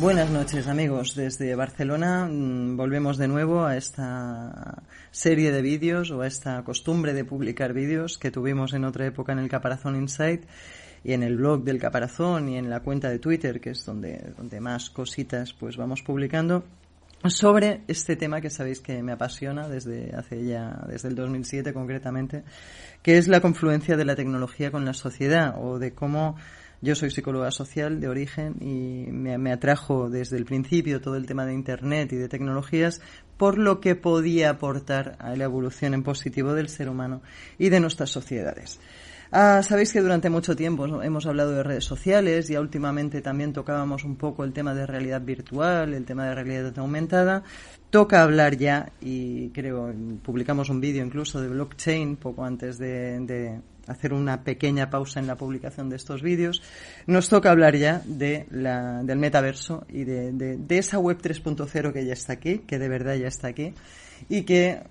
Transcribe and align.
Buenas 0.00 0.30
noches 0.30 0.66
amigos, 0.66 1.14
desde 1.14 1.54
Barcelona 1.54 2.26
mm, 2.26 2.74
volvemos 2.74 3.18
de 3.18 3.28
nuevo 3.28 3.66
a 3.66 3.76
esta 3.76 4.82
serie 5.10 5.52
de 5.52 5.60
vídeos 5.60 6.10
o 6.10 6.22
a 6.22 6.26
esta 6.26 6.64
costumbre 6.64 7.12
de 7.12 7.26
publicar 7.26 7.74
vídeos 7.74 8.16
que 8.16 8.30
tuvimos 8.30 8.72
en 8.72 8.86
otra 8.86 9.04
época 9.04 9.32
en 9.32 9.40
el 9.40 9.50
Caparazón 9.50 9.96
Insight 9.96 10.46
y 11.04 11.12
en 11.12 11.22
el 11.22 11.36
blog 11.36 11.64
del 11.64 11.78
Caparazón 11.78 12.48
y 12.48 12.56
en 12.56 12.70
la 12.70 12.80
cuenta 12.80 13.10
de 13.10 13.18
Twitter, 13.18 13.60
que 13.60 13.70
es 13.70 13.84
donde, 13.84 14.32
donde 14.38 14.58
más 14.58 14.88
cositas 14.88 15.52
pues 15.52 15.76
vamos 15.76 16.00
publicando 16.00 16.64
sobre 17.28 17.82
este 17.86 18.16
tema 18.16 18.40
que 18.40 18.48
sabéis 18.48 18.80
que 18.80 19.02
me 19.02 19.12
apasiona 19.12 19.68
desde 19.68 20.16
hace 20.16 20.46
ya, 20.46 20.82
desde 20.88 21.08
el 21.08 21.14
2007 21.14 21.74
concretamente, 21.74 22.42
que 23.02 23.18
es 23.18 23.28
la 23.28 23.42
confluencia 23.42 23.98
de 23.98 24.06
la 24.06 24.16
tecnología 24.16 24.70
con 24.70 24.86
la 24.86 24.94
sociedad 24.94 25.56
o 25.62 25.78
de 25.78 25.92
cómo 25.92 26.36
yo 26.82 26.94
soy 26.94 27.10
psicóloga 27.10 27.50
social 27.50 28.00
de 28.00 28.08
origen 28.08 28.56
y 28.60 29.10
me, 29.12 29.52
atrajo 29.52 30.08
desde 30.08 30.38
el 30.38 30.46
principio 30.46 31.00
todo 31.00 31.16
el 31.16 31.26
tema 31.26 31.44
de 31.44 31.52
Internet 31.52 32.12
y 32.12 32.16
de 32.16 32.28
tecnologías 32.28 33.02
por 33.36 33.58
lo 33.58 33.80
que 33.80 33.96
podía 33.96 34.50
aportar 34.50 35.16
a 35.18 35.36
la 35.36 35.44
evolución 35.44 35.92
en 35.94 36.02
positivo 36.02 36.54
del 36.54 36.68
ser 36.68 36.88
humano 36.88 37.22
y 37.58 37.68
de 37.68 37.80
nuestras 37.80 38.10
sociedades. 38.10 38.80
Ah, 39.32 39.62
sabéis 39.62 39.92
que 39.92 40.00
durante 40.00 40.28
mucho 40.28 40.56
tiempo 40.56 41.02
hemos 41.02 41.26
hablado 41.26 41.52
de 41.52 41.62
redes 41.62 41.84
sociales 41.84 42.50
y 42.50 42.56
últimamente 42.56 43.20
también 43.20 43.52
tocábamos 43.52 44.02
un 44.04 44.16
poco 44.16 44.42
el 44.42 44.52
tema 44.52 44.74
de 44.74 44.86
realidad 44.86 45.20
virtual, 45.20 45.94
el 45.94 46.04
tema 46.04 46.26
de 46.26 46.34
realidad 46.34 46.76
aumentada. 46.78 47.44
Toca 47.90 48.22
hablar 48.22 48.56
ya 48.56 48.90
y 49.00 49.50
creo 49.50 49.94
publicamos 50.22 50.68
un 50.68 50.80
vídeo 50.80 51.04
incluso 51.04 51.40
de 51.40 51.48
blockchain 51.48 52.16
poco 52.16 52.44
antes 52.44 52.78
de 52.78 53.60
hacer 53.86 54.12
una 54.12 54.44
pequeña 54.44 54.90
pausa 54.90 55.20
en 55.20 55.26
la 55.26 55.36
publicación 55.36 55.88
de 55.88 55.96
estos 55.96 56.22
vídeos, 56.22 56.62
nos 57.06 57.28
toca 57.28 57.50
hablar 57.50 57.76
ya 57.76 58.02
de 58.04 58.46
la, 58.50 59.02
del 59.02 59.18
metaverso 59.18 59.84
y 59.88 60.04
de, 60.04 60.32
de, 60.32 60.78
esa 60.78 60.98
web 60.98 61.18
3.0 61.20 61.92
que 61.92 62.04
ya 62.04 62.12
está 62.12 62.34
aquí, 62.34 62.58
que 62.60 62.78
de 62.78 62.88
verdad 62.88 63.14
ya 63.14 63.28
está 63.28 63.48
aquí, 63.48 63.74
y 64.28 64.42
que, 64.42 64.82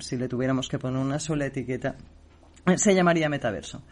si 0.00 0.16
le 0.16 0.28
tuviéramos 0.28 0.68
que 0.68 0.78
poner 0.78 1.00
una 1.00 1.18
sola 1.18 1.46
etiqueta, 1.46 1.96
se 2.76 2.94
llamaría 2.94 3.28
metaverso. 3.28 3.82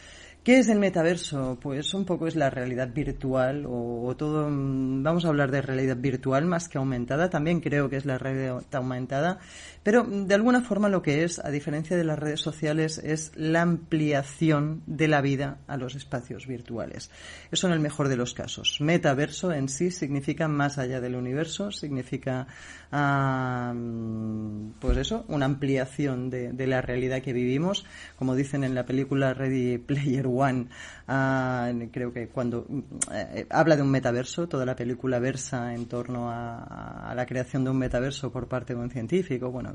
¿Qué 0.45 0.59
es 0.59 0.69
el 0.69 0.79
metaverso? 0.79 1.57
Pues 1.59 1.95
un 1.95 2.05
poco 2.05 2.27
es 2.27 2.37
la 2.37 2.51
realidad 2.51 2.93
virtual 2.93 3.65
o, 3.67 4.15
todo, 4.15 4.51
mm, 4.51 5.03
vamos 5.03 5.25
a 5.25 5.29
hablar 5.29 5.51
de 5.51 5.63
realidad 5.63 5.97
virtual 5.97 6.45
más 6.45 6.69
que 6.69 6.77
aumentada, 6.77 7.31
también 7.31 7.63
creo 7.63 7.89
que 7.89 7.97
es 7.97 8.05
la 8.05 8.19
realidad 8.19 8.63
aumentada, 8.73 9.39
pero 9.83 10.05
mm, 10.05 10.27
de 10.27 10.35
alguna 10.35 10.61
forma 10.61 10.91
lo 10.91 11.01
que 11.01 11.25
es, 11.25 11.39
a 11.39 11.49
diferencia 11.49 11.97
de 11.97 12.05
las 12.05 12.19
redes 12.19 12.43
sociales, 12.43 12.99
es 13.03 13.33
la 13.37 13.63
ampliación 13.63 14.83
de 14.85 15.09
la 15.09 15.23
vida 15.23 15.61
a 15.67 15.79
los 15.79 15.95
espacios 15.95 16.47
virtuales. 16.47 17.11
Eso 17.51 17.67
en 17.67 17.73
el 17.73 17.81
mejor 17.81 18.09
de 18.09 18.17
los 18.17 18.35
casos. 18.35 18.83
Metaverso 18.83 19.51
en 19.51 19.71
sí 19.71 19.91
significa 19.91 20.47
más 20.47 20.77
allá 20.77 21.01
del 21.01 21.15
universo, 21.15 21.71
significa, 21.71 22.49
ah, 22.93 23.73
mm, 23.75 24.73
pues 24.79 24.99
eso, 24.99 25.25
una 25.29 25.47
ampliación 25.47 26.29
de, 26.29 26.67
la 26.67 26.83
realidad 26.83 27.23
que 27.23 27.33
vivimos, 27.33 27.87
como 28.17 28.35
dicen 28.35 28.63
en 28.63 28.75
la 28.75 28.85
película 28.85 29.33
Ready 29.33 29.79
Player 29.79 30.34
One, 30.37 30.67
ah, 31.09 31.71
creo 31.93 32.13
que 32.13 32.29
cuando 32.29 32.67
eh, 33.13 33.47
habla 33.51 33.77
de 33.77 33.83
un 33.83 33.91
metaverso, 33.91 34.49
toda 34.49 34.65
la 34.67 34.77
película 34.77 35.19
versa 35.19 35.75
en 35.75 35.87
torno 35.87 36.31
a, 36.31 37.13
la 37.15 37.27
creación 37.27 37.65
de 37.65 37.71
un 37.71 37.79
metaverso 37.79 38.33
por 38.33 38.49
parte 38.49 38.75
de 38.75 38.81
un 38.81 38.91
científico, 38.91 39.51
bueno, 39.51 39.73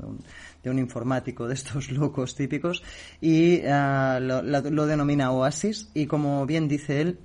de 0.62 0.70
un, 0.70 0.78
informático 0.78 1.46
de 1.48 1.54
estos 1.54 1.90
locos 1.92 2.34
típicos, 2.34 2.82
y 3.20 3.62
ah, 3.66 4.18
lo, 4.20 4.86
denomina 4.86 5.32
Oasis, 5.32 5.90
y 5.94 6.06
como 6.06 6.46
bien 6.46 6.68
dice 6.68 7.00
él, 7.00 7.18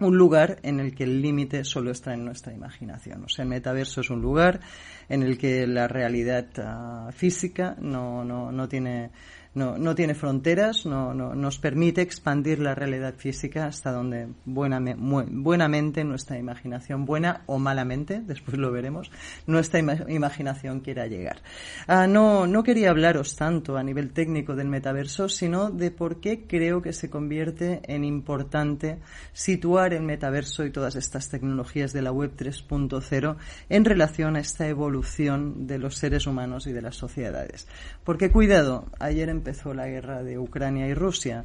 un 0.00 0.16
lugar 0.16 0.58
en 0.62 0.80
el 0.80 0.94
que 0.94 1.04
el 1.04 1.22
límite 1.22 1.64
solo 1.64 1.90
está 1.92 2.14
en 2.14 2.24
nuestra 2.24 2.52
imaginación. 2.52 3.24
O 3.24 3.28
sea, 3.28 3.44
el 3.44 3.48
metaverso 3.48 4.00
es 4.00 4.10
un 4.10 4.20
lugar 4.20 4.60
en 5.08 5.22
el 5.22 5.38
que 5.38 5.66
la 5.66 5.86
realidad 5.86 6.46
ah, 6.58 7.10
física 7.12 7.76
no, 7.78 8.24
no, 8.24 8.50
no 8.50 8.68
tiene 8.68 9.10
no, 9.54 9.78
no 9.78 9.94
tiene 9.94 10.14
fronteras, 10.14 10.84
no, 10.84 11.14
no, 11.14 11.34
nos 11.34 11.58
permite 11.58 12.02
expandir 12.02 12.58
la 12.58 12.74
realidad 12.74 13.14
física 13.16 13.66
hasta 13.66 13.92
donde 13.92 14.28
buena, 14.44 14.80
buenamente 14.96 16.02
nuestra 16.02 16.38
imaginación, 16.38 17.04
buena 17.04 17.42
o 17.46 17.58
malamente, 17.58 18.20
después 18.26 18.58
lo 18.58 18.72
veremos, 18.72 19.10
nuestra 19.46 19.80
imaginación 20.08 20.80
quiera 20.80 21.06
llegar. 21.06 21.40
Ah, 21.86 22.06
no, 22.06 22.46
no 22.46 22.62
quería 22.64 22.90
hablaros 22.90 23.36
tanto 23.36 23.76
a 23.76 23.82
nivel 23.82 24.12
técnico 24.12 24.56
del 24.56 24.68
metaverso, 24.68 25.28
sino 25.28 25.70
de 25.70 25.90
por 25.90 26.20
qué 26.20 26.46
creo 26.46 26.82
que 26.82 26.92
se 26.92 27.08
convierte 27.08 27.80
en 27.84 28.04
importante 28.04 28.98
situar 29.32 29.94
el 29.94 30.02
metaverso 30.02 30.64
y 30.64 30.70
todas 30.70 30.96
estas 30.96 31.28
tecnologías 31.28 31.92
de 31.92 32.02
la 32.02 32.10
web 32.10 32.32
3.0 32.36 33.36
en 33.68 33.84
relación 33.84 34.36
a 34.36 34.40
esta 34.40 34.66
evolución 34.66 35.66
de 35.66 35.78
los 35.78 35.96
seres 35.96 36.26
humanos 36.26 36.66
y 36.66 36.72
de 36.72 36.82
las 36.82 36.96
sociedades. 36.96 37.68
Porque 38.02 38.30
cuidado, 38.30 38.86
ayer 38.98 39.28
en 39.28 39.43
empezó 39.44 39.74
la 39.74 39.86
guerra 39.86 40.22
de 40.22 40.38
Ucrania 40.38 40.88
y 40.88 40.94
Rusia. 40.94 41.44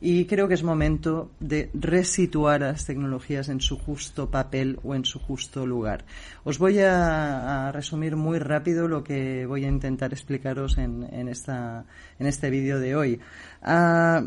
Y 0.00 0.26
creo 0.26 0.46
que 0.46 0.54
es 0.54 0.62
momento 0.62 1.32
de 1.40 1.68
resituar 1.74 2.62
a 2.62 2.68
las 2.68 2.86
tecnologías 2.86 3.48
en 3.48 3.60
su 3.60 3.76
justo 3.76 4.30
papel 4.30 4.78
o 4.84 4.94
en 4.94 5.04
su 5.04 5.18
justo 5.18 5.66
lugar. 5.66 6.04
Os 6.44 6.58
voy 6.58 6.78
a, 6.78 7.72
resumir 7.72 8.14
muy 8.14 8.38
rápido 8.38 8.86
lo 8.86 9.02
que 9.02 9.46
voy 9.46 9.64
a 9.64 9.68
intentar 9.68 10.12
explicaros 10.12 10.78
en, 10.78 11.02
esta, 11.28 11.84
en 12.20 12.28
este 12.28 12.50
vídeo 12.50 12.78
de 12.78 12.94
hoy. 12.94 13.20
Ah, 13.62 14.22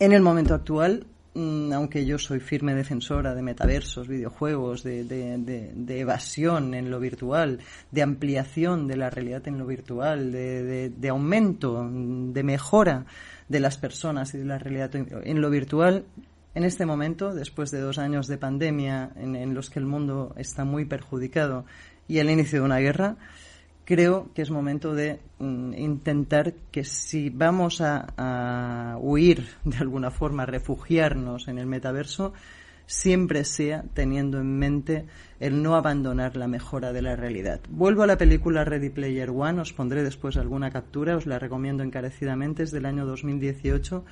en 0.00 0.12
el 0.12 0.22
momento 0.22 0.54
actual, 0.54 1.06
aunque 1.34 2.04
yo 2.04 2.18
soy 2.18 2.40
firme 2.40 2.74
defensora 2.74 3.34
de 3.34 3.42
metaversos, 3.42 4.06
videojuegos, 4.06 4.82
de, 4.82 5.72
evasión 5.88 6.74
en 6.74 6.90
lo 6.90 7.00
virtual, 7.00 7.60
de 7.90 8.02
ampliación 8.02 8.86
de 8.86 8.96
la 8.96 9.10
realidad 9.10 9.46
en 9.48 9.58
lo 9.58 9.66
virtual, 9.66 10.32
de, 10.32 11.08
aumento, 11.08 11.88
de 11.90 12.42
mejora 12.42 13.06
de 13.48 13.60
las 13.60 13.78
personas 13.78 14.34
y 14.34 14.38
de 14.38 14.44
la 14.44 14.58
realidad 14.58 14.94
en 14.94 15.40
lo 15.40 15.50
virtual, 15.50 16.04
en 16.54 16.64
este 16.64 16.84
momento, 16.84 17.34
después 17.34 17.70
de 17.70 17.80
dos 17.80 17.96
años 17.96 18.26
de 18.26 18.36
pandemia 18.36 19.10
en 19.16 19.54
los 19.54 19.70
que 19.70 19.78
el 19.78 19.86
mundo 19.86 20.34
está 20.36 20.64
muy 20.64 20.84
perjudicado 20.84 21.64
y 22.08 22.18
el 22.18 22.28
inicio 22.28 22.58
de 22.60 22.64
una 22.66 22.78
guerra, 22.78 23.16
creo 23.84 24.30
que 24.34 24.42
es 24.42 24.50
momento 24.50 24.94
de 24.94 25.20
mm, 25.38 25.74
intentar 25.74 26.54
que 26.70 26.84
si 26.84 27.30
vamos 27.30 27.80
a, 27.80 28.96
huir 29.00 29.46
de 29.64 29.78
alguna 29.78 30.10
forma, 30.10 30.46
refugiarnos 30.46 31.48
en 31.48 31.58
el 31.58 31.66
metaverso, 31.66 32.32
siempre 32.86 33.44
sea 33.44 33.84
teniendo 33.94 34.38
en 34.38 34.58
mente 34.58 35.06
el 35.40 35.62
no 35.62 35.76
abandonar 35.76 36.36
la 36.36 36.48
mejora 36.48 36.92
de 36.92 37.02
la 37.02 37.16
realidad. 37.16 37.60
Vuelvo 37.68 38.02
a 38.02 38.06
la 38.06 38.18
película 38.18 38.64
Ready 38.64 38.90
Player 38.90 39.30
One, 39.30 39.60
os 39.60 39.72
pondré 39.72 40.02
después 40.02 40.36
alguna 40.36 40.70
captura, 40.70 41.16
os 41.16 41.26
la 41.26 41.38
recomiendo 41.38 41.82
encarecidamente, 41.82 42.62
es 42.64 42.70
del 42.70 42.86
año 42.86 43.06
2018 43.06 44.04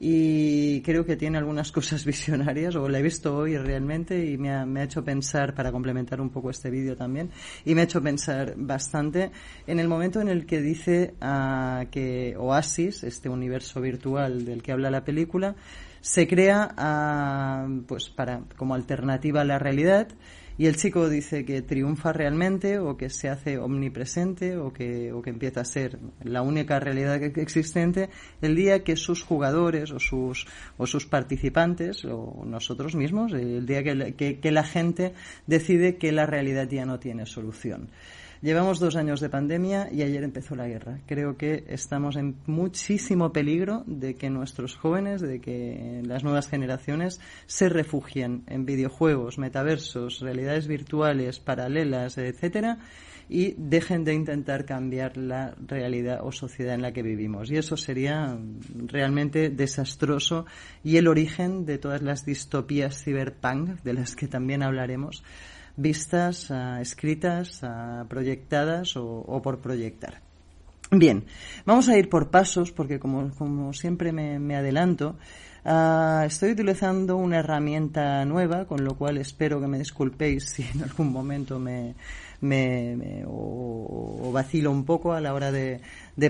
y 0.00 0.80
creo 0.82 1.04
que 1.04 1.16
tiene 1.16 1.38
algunas 1.38 1.72
cosas 1.78 2.04
visionarias, 2.04 2.76
o 2.76 2.88
la 2.88 2.98
he 2.98 3.02
visto 3.02 3.36
hoy 3.36 3.56
realmente 3.56 4.26
y 4.26 4.38
me 4.38 4.50
ha, 4.50 4.84
hecho 4.84 5.04
pensar, 5.04 5.54
para 5.54 5.72
complementar 5.72 6.20
un 6.20 6.30
poco 6.30 6.50
este 6.50 6.70
vídeo 6.70 6.96
también, 6.96 7.30
y 7.64 7.74
me 7.74 7.82
ha 7.82 7.84
hecho 7.84 8.02
pensar 8.02 8.54
bastante 8.56 9.30
en 9.66 9.78
el 9.78 9.88
momento 9.88 10.20
en 10.20 10.28
el 10.28 10.46
que 10.46 10.60
dice 10.60 11.14
uh, 11.20 11.86
que 11.90 12.36
Oasis, 12.38 13.04
este 13.04 13.28
universo 13.28 13.80
virtual 13.80 14.44
del 14.44 14.62
que 14.62 14.72
habla 14.72 14.90
la 14.90 15.04
película, 15.04 15.56
se 16.00 16.28
crea 16.28 16.74
uh, 16.78 17.82
pues 17.86 18.08
para 18.08 18.42
como 18.56 18.74
alternativa 18.74 19.40
a 19.40 19.44
la 19.44 19.58
realidad 19.58 20.08
y 20.58 20.66
el 20.66 20.76
chico 20.76 21.08
dice 21.08 21.44
que 21.44 21.62
triunfa 21.62 22.12
realmente 22.12 22.80
o 22.80 22.96
que 22.96 23.10
se 23.10 23.28
hace 23.28 23.58
omnipresente 23.58 24.58
o 24.58 24.72
que, 24.72 25.12
o 25.12 25.22
que 25.22 25.30
empieza 25.30 25.60
a 25.60 25.64
ser 25.64 26.00
la 26.24 26.42
única 26.42 26.80
realidad 26.80 27.20
que 27.20 27.40
existente 27.40 28.10
el 28.42 28.56
día 28.56 28.82
que 28.82 28.96
sus 28.96 29.22
jugadores 29.22 29.92
o 29.92 30.00
sus, 30.00 30.48
o 30.76 30.86
sus 30.88 31.06
participantes 31.06 32.04
o 32.04 32.44
nosotros 32.44 32.96
mismos, 32.96 33.32
el 33.32 33.66
día 33.66 33.84
que, 33.84 34.40
que 34.40 34.50
la 34.50 34.64
gente 34.64 35.14
decide 35.46 35.96
que 35.96 36.10
la 36.10 36.26
realidad 36.26 36.68
ya 36.68 36.84
no 36.84 36.98
tiene 36.98 37.24
solución. 37.24 37.90
Llevamos 38.40 38.78
dos 38.78 38.94
años 38.94 39.18
de 39.18 39.28
pandemia 39.28 39.88
y 39.92 40.02
ayer 40.02 40.22
empezó 40.22 40.54
la 40.54 40.68
guerra. 40.68 41.00
Creo 41.06 41.36
que 41.36 41.64
estamos 41.66 42.14
en 42.14 42.36
muchísimo 42.46 43.32
peligro 43.32 43.82
de 43.86 44.14
que 44.14 44.30
nuestros 44.30 44.76
jóvenes, 44.76 45.20
de 45.20 45.40
que 45.40 46.02
las 46.04 46.22
nuevas 46.22 46.48
generaciones 46.48 47.20
se 47.46 47.68
refugien 47.68 48.44
en 48.46 48.64
videojuegos, 48.64 49.38
metaversos, 49.38 50.20
realidades 50.20 50.68
virtuales, 50.68 51.40
paralelas, 51.40 52.16
etcétera, 52.16 52.78
y 53.28 53.54
dejen 53.58 54.04
de 54.04 54.14
intentar 54.14 54.64
cambiar 54.64 55.16
la 55.16 55.56
realidad 55.66 56.20
o 56.22 56.30
sociedad 56.30 56.76
en 56.76 56.82
la 56.82 56.92
que 56.92 57.02
vivimos. 57.02 57.50
Y 57.50 57.56
eso 57.56 57.76
sería 57.76 58.38
realmente 58.86 59.50
desastroso 59.50 60.46
y 60.84 60.96
el 60.96 61.08
origen 61.08 61.66
de 61.66 61.78
todas 61.78 62.02
las 62.02 62.24
distopías 62.24 63.02
ciberpunk, 63.02 63.82
de 63.82 63.94
las 63.94 64.14
que 64.14 64.28
también 64.28 64.62
hablaremos, 64.62 65.24
vistas, 65.78 66.50
ah, 66.50 66.80
escritas, 66.82 67.60
ah, 67.62 68.04
proyectadas 68.08 68.96
o, 68.96 69.40
por 69.42 69.60
proyectar. 69.60 70.20
Bien, 70.90 71.24
vamos 71.64 71.88
a 71.88 71.96
ir 71.96 72.08
por 72.08 72.30
pasos 72.30 72.72
porque 72.72 72.98
como, 72.98 73.30
como 73.36 73.72
siempre 73.72 74.12
me, 74.12 74.56
adelanto, 74.56 75.16
ah, 75.64 76.24
estoy 76.26 76.52
utilizando 76.52 77.16
una 77.16 77.38
herramienta 77.38 78.24
nueva, 78.24 78.66
con 78.66 78.84
lo 78.84 78.96
cual 78.96 79.18
espero 79.18 79.60
que 79.60 79.68
me 79.68 79.78
disculpéis 79.78 80.50
si 80.50 80.62
en 80.74 80.82
algún 80.82 81.12
momento 81.12 81.58
me, 81.58 81.94
me, 82.40 83.24
o, 83.26 84.30
vacilo 84.32 84.70
un 84.70 84.84
poco 84.84 85.12
a 85.12 85.20
la 85.20 85.32
hora 85.32 85.52
de 85.52 85.80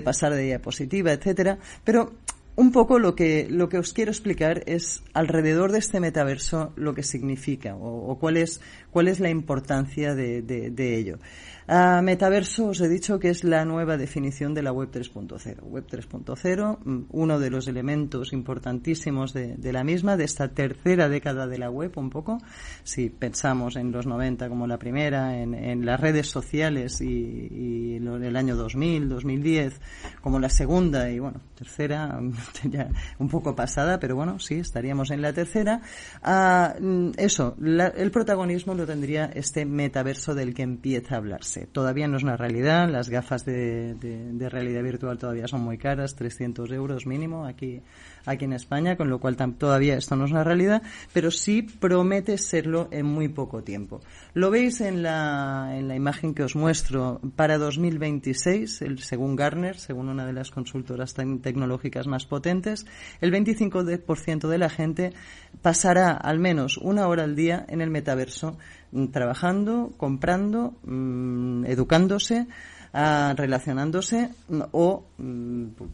pasar 0.03 0.33
de 0.33 0.43
diapositiva, 0.43 1.11
etcétera. 1.11 1.57
Pero 1.83 2.11
un 2.59 2.73
poco 2.73 2.99
lo 2.99 3.15
que, 3.15 3.47
lo 3.49 3.69
que 3.69 3.77
os 3.77 3.93
quiero 3.93 4.11
explicar 4.11 4.63
es 4.65 5.01
alrededor 5.13 5.71
de 5.71 5.79
este 5.79 6.01
metaverso 6.01 6.73
lo 6.75 6.93
que 6.93 7.03
significa 7.03 7.73
o, 7.77 8.19
cuál, 8.19 8.35
es, 8.35 8.59
cuál 8.91 9.07
es 9.07 9.19
la 9.19 9.29
importancia 9.29 10.15
de, 10.15 10.73
ello 10.77 11.19
metaverso 12.01 12.69
os 12.69 12.81
he 12.81 12.89
dicho 12.89 13.19
que 13.19 13.29
es 13.29 13.43
la 13.43 13.63
nueva 13.63 13.95
definición 13.95 14.55
de 14.55 14.63
la 14.63 14.71
Web 14.71 14.89
3.0. 14.91 15.61
Web 15.61 15.85
3.0, 15.87 16.79
mm, 16.83 16.99
uno 17.11 17.39
de 17.39 17.49
los 17.51 17.67
elementos 17.67 18.33
importantísimos 18.33 19.33
de, 19.33 19.71
la 19.71 19.83
misma, 19.83 20.17
de 20.17 20.23
esta 20.23 20.47
tercera 20.47 21.09
década 21.09 21.45
de 21.45 21.59
la 21.59 21.69
web, 21.69 21.91
un 21.97 22.09
poco. 22.09 22.39
Si 22.83 23.09
pensamos 23.09 23.75
en 23.75 23.91
los 23.91 24.07
90 24.07 24.49
como 24.49 24.65
la 24.65 24.79
primera, 24.79 25.39
en, 25.39 25.85
las 25.85 25.99
redes 25.99 26.27
sociales 26.27 27.01
y, 27.01 27.97
en 27.97 28.23
el 28.23 28.35
año 28.35 28.55
2000, 28.55 29.07
2010 29.07 29.79
como 30.21 30.39
la 30.39 30.49
segunda 30.49 31.09
y 31.09 31.19
bueno, 31.19 31.39
tercera, 31.55 32.19
ya 32.63 32.89
un 33.19 33.29
poco 33.29 33.55
pasada, 33.55 33.99
pero 33.99 34.15
bueno, 34.15 34.39
sí, 34.39 34.55
estaríamos 34.55 35.11
en 35.11 35.21
la 35.21 35.33
tercera. 35.33 35.81
Ah, 36.23 36.73
mm, 36.79 37.11
eso, 37.17 37.55
el 37.59 38.11
protagonismo 38.11 38.73
tendría 38.85 39.25
este 39.25 39.65
metaverso 39.65 40.35
del 40.35 40.53
que 40.53 40.63
empieza 40.63 41.15
a 41.15 41.17
hablarse. 41.17 41.67
Todavía 41.67 42.07
no 42.07 42.17
es 42.17 42.23
una 42.23 42.37
realidad, 42.37 42.89
las 42.89 43.09
gafas 43.09 43.45
de, 43.45 43.95
realidad 44.49 44.83
virtual 44.83 45.17
todavía 45.17 45.47
son 45.47 45.61
muy 45.61 45.77
caras, 45.77 46.15
300 46.15 46.71
euros 46.71 47.05
mínimo 47.05 47.45
aquí, 47.45 47.81
aquí 48.25 48.45
en 48.45 48.53
España, 48.53 48.95
con 48.95 49.09
lo 49.09 49.19
cual 49.19 49.35
todavía 49.57 49.97
esto 49.97 50.15
no 50.15 50.25
es 50.25 50.31
una 50.31 50.43
realidad, 50.43 50.81
pero 51.13 51.31
sí 51.31 51.61
promete 51.61 52.37
serlo 52.37 52.87
en 52.91 53.05
muy 53.05 53.27
poco 53.27 53.63
tiempo. 53.63 54.01
Lo 54.33 54.51
veis 54.51 54.81
en 54.81 55.03
la, 55.03 55.71
en 55.73 55.87
la 55.87 55.95
imagen 55.95 56.33
que 56.33 56.43
os 56.43 56.55
muestro 56.55 57.21
para 57.35 57.57
2026, 57.57 58.81
el, 58.81 58.99
según 58.99 59.35
Gartner, 59.35 59.77
según 59.77 60.09
una 60.09 60.25
de 60.25 60.33
las 60.33 60.51
consultoras 60.51 61.13
tecnológicas 61.13 62.07
más 62.07 62.25
potentes, 62.25 62.85
el 63.21 63.31
25% 63.31 64.47
de 64.47 64.57
la 64.57 64.69
gente 64.69 65.13
pasará 65.61 66.11
al 66.11 66.39
menos 66.39 66.77
una 66.77 67.07
hora 67.07 67.23
al 67.23 67.35
día 67.35 67.65
en 67.67 67.81
el 67.81 67.89
metaverso 67.89 68.57
Mm, 68.91 69.07
trabajando, 69.07 69.91
comprando, 69.97 70.73
mm, 70.83 71.65
educándose, 71.65 72.47
ah, 72.93 73.33
relacionándose 73.35 74.29
mm, 74.47 74.61
o 74.71 75.05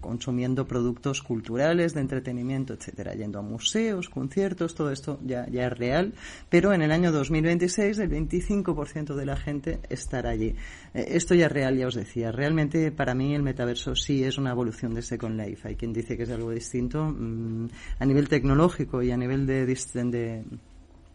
consumiendo 0.02 0.66
productos 0.68 1.22
culturales, 1.22 1.94
de 1.94 2.02
entretenimiento, 2.02 2.74
etcétera, 2.74 3.14
yendo 3.14 3.40
a 3.40 3.42
museos, 3.42 4.10
conciertos, 4.10 4.76
todo 4.76 4.92
esto 4.92 5.20
ya, 5.24 5.48
ya 5.50 5.68
es 5.68 5.78
real, 5.78 6.14
pero 6.50 6.74
en 6.74 6.82
el 6.82 6.92
año 6.92 7.12
2026 7.12 8.00
el 8.00 8.10
25% 8.10 9.16
de 9.16 9.26
la 9.26 9.36
gente 9.36 9.80
estará 9.90 10.32
allí. 10.32 10.56
Eh, 10.94 11.06
esto 11.10 11.36
ya 11.36 11.48
es 11.48 11.52
real, 11.52 11.78
ya 11.78 11.88
os 11.88 11.96
decía. 11.96 12.32
Realmente 12.32 12.92
para 12.92 13.14
mí 13.14 13.36
el 13.36 13.44
metaverso 13.44 13.96
sí 13.96 14.24
es 14.24 14.38
una 14.38 14.52
evolución 14.52 14.94
de 14.94 15.02
Second 15.02 15.40
Life. 15.40 15.68
Hay 15.68 15.76
quien 15.76 15.94
dice 15.94 16.18
que 16.18 16.24
es 16.24 16.32
algo 16.32 16.52
distinto 16.52 17.16
a 18.00 18.06
nivel 18.06 18.30
tecnológico 18.30 19.02
y 19.02 19.12
a 19.12 19.18
nivel 19.18 19.46
de, 19.46 19.66
de 19.66 19.76
de, 20.12 20.44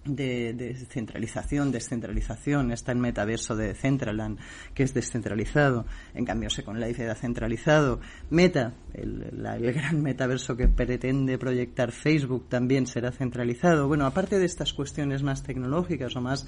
descentralización, 0.04 1.72
descentralización, 1.72 2.72
está 2.72 2.92
el 2.92 2.98
metaverso 2.98 3.54
de 3.54 3.74
Centraland, 3.74 4.38
que 4.74 4.82
es 4.82 4.94
descentralizado, 4.94 5.84
en 6.14 6.24
cambio 6.24 6.48
Second 6.50 6.78
Life 6.78 7.02
era 7.02 7.14
centralizado, 7.14 8.00
Meta, 8.30 8.72
el, 8.94 9.44
el, 9.44 9.72
gran 9.72 10.02
metaverso 10.02 10.56
que 10.56 10.68
pretende 10.68 11.38
proyectar 11.38 11.92
Facebook, 11.92 12.48
también 12.48 12.86
será 12.86 13.12
centralizado. 13.12 13.88
Bueno, 13.88 14.06
aparte 14.06 14.38
de 14.38 14.46
estas 14.46 14.72
cuestiones 14.72 15.22
más 15.22 15.42
tecnológicas 15.42 16.16
o 16.16 16.20
más 16.20 16.46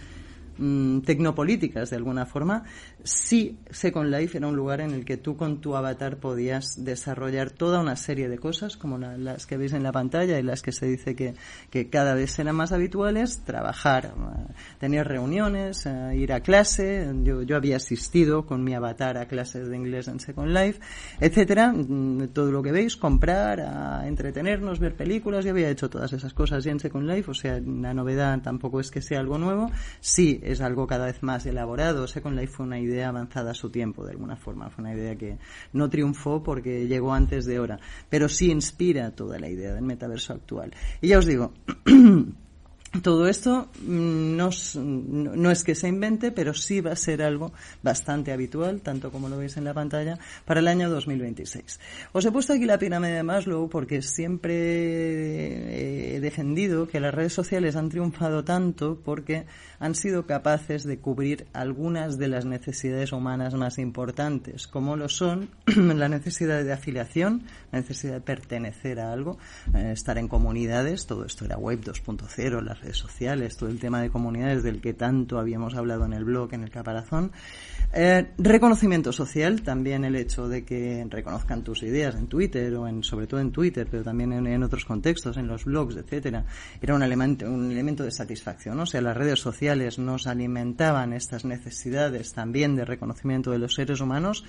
Mm, 0.59 1.01
tecnopolíticas 1.01 1.89
de 1.89 1.97
alguna 1.97 2.27
forma, 2.27 2.65
sí 3.03 3.59
Second 3.71 4.11
Life 4.11 4.37
era 4.37 4.49
un 4.49 4.55
lugar 4.55 4.83
en 4.83 4.91
el 4.91 5.07
que 5.07 5.17
tú 5.17 5.35
con 5.35 5.63
tu 5.63 5.75
avatar 5.77 6.19
podías 6.19 6.85
desarrollar 6.85 7.51
toda 7.51 7.81
una 7.81 7.97
serie 7.97 8.29
de 8.29 8.39
cosas, 8.39 8.77
como 8.77 8.99
las 8.99 9.47
que 9.47 9.57
veis 9.57 9.73
en 9.73 9.83
la 9.83 9.93
pantalla 9.93 10.39
y 10.39 10.43
las 10.43 10.61
que 10.61 10.73
se 10.73 10.87
dice 10.87 11.17
que, 11.17 11.35
que 11.71 11.89
cada 11.89 12.15
vez 12.15 12.33
serán 12.33 12.57
más 12.57 12.71
habituales, 12.73 13.43
trabajar, 13.45 14.13
eh, 14.15 14.53
tener 14.79 15.09
reuniones, 15.09 15.87
eh, 15.87 16.17
ir 16.17 16.35
a 16.35 16.41
clase, 16.41 17.11
yo, 17.23 17.41
yo 17.43 17.57
había 17.57 17.77
asistido 17.77 18.45
con 18.45 18.63
mi 18.63 18.75
avatar 18.75 19.17
a 19.17 19.27
clases 19.27 19.69
de 19.69 19.77
inglés 19.77 20.09
en 20.09 20.21
Second 20.21 20.51
Life, 20.51 20.81
etcétera, 21.19 21.73
mm, 21.73 22.29
todo 22.35 22.53
lo 22.53 22.63
que 22.63 22.73
veis, 22.73 22.99
comprar, 22.99 23.61
a 23.61 24.07
entretenernos, 24.07 24.81
ver 24.81 24.97
películas, 24.97 25.47
yo 25.47 25.53
había 25.53 25.71
hecho 25.71 25.89
todas 25.89 26.13
esas 26.13 26.35
cosas 26.35 26.63
ya 26.63 26.73
en 26.73 26.81
Second 26.81 27.09
Life, 27.09 27.31
o 27.31 27.35
sea, 27.35 27.59
la 27.59 27.95
novedad 27.95 28.39
tampoco 28.43 28.81
es 28.81 28.91
que 28.91 29.01
sea 29.01 29.19
algo 29.19 29.39
nuevo, 29.39 29.71
sí 30.01 30.41
es 30.43 30.61
algo 30.61 30.87
cada 30.87 31.07
vez 31.07 31.23
más 31.23 31.47
elaborado. 31.47 32.07
Second 32.07 32.39
Life 32.39 32.55
fue 32.55 32.67
una 32.67 32.81
idea 32.81 33.09
avanzada 33.09 33.53
a 33.53 33.55
su 33.55 33.71
tiempo, 33.71 34.05
de 34.05 34.13
alguna 34.13 34.37
forma. 34.37 34.71
Fue 34.71 34.83
una 34.83 34.95
idea 34.95 35.17
que 35.17 35.39
no 35.73 35.89
triunfó 35.89 36.43
porque 36.43 36.87
llegó 36.87 37.15
antes 37.15 37.45
de 37.47 37.59
hora, 37.59 37.79
pero 38.09 38.29
sí 38.29 38.51
inspira 38.51 39.13
toda 39.13 39.39
la 39.39 39.49
idea 39.49 39.73
del 39.73 39.85
metaverso 39.85 40.33
actual. 40.33 40.73
Y 41.01 41.09
ya 41.09 41.19
os 41.19 41.27
digo, 41.27 41.53
Todo 43.01 43.27
esto 43.27 43.69
mm, 43.81 44.37
no, 44.37 45.51
es 45.51 45.65
que 45.65 45.75
se 45.75 45.89
invente, 45.89 46.31
pero 46.31 46.53
sí 46.53 46.83
va 46.83 46.93
a 46.93 46.97
ser 46.97 47.23
algo 47.23 47.51
bastante 47.83 48.33
habitual, 48.33 48.83
tanto 48.83 49.11
como 49.11 49.31
lo 49.31 49.39
veis 49.39 49.57
en 49.57 49.65
la 49.65 49.73
pantalla, 49.73 50.19
para 50.45 50.61
el 50.61 50.69
año 50.69 50.91
2026. 50.91 51.81
Os 52.13 52.27
he 52.27 52.31
puesto 52.31 52.53
aquí 52.53 52.67
la 52.67 52.79
pirámide 52.79 53.15
de 53.15 53.23
Maslow 53.23 53.71
porque 53.71 54.03
siempre 54.03 56.17
he 56.17 56.21
defendido 56.21 56.87
que 56.87 57.01
las 57.01 57.15
redes 57.15 57.33
sociales 57.33 57.77
han 57.77 57.89
triunfado 57.89 58.45
tanto 58.45 59.01
porque 59.03 59.47
han 59.81 59.95
sido 59.95 60.27
capaces 60.27 60.85
de 60.85 60.99
cubrir 60.99 61.47
algunas 61.55 62.19
de 62.19 62.29
las 62.29 62.45
necesidades 62.45 63.13
humanas 63.13 63.55
más 63.55 63.79
importantes, 63.79 64.67
como 64.67 64.97
lo 64.97 65.09
son 65.09 65.49
la 65.77 66.11
necesidad 66.11 66.63
de 66.63 66.75
afiliación, 66.75 67.45
la 67.73 67.81
necesidad 67.81 68.15
de 68.15 68.21
pertenecer 68.21 69.01
a 69.01 69.13
algo, 69.13 69.39
eh, 69.75 69.93
estar 69.93 70.19
en 70.19 70.29
comunidades, 70.29 71.07
todo 71.07 71.25
esto 71.25 71.47
era 71.47 71.57
web 71.57 71.81
2.0, 71.81 72.63
las 72.63 72.82
sociales, 72.91 73.57
todo 73.57 73.69
el 73.69 73.79
tema 73.79 74.01
de 74.03 74.11
comunidades 74.11 74.63
del 74.63 74.81
que 74.81 74.95
tanto 74.95 75.39
habíamos 75.39 75.75
hablado 75.75 76.05
en 76.05 76.13
el 76.13 76.25
blog, 76.25 76.53
en 76.55 76.65
el 76.65 76.71
caparazón. 76.71 77.33
Eh, 77.95 78.33
reconocimiento 78.39 79.13
social, 79.13 79.63
también 79.63 80.05
el 80.05 80.17
hecho 80.17 80.49
de 80.49 80.65
que 80.65 81.07
reconozcan 81.09 81.63
tus 81.63 81.83
ideas 81.83 82.15
en 82.15 82.27
Twitter 82.27 82.75
o 82.75 82.89
en, 82.89 83.03
sobre 83.03 83.27
todo 83.27 83.41
en 83.41 83.53
Twitter, 83.53 83.87
pero 83.91 84.03
también 84.03 84.33
en, 84.33 84.63
otros 84.63 84.85
contextos, 84.85 85.37
en 85.37 85.47
los 85.47 85.65
blogs, 85.65 85.97
etcétera, 85.97 86.45
era 86.81 86.95
un 86.95 87.03
elemento, 87.03 87.47
un 87.51 87.71
elemento 87.71 88.03
de 88.03 88.11
satisfacción. 88.11 88.81
O 88.81 88.87
sea, 88.87 89.01
las 89.03 89.17
redes 89.17 89.41
sociales 89.41 89.99
nos 89.99 90.27
alimentaban 90.27 91.13
estas 91.13 91.45
necesidades 91.45 92.33
también 92.33 92.77
de 92.77 92.85
reconocimiento 92.85 93.51
de 93.51 93.59
los 93.59 93.75
seres 93.75 94.01
humanos 94.01 94.45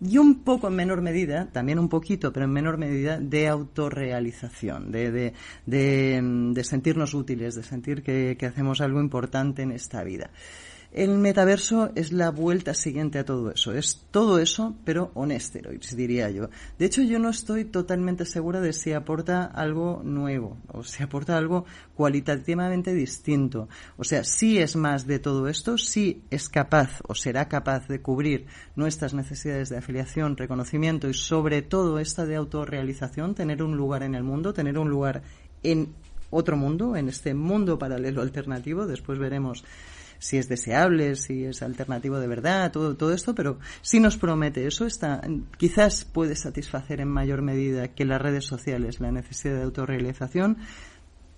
y 0.00 0.18
un 0.18 0.42
poco 0.42 0.68
en 0.68 0.74
menor 0.74 1.02
medida, 1.02 1.48
también 1.50 1.78
un 1.78 1.88
poquito, 1.88 2.32
pero 2.32 2.46
en 2.46 2.52
menor 2.52 2.78
medida, 2.78 3.18
de 3.18 3.48
autorrealización, 3.48 4.92
de, 4.92 5.10
de, 5.10 5.32
de, 5.66 6.20
de 6.54 6.64
sentirnos 6.64 7.14
útiles, 7.14 7.54
de 7.54 7.62
sentir 7.62 8.02
que, 8.02 8.36
que 8.38 8.46
hacemos 8.46 8.80
algo 8.80 9.00
importante 9.00 9.62
en 9.62 9.72
esta 9.72 10.02
vida. 10.04 10.30
El 10.90 11.18
metaverso 11.18 11.90
es 11.96 12.12
la 12.12 12.30
vuelta 12.30 12.72
siguiente 12.72 13.18
a 13.18 13.24
todo 13.24 13.50
eso. 13.50 13.74
Es 13.74 14.06
todo 14.10 14.38
eso, 14.38 14.74
pero 14.84 15.10
on 15.14 15.28
diría 15.94 16.30
yo. 16.30 16.48
De 16.78 16.86
hecho, 16.86 17.02
yo 17.02 17.18
no 17.18 17.28
estoy 17.28 17.66
totalmente 17.66 18.24
segura 18.24 18.62
de 18.62 18.72
si 18.72 18.94
aporta 18.94 19.44
algo 19.44 20.00
nuevo 20.02 20.56
o 20.72 20.82
si 20.82 21.02
aporta 21.02 21.36
algo 21.36 21.66
cualitativamente 21.94 22.94
distinto. 22.94 23.68
O 23.98 24.04
sea, 24.04 24.24
si 24.24 24.58
es 24.58 24.76
más 24.76 25.06
de 25.06 25.18
todo 25.18 25.48
esto, 25.48 25.76
si 25.76 26.22
es 26.30 26.48
capaz 26.48 27.00
o 27.06 27.14
será 27.14 27.48
capaz 27.48 27.86
de 27.86 28.00
cubrir 28.00 28.46
nuestras 28.74 29.12
necesidades 29.12 29.68
de 29.68 29.76
afiliación, 29.76 30.38
reconocimiento 30.38 31.10
y 31.10 31.14
sobre 31.14 31.60
todo 31.60 31.98
esta 31.98 32.24
de 32.24 32.36
autorrealización, 32.36 33.34
tener 33.34 33.62
un 33.62 33.76
lugar 33.76 34.04
en 34.04 34.14
el 34.14 34.22
mundo, 34.22 34.54
tener 34.54 34.78
un 34.78 34.88
lugar 34.88 35.22
en 35.62 35.92
otro 36.30 36.56
mundo, 36.56 36.96
en 36.96 37.10
este 37.10 37.34
mundo 37.34 37.78
paralelo 37.78 38.22
alternativo. 38.22 38.86
Después 38.86 39.18
veremos 39.18 39.64
si 40.18 40.36
es 40.38 40.48
deseable, 40.48 41.16
si 41.16 41.44
es 41.44 41.62
alternativo 41.62 42.18
de 42.18 42.26
verdad, 42.26 42.72
todo, 42.72 42.96
todo 42.96 43.12
esto, 43.12 43.34
pero 43.34 43.58
si 43.82 44.00
nos 44.00 44.16
promete. 44.16 44.66
Eso, 44.66 44.86
está, 44.86 45.22
quizás 45.56 46.04
puede 46.04 46.36
satisfacer 46.36 47.00
en 47.00 47.08
mayor 47.08 47.42
medida 47.42 47.88
que 47.88 48.04
las 48.04 48.20
redes 48.20 48.44
sociales 48.44 49.00
la 49.00 49.12
necesidad 49.12 49.56
de 49.56 49.62
autorrealización, 49.62 50.58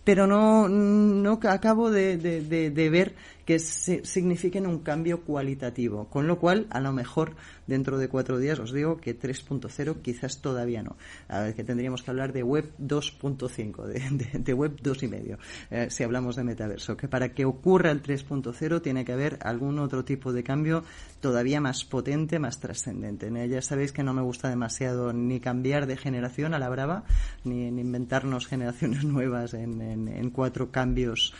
pero 0.04 0.26
no, 0.26 0.68
no 0.68 1.38
acabo 1.44 1.90
de, 1.90 2.16
de, 2.16 2.70
de 2.70 2.90
ver 2.90 3.14
que 3.50 3.58
signifiquen 3.58 4.64
un 4.64 4.78
cambio 4.78 5.22
cualitativo. 5.22 6.08
Con 6.08 6.28
lo 6.28 6.38
cual, 6.38 6.68
a 6.70 6.78
lo 6.78 6.92
mejor, 6.92 7.34
dentro 7.66 7.98
de 7.98 8.08
cuatro 8.08 8.38
días, 8.38 8.60
os 8.60 8.72
digo 8.72 8.98
que 8.98 9.18
3.0 9.18 10.02
quizás 10.02 10.40
todavía 10.40 10.84
no. 10.84 10.96
A 11.26 11.40
ver, 11.40 11.56
que 11.56 11.64
tendríamos 11.64 12.04
que 12.04 12.12
hablar 12.12 12.32
de 12.32 12.44
web 12.44 12.70
2.5, 12.78 13.86
de, 13.86 14.38
de, 14.38 14.54
web 14.54 14.76
2.5, 14.80 15.38
eh, 15.72 15.88
si 15.90 16.04
hablamos 16.04 16.36
de 16.36 16.44
metaverso. 16.44 16.96
Que 16.96 17.08
para 17.08 17.34
que 17.34 17.44
ocurra 17.44 17.90
el 17.90 18.04
3.0 18.04 18.82
tiene 18.82 19.04
que 19.04 19.14
haber 19.14 19.40
algún 19.42 19.80
otro 19.80 20.04
tipo 20.04 20.32
de 20.32 20.44
cambio 20.44 20.84
todavía 21.18 21.60
más 21.60 21.84
potente, 21.84 22.38
más 22.38 22.60
trascendente. 22.60 23.32
Ya 23.48 23.62
sabéis 23.62 23.90
que 23.90 24.04
no 24.04 24.14
me 24.14 24.22
gusta 24.22 24.48
demasiado 24.48 25.12
ni 25.12 25.40
cambiar 25.40 25.88
de 25.88 25.96
generación 25.96 26.54
a 26.54 26.60
la 26.60 26.68
brava, 26.68 27.02
ni, 27.42 27.66
inventarnos 27.66 28.46
generaciones 28.46 29.02
nuevas 29.04 29.54
en 29.54 30.30
cuatro 30.30 30.70
cambios 30.70 31.34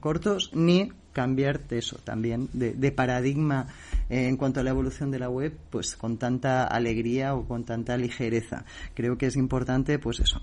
cortos, 0.00 0.50
ni 0.54 0.90
cambiar 1.12 1.62
eso 1.70 1.96
también 2.04 2.48
de, 2.52 2.92
paradigma 2.92 3.68
eh, 4.10 4.28
en 4.28 4.36
cuanto 4.36 4.60
a 4.60 4.62
la 4.62 4.70
evolución 4.70 5.10
de 5.10 5.18
la 5.18 5.30
web, 5.30 5.56
pues 5.70 5.96
con 5.96 6.18
tanta 6.18 6.64
alegría 6.64 7.34
o 7.34 7.48
con 7.48 7.64
tanta 7.64 7.96
ligereza. 7.96 8.66
Creo 8.94 9.16
que 9.16 9.26
es 9.26 9.36
importante, 9.36 9.98
pues 9.98 10.20
eso, 10.20 10.42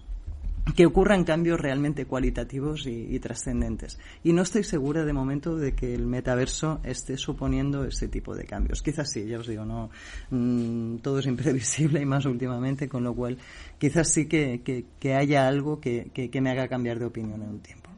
que 0.76 0.88
ocurran 0.88 1.26
cambios 1.26 1.60
realmente 1.60 2.06
cualitativos 2.06 2.88
y, 2.88 3.20
trascendentes. 3.20 4.00
Y 4.24 4.34
no 4.34 4.42
estoy 4.42 4.64
segura 4.64 5.06
de 5.06 5.14
momento 5.14 5.58
de 5.58 5.76
que 5.76 5.94
el 5.94 6.08
metaverso 6.08 6.80
esté 6.84 7.18
suponiendo 7.18 7.86
ese 7.86 8.08
tipo 8.08 8.34
de 8.36 8.46
cambios. 8.46 8.82
Quizás 8.82 9.12
sí, 9.12 9.28
ya 9.28 9.40
os 9.40 9.48
digo, 9.48 9.66
no 9.66 9.92
mm, 10.32 10.98
todo 10.98 11.20
es 11.20 11.28
imprevisible 11.28 12.02
y 12.02 12.06
más 12.06 12.26
últimamente, 12.26 12.90
con 12.90 13.04
lo 13.04 13.14
cual 13.14 13.38
quizás 13.78 14.10
sí 14.10 14.28
que, 14.28 14.86
haya 15.16 15.48
algo 15.48 15.80
que, 15.80 16.10
que 16.14 16.42
me 16.42 16.50
haga 16.50 16.68
cambiar 16.68 16.98
de 16.98 17.06
opinión 17.06 17.44
en 17.44 17.50
un 17.50 17.60
tiempo. 17.60 17.93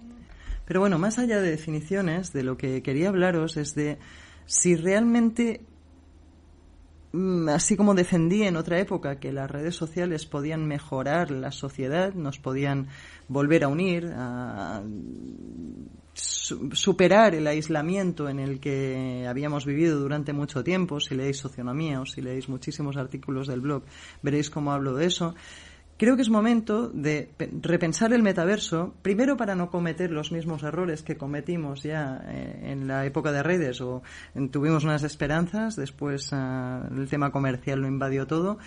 Pero 0.66 0.80
bueno, 0.80 0.98
más 0.98 1.20
allá 1.20 1.40
de 1.40 1.52
definiciones, 1.52 2.34
de 2.34 2.44
lo 2.44 2.58
que 2.58 2.82
quería 2.82 3.10
hablaros 3.10 3.58
es 3.58 3.76
de 3.76 3.98
si 4.46 4.76
realmente, 4.76 5.62
mm, 7.12 7.50
así 7.50 7.78
como 7.78 7.94
defendí 7.94 8.44
en 8.44 8.56
otra 8.56 8.80
época 8.80 9.20
que 9.20 9.32
las 9.32 9.50
redes 9.50 9.76
sociales 9.76 10.26
podían 10.26 10.68
mejorar 10.68 11.32
la 11.32 11.52
sociedad, 11.52 12.14
nos 12.14 12.40
podían 12.40 12.88
volver 13.28 13.64
a 13.64 13.68
unir, 13.68 14.12
a 14.16 14.84
superar 16.14 17.36
el 17.36 17.46
aislamiento 17.48 18.30
en 18.30 18.40
el 18.40 18.60
que 18.60 19.26
habíamos 19.28 19.66
vivido 19.66 20.00
durante 20.00 20.32
mucho 20.32 20.64
tiempo, 20.64 21.00
si 21.00 21.16
leéis 21.16 21.38
socionomía 21.38 22.02
o 22.02 22.06
si 22.06 22.22
leéis 22.22 22.48
muchísimos 22.50 22.98
artículos 22.98 23.48
del 23.48 23.62
blog, 23.62 23.84
veréis 24.22 24.50
cómo 24.50 24.72
hablo 24.72 24.96
de 24.96 25.06
eso. 25.06 25.36
Creo 25.98 26.18
que 26.18 26.24
es 26.24 26.30
momento 26.30 26.90
de 26.90 27.30
repensar 27.62 28.12
el 28.12 28.22
metaverso, 28.22 28.94
primero 29.02 29.38
para 29.38 29.56
no 29.56 29.70
cometer 29.70 30.12
los 30.12 30.34
mismos 30.34 30.62
errores 30.64 31.04
que 31.04 31.16
cometimos 31.16 31.84
ya 31.84 32.22
eh, 32.28 32.72
en 32.72 32.86
la 32.86 33.06
época 33.06 33.32
de 33.32 33.42
redes 33.42 33.80
o 33.80 34.04
tuvimos 34.52 34.84
unas 34.84 35.04
esperanzas, 35.04 35.78
después 35.78 36.34
ah, 36.34 36.90
el 36.92 37.08
tema 37.08 37.32
comercial 37.32 37.80
lo 37.80 37.88
invadió 37.88 38.28
todo 38.28 38.58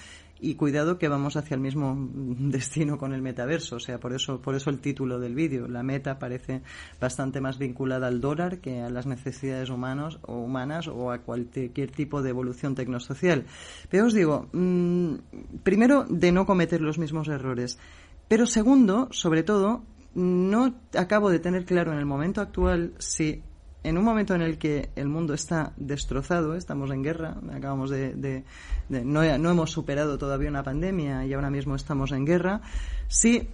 y 0.40 0.54
cuidado 0.54 0.98
que 0.98 1.08
vamos 1.08 1.36
hacia 1.36 1.54
el 1.54 1.60
mismo 1.60 1.96
destino 2.38 2.98
con 2.98 3.12
el 3.12 3.22
metaverso, 3.22 3.76
o 3.76 3.80
sea, 3.80 3.98
por 3.98 4.12
eso, 4.12 4.40
por 4.40 4.54
eso 4.54 4.70
el 4.70 4.80
título 4.80 5.18
del 5.18 5.34
vídeo. 5.34 5.68
La 5.68 5.82
meta 5.82 6.18
parece 6.18 6.62
bastante 7.00 7.40
más 7.40 7.58
vinculada 7.58 8.06
al 8.06 8.20
dólar 8.20 8.58
que 8.58 8.80
a 8.80 8.90
las 8.90 9.06
necesidades 9.06 9.70
humanos 9.70 10.18
o 10.22 10.38
humanas 10.38 10.88
o 10.88 11.10
a 11.10 11.18
cualquier 11.18 11.90
tipo 11.90 12.22
de 12.22 12.30
evolución 12.30 12.74
tecnosocial. 12.74 13.44
Pero 13.90 14.06
os 14.06 14.14
digo, 14.14 14.48
mm, 14.52 15.14
primero, 15.62 16.04
de 16.08 16.32
no 16.32 16.46
cometer 16.46 16.80
los 16.80 16.98
mismos 16.98 17.28
errores. 17.28 17.78
Pero 18.28 18.46
segundo, 18.46 19.08
sobre 19.10 19.42
todo, 19.42 19.82
no 20.14 20.74
acabo 20.96 21.30
de 21.30 21.38
tener 21.38 21.64
claro 21.64 21.92
en 21.92 21.98
el 21.98 22.06
momento 22.06 22.40
actual 22.40 22.92
si 22.98 23.42
en 23.88 23.96
un 23.96 24.04
momento 24.04 24.34
en 24.34 24.42
el 24.42 24.58
que 24.58 24.90
el 24.96 25.08
mundo 25.08 25.32
está 25.32 25.72
destrozado, 25.76 26.54
estamos 26.54 26.90
en 26.90 27.02
guerra, 27.02 27.36
acabamos 27.52 27.88
de, 27.88 28.44
no, 28.88 29.22
hemos 29.22 29.70
superado 29.70 30.18
todavía 30.18 30.50
una 30.50 30.62
pandemia 30.62 31.24
y 31.24 31.32
ahora 31.32 31.50
mismo 31.50 31.74
estamos 31.74 32.12
en 32.12 32.26
guerra, 32.26 32.60
sí, 33.08 33.48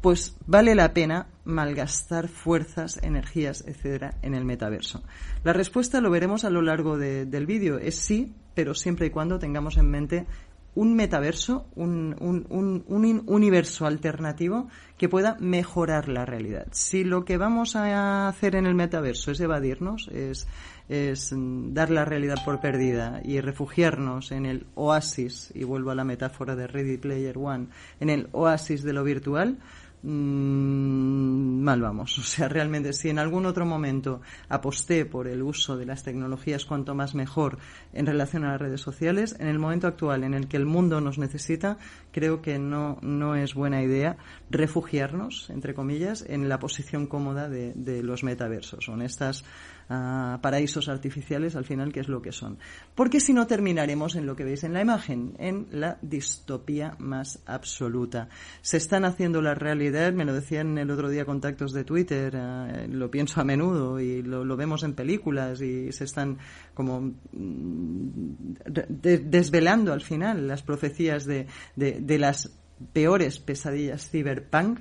pues 0.00 0.36
vale 0.46 0.74
la 0.74 0.94
pena 0.94 1.26
malgastar 1.44 2.28
fuerzas, 2.28 2.98
energías, 3.02 3.62
etcétera, 3.66 4.16
en 4.22 4.34
el 4.34 4.44
metaverso. 4.44 5.02
La 5.44 5.52
respuesta 5.52 6.00
lo 6.00 6.10
veremos 6.10 6.44
a 6.44 6.50
lo 6.50 6.62
largo 6.62 6.96
del 6.96 7.46
vídeo, 7.46 7.78
es 7.78 7.96
sí, 7.96 8.34
pero 8.54 8.74
siempre 8.74 9.06
y 9.06 9.10
cuando 9.10 9.38
tengamos 9.38 9.76
en 9.76 9.90
mente 9.90 10.26
un 10.74 10.94
metaverso, 10.94 11.66
un, 11.74 12.16
un, 12.20 12.84
un, 12.88 13.22
universo 13.26 13.86
alternativo 13.86 14.68
que 14.96 15.08
pueda 15.08 15.36
mejorar 15.38 16.08
la 16.08 16.24
realidad. 16.24 16.66
Si 16.70 17.04
lo 17.04 17.24
que 17.24 17.36
vamos 17.36 17.76
a 17.76 18.28
hacer 18.28 18.56
en 18.56 18.66
el 18.66 18.74
metaverso 18.74 19.32
es 19.32 19.40
evadirnos, 19.40 20.08
es, 20.08 20.46
es 20.88 21.34
dar 21.36 21.90
la 21.90 22.04
realidad 22.04 22.36
por 22.44 22.60
perdida 22.60 23.20
y 23.22 23.40
refugiarnos 23.40 24.32
en 24.32 24.46
el 24.46 24.66
oasis, 24.74 25.52
y 25.54 25.64
vuelvo 25.64 25.90
a 25.90 25.94
la 25.94 26.04
metáfora 26.04 26.56
de 26.56 26.66
Ready 26.66 26.96
Player 26.96 27.36
One, 27.36 27.66
en 28.00 28.08
el 28.08 28.28
oasis 28.32 28.82
de 28.82 28.94
lo 28.94 29.04
virtual, 29.04 29.58
Mm, 30.02 31.62
mal 31.62 31.80
vamos. 31.80 32.18
O 32.22 32.34
sea, 32.34 32.48
realmente 32.48 32.92
si 32.92 33.10
en 33.10 33.18
algún 33.18 33.46
otro 33.46 33.66
momento 33.66 34.20
aposté 34.48 35.04
por 35.04 35.28
el 35.28 35.42
uso 35.42 35.76
de 35.76 35.86
las 35.86 36.02
tecnologías 36.02 36.64
cuanto 36.64 36.94
más 36.94 37.14
mejor 37.14 37.58
en 37.92 38.06
relación 38.06 38.44
a 38.44 38.52
las 38.52 38.60
redes 38.60 38.80
sociales, 38.80 39.36
en 39.38 39.48
el 39.48 39.58
momento 39.58 39.86
actual 39.86 40.24
en 40.24 40.34
el 40.34 40.48
que 40.48 40.56
el 40.56 40.66
mundo 40.66 41.00
nos 41.00 41.18
necesita, 41.18 41.78
creo 42.10 42.42
que 42.42 42.58
no, 42.58 42.98
no 43.02 43.34
es 43.36 43.54
buena 43.54 43.82
idea 43.82 44.16
refugiarnos, 44.50 45.50
entre 45.50 45.74
comillas, 45.74 46.24
en 46.26 46.48
la 46.48 46.58
posición 46.58 47.06
cómoda 47.06 47.48
de, 47.48 47.72
de 47.74 48.02
los 48.02 48.24
metaversos. 48.24 48.84
Son 48.84 49.02
estas 49.02 49.44
paraísos 49.88 50.88
artificiales 50.88 51.56
al 51.56 51.64
final, 51.64 51.92
que 51.92 52.00
es 52.00 52.08
lo 52.08 52.22
que 52.22 52.32
son. 52.32 52.58
Porque 52.94 53.20
si 53.20 53.32
no 53.32 53.46
terminaremos 53.46 54.14
en 54.16 54.26
lo 54.26 54.36
que 54.36 54.44
veis 54.44 54.64
en 54.64 54.72
la 54.72 54.80
imagen, 54.80 55.34
en 55.38 55.66
la 55.70 55.98
distopía 56.02 56.96
más 56.98 57.40
absoluta. 57.46 58.28
Se 58.60 58.76
están 58.76 59.04
haciendo 59.04 59.42
la 59.42 59.54
realidad, 59.54 60.12
me 60.12 60.24
lo 60.24 60.32
decían 60.32 60.78
el 60.78 60.90
otro 60.90 61.08
día 61.08 61.24
contactos 61.24 61.72
de 61.72 61.84
Twitter, 61.84 62.34
eh, 62.34 62.88
lo 62.88 63.10
pienso 63.10 63.40
a 63.40 63.44
menudo 63.44 64.00
y 64.00 64.22
lo, 64.22 64.56
vemos 64.56 64.82
en 64.84 64.94
películas 64.94 65.60
y 65.60 65.92
se 65.92 66.04
están 66.04 66.38
como 66.74 67.00
mm, 67.00 68.54
desvelando 68.66 69.92
al 69.92 70.02
final 70.02 70.46
las 70.46 70.62
profecías 70.62 71.24
de, 71.24 71.46
de 71.76 72.18
las 72.18 72.50
peores 72.92 73.38
pesadillas 73.38 74.08
cyberpunk 74.10 74.80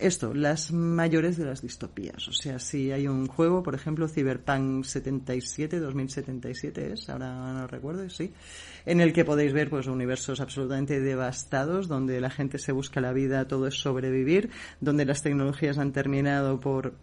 esto, 0.00 0.34
las 0.34 0.72
mayores 0.72 1.36
de 1.36 1.44
las 1.44 1.62
distopías. 1.62 2.26
O 2.28 2.32
sea, 2.32 2.58
si 2.58 2.90
hay 2.90 3.06
un 3.06 3.26
juego, 3.26 3.62
por 3.62 3.74
ejemplo, 3.74 4.08
Cyberpunk 4.08 4.84
77, 4.84 5.78
2077 5.78 6.92
es, 6.92 7.08
ahora 7.08 7.52
no 7.52 7.66
recuerdo, 7.66 8.08
sí, 8.08 8.32
en 8.86 9.00
el 9.00 9.12
que 9.12 9.24
podéis 9.24 9.52
ver 9.52 9.70
pues 9.70 9.86
universos 9.86 10.40
absolutamente 10.40 11.00
devastados, 11.00 11.88
donde 11.88 12.20
la 12.20 12.30
gente 12.30 12.58
se 12.58 12.72
busca 12.72 13.00
la 13.00 13.12
vida, 13.12 13.46
todo 13.46 13.66
es 13.66 13.74
sobrevivir, 13.74 14.50
donde 14.80 15.04
las 15.04 15.22
tecnologías 15.22 15.78
han 15.78 15.92
terminado 15.92 16.60
por 16.60 16.94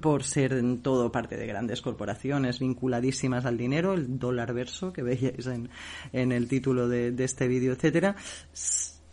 por 0.00 0.24
ser 0.24 0.52
en 0.52 0.82
todo 0.82 1.12
parte 1.12 1.36
de 1.36 1.46
grandes 1.46 1.80
corporaciones 1.80 2.58
vinculadísimas 2.58 3.44
al 3.46 3.56
dinero, 3.56 3.94
el 3.94 4.18
dólar 4.18 4.52
verso 4.52 4.92
que 4.92 5.04
veíais 5.04 5.46
en, 5.46 5.70
en 6.12 6.32
el 6.32 6.48
título 6.48 6.88
de, 6.88 7.12
de 7.12 7.24
este 7.24 7.46
vídeo, 7.46 7.72
etcétera 7.72 8.16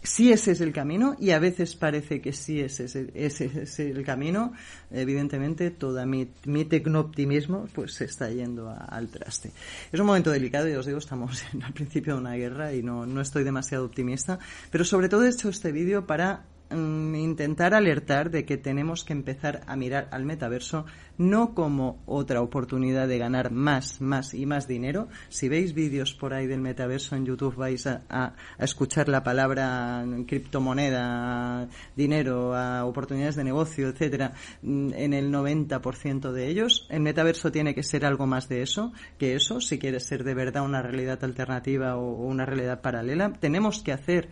si 0.03 0.31
ese 0.31 0.51
es 0.51 0.61
el 0.61 0.73
camino 0.73 1.15
y 1.17 1.31
a 1.31 1.39
veces 1.39 1.75
parece 1.75 2.21
que 2.21 2.33
sí 2.33 2.59
ese 2.59 2.85
es 2.85 3.79
el, 3.79 4.03
camino, 4.03 4.53
evidentemente 4.91 5.71
todo 5.71 6.05
mi, 6.05 6.29
mi 6.45 6.65
tecnooptimismo 6.65 7.67
pues 7.73 7.93
se 7.93 8.05
está 8.05 8.29
yendo 8.29 8.69
al 8.69 9.07
traste. 9.07 9.51
Es 9.91 9.99
un 9.99 10.05
momento 10.05 10.31
delicado 10.31 10.67
y 10.67 10.73
os 10.73 10.85
digo, 10.85 10.97
estamos 10.97 11.43
en 11.53 11.61
el 11.61 11.73
principio 11.73 12.15
de 12.15 12.19
una 12.19 12.33
guerra 12.33 12.73
y 12.73 12.83
no, 12.83 13.05
no 13.05 13.21
estoy 13.21 13.43
demasiado 13.43 13.85
optimista, 13.85 14.39
pero 14.69 14.83
sobre 14.83 15.09
todo 15.09 15.25
he 15.25 15.29
hecho 15.29 15.49
este 15.49 15.71
vídeo 15.71 16.05
para 16.05 16.45
Mm, 16.73 17.15
intentar 17.15 17.73
alertar 17.73 18.31
de 18.31 18.45
que 18.45 18.57
tenemos 18.57 19.03
que 19.03 19.13
empezar 19.13 19.61
a 19.67 19.75
mirar 19.75 20.07
al 20.11 20.25
metaverso 20.25 20.85
no 21.17 21.53
como 21.53 22.01
otra 22.07 22.41
oportunidad 22.41 23.07
de 23.07 23.19
ganar 23.19 23.51
más, 23.51 24.01
más 24.01 24.33
y 24.33 24.45
más 24.45 24.67
dinero. 24.67 25.07
Si 25.29 25.47
veis 25.47 25.73
vídeos 25.73 26.13
por 26.13 26.33
ahí 26.33 26.47
del 26.47 26.61
metaverso 26.61 27.15
en 27.15 27.25
YouTube 27.25 27.55
vais 27.55 27.85
a, 27.85 28.33
escuchar 28.57 29.09
la 29.09 29.23
palabra 29.23 30.03
criptomoneda, 30.27 31.67
dinero, 31.95 32.53
oportunidades 32.87 33.35
de 33.35 33.43
negocio, 33.43 33.89
etcétera, 33.89 34.33
mm, 34.63 34.93
en 34.93 35.13
el 35.13 35.31
90% 35.31 36.31
de 36.31 36.47
ellos. 36.47 36.87
El 36.89 37.01
metaverso 37.01 37.51
tiene 37.51 37.75
que 37.75 37.83
ser 37.83 38.05
algo 38.05 38.25
más 38.25 38.49
de 38.49 38.63
eso 38.63 38.91
que 39.19 39.35
eso, 39.35 39.61
si 39.61 39.77
quiere 39.77 39.99
ser 39.99 40.23
de 40.23 40.33
verdad 40.33 40.65
una 40.65 40.81
realidad 40.81 41.23
alternativa 41.23 41.95
o 41.97 42.25
una 42.25 42.45
realidad 42.45 42.81
paralela. 42.81 43.33
Tenemos 43.33 43.83
que 43.83 43.91
hacer 43.91 44.29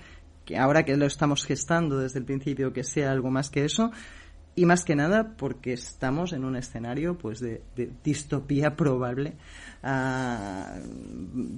que 0.51 0.57
ahora 0.57 0.83
que 0.83 0.97
lo 0.97 1.05
estamos 1.05 1.45
gestando 1.45 1.97
desde 1.97 2.19
el 2.19 2.25
principio 2.25 2.73
que 2.73 2.83
sea 2.83 3.11
algo 3.11 3.31
más 3.31 3.49
que 3.49 3.63
eso, 3.63 3.91
y 4.53 4.65
más 4.65 4.83
que 4.83 4.97
nada 4.97 5.37
porque 5.37 5.71
estamos 5.71 6.33
en 6.33 6.43
un 6.43 6.57
escenario 6.57 7.17
pues 7.17 7.39
de, 7.39 7.61
distopía 8.03 8.75
probable 8.75 9.35
ah, 9.81 10.75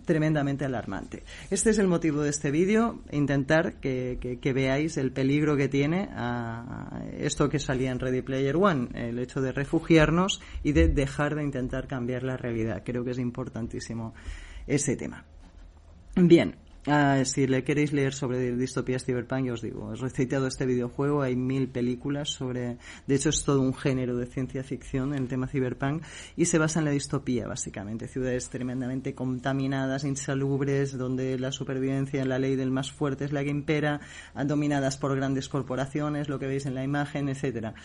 tremendamente 0.06 0.66
alarmante. 0.66 1.24
Este 1.50 1.72
es 1.72 1.80
el 1.80 1.88
motivo 1.88 2.22
de 2.22 2.30
este 2.30 2.52
vídeo, 2.52 3.02
intentar 3.12 3.80
que, 3.80 4.40
veáis 4.54 4.98
el 4.98 5.12
peligro 5.12 5.58
que 5.58 5.70
tiene 5.70 6.10
ah, 6.12 7.02
esto 7.18 7.50
que 7.50 7.58
salía 7.58 7.90
en 7.90 8.00
Ready 8.00 8.22
Player 8.22 8.56
One, 8.56 8.90
el 8.94 9.18
hecho 9.18 9.42
de 9.42 9.52
refugiarnos 9.52 10.40
y 10.62 10.74
de 10.74 10.88
dejar 10.88 11.34
de 11.34 11.44
intentar 11.44 11.88
cambiar 11.88 12.22
la 12.22 12.38
realidad. 12.38 12.84
Creo 12.86 13.04
que 13.04 13.12
es 13.12 13.20
importantísimo 13.20 14.14
ese 14.68 14.96
tema. 14.96 15.26
Bien, 16.16 16.58
Ah, 16.86 17.24
si 17.24 17.48
le 17.48 17.64
queréis 17.64 17.94
leer 17.94 18.14
sobre 18.14 18.58
distopías 18.58 19.06
cyberpunk, 19.06 19.46
yo 19.46 19.54
os 19.54 19.62
digo, 19.62 19.94
he 19.94 19.96
recitado 19.96 20.48
este 20.48 20.66
videojuego, 20.66 21.22
hay 21.22 21.34
mil 21.34 21.70
películas 21.70 22.32
sobre, 22.32 22.78
de 23.08 23.16
hecho 23.16 23.30
es 23.30 23.46
todo 23.46 23.62
un 23.62 23.74
género 23.74 24.18
de 24.18 24.26
ciencia 24.26 24.66
ficción 24.66 25.14
el 25.14 25.30
tema 25.30 25.48
cyberpunk 25.48 26.04
y 26.36 26.44
se 26.44 26.58
basa 26.58 26.80
en 26.80 26.86
la 26.86 26.92
distopía 26.92 27.48
básicamente, 27.48 28.10
ciudades 28.10 28.50
tremendamente 28.50 29.16
contaminadas, 29.16 30.04
insalubres, 30.04 30.98
donde 30.98 31.40
la 31.40 31.54
supervivencia, 31.54 32.26
la 32.26 32.38
ley 32.38 32.58
del 32.58 32.72
más 32.72 32.92
fuerte 32.92 33.24
es 33.24 33.32
la 33.32 33.46
que 33.46 33.52
impera, 33.52 34.02
dominadas 34.46 34.98
por 34.98 35.16
grandes 35.16 35.48
corporaciones, 35.48 36.28
lo 36.28 36.38
que 36.38 36.48
veis 36.48 36.66
en 36.66 36.76
la 36.76 36.84
imagen, 36.84 37.30
etcétera. 37.30 37.76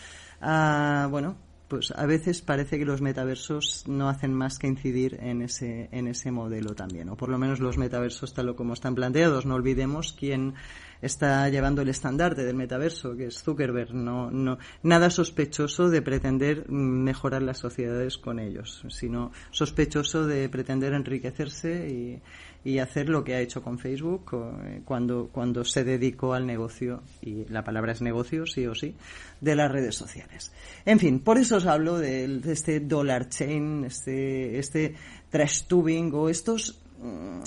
Ah, 0.41 1.07
bueno, 1.09 1.37
pues 1.69 1.93
a 1.95 2.05
veces 2.05 2.41
parece 2.41 2.79
que 2.79 2.85
los 2.85 2.99
metaversos 2.99 3.83
no 3.87 4.09
hacen 4.09 4.33
más 4.33 4.57
que 4.57 4.67
incidir 4.67 5.17
en 5.21 5.41
ese, 5.43 5.87
en 5.91 6.07
ese 6.07 6.31
modelo 6.31 6.73
también, 6.75 7.07
o 7.09 7.15
por 7.15 7.29
lo 7.29 7.37
menos 7.37 7.59
los 7.59 7.77
metaversos 7.77 8.33
tal 8.33 8.55
como 8.55 8.73
están 8.73 8.95
planteados. 8.95 9.45
No 9.45 9.55
olvidemos 9.55 10.11
quién 10.11 10.55
está 11.01 11.47
llevando 11.49 11.81
el 11.81 11.89
estandarte 11.89 12.43
del 12.43 12.55
metaverso, 12.55 13.15
que 13.15 13.27
es 13.27 13.41
Zuckerberg. 13.41 13.93
No, 13.93 14.29
no, 14.31 14.57
nada 14.83 15.09
sospechoso 15.09 15.89
de 15.89 16.01
pretender 16.01 16.69
mejorar 16.69 17.41
las 17.41 17.59
sociedades 17.59 18.17
con 18.17 18.39
ellos, 18.39 18.83
sino 18.89 19.31
sospechoso 19.51 20.25
de 20.25 20.49
pretender 20.49 20.93
enriquecerse 20.93 21.87
y, 21.89 22.21
y 22.63 22.79
hacer 22.79 23.09
lo 23.09 23.23
que 23.23 23.35
ha 23.35 23.41
hecho 23.41 23.61
con 23.61 23.79
Facebook 23.79 24.31
eh, 24.33 24.81
cuando, 24.83 25.29
cuando 25.31 25.63
se 25.63 25.83
dedicó 25.83 26.33
al 26.33 26.45
negocio, 26.45 27.01
y 27.21 27.45
la 27.45 27.63
palabra 27.63 27.93
es 27.93 28.01
negocio, 28.01 28.45
sí 28.45 28.65
o 28.67 28.75
sí, 28.75 28.95
de 29.39 29.55
las 29.55 29.71
redes 29.71 29.95
sociales. 29.95 30.51
En 30.85 30.99
fin, 30.99 31.19
por 31.19 31.37
eso 31.37 31.57
os 31.57 31.65
hablo 31.65 31.97
de, 31.97 32.41
este 32.47 32.79
dollar 32.81 33.29
chain, 33.29 33.85
este, 33.85 34.59
este 34.59 34.95
trash 35.29 35.63
tubing 35.63 36.11
o 36.13 36.29
estos 36.29 36.79
mm, 37.01 37.39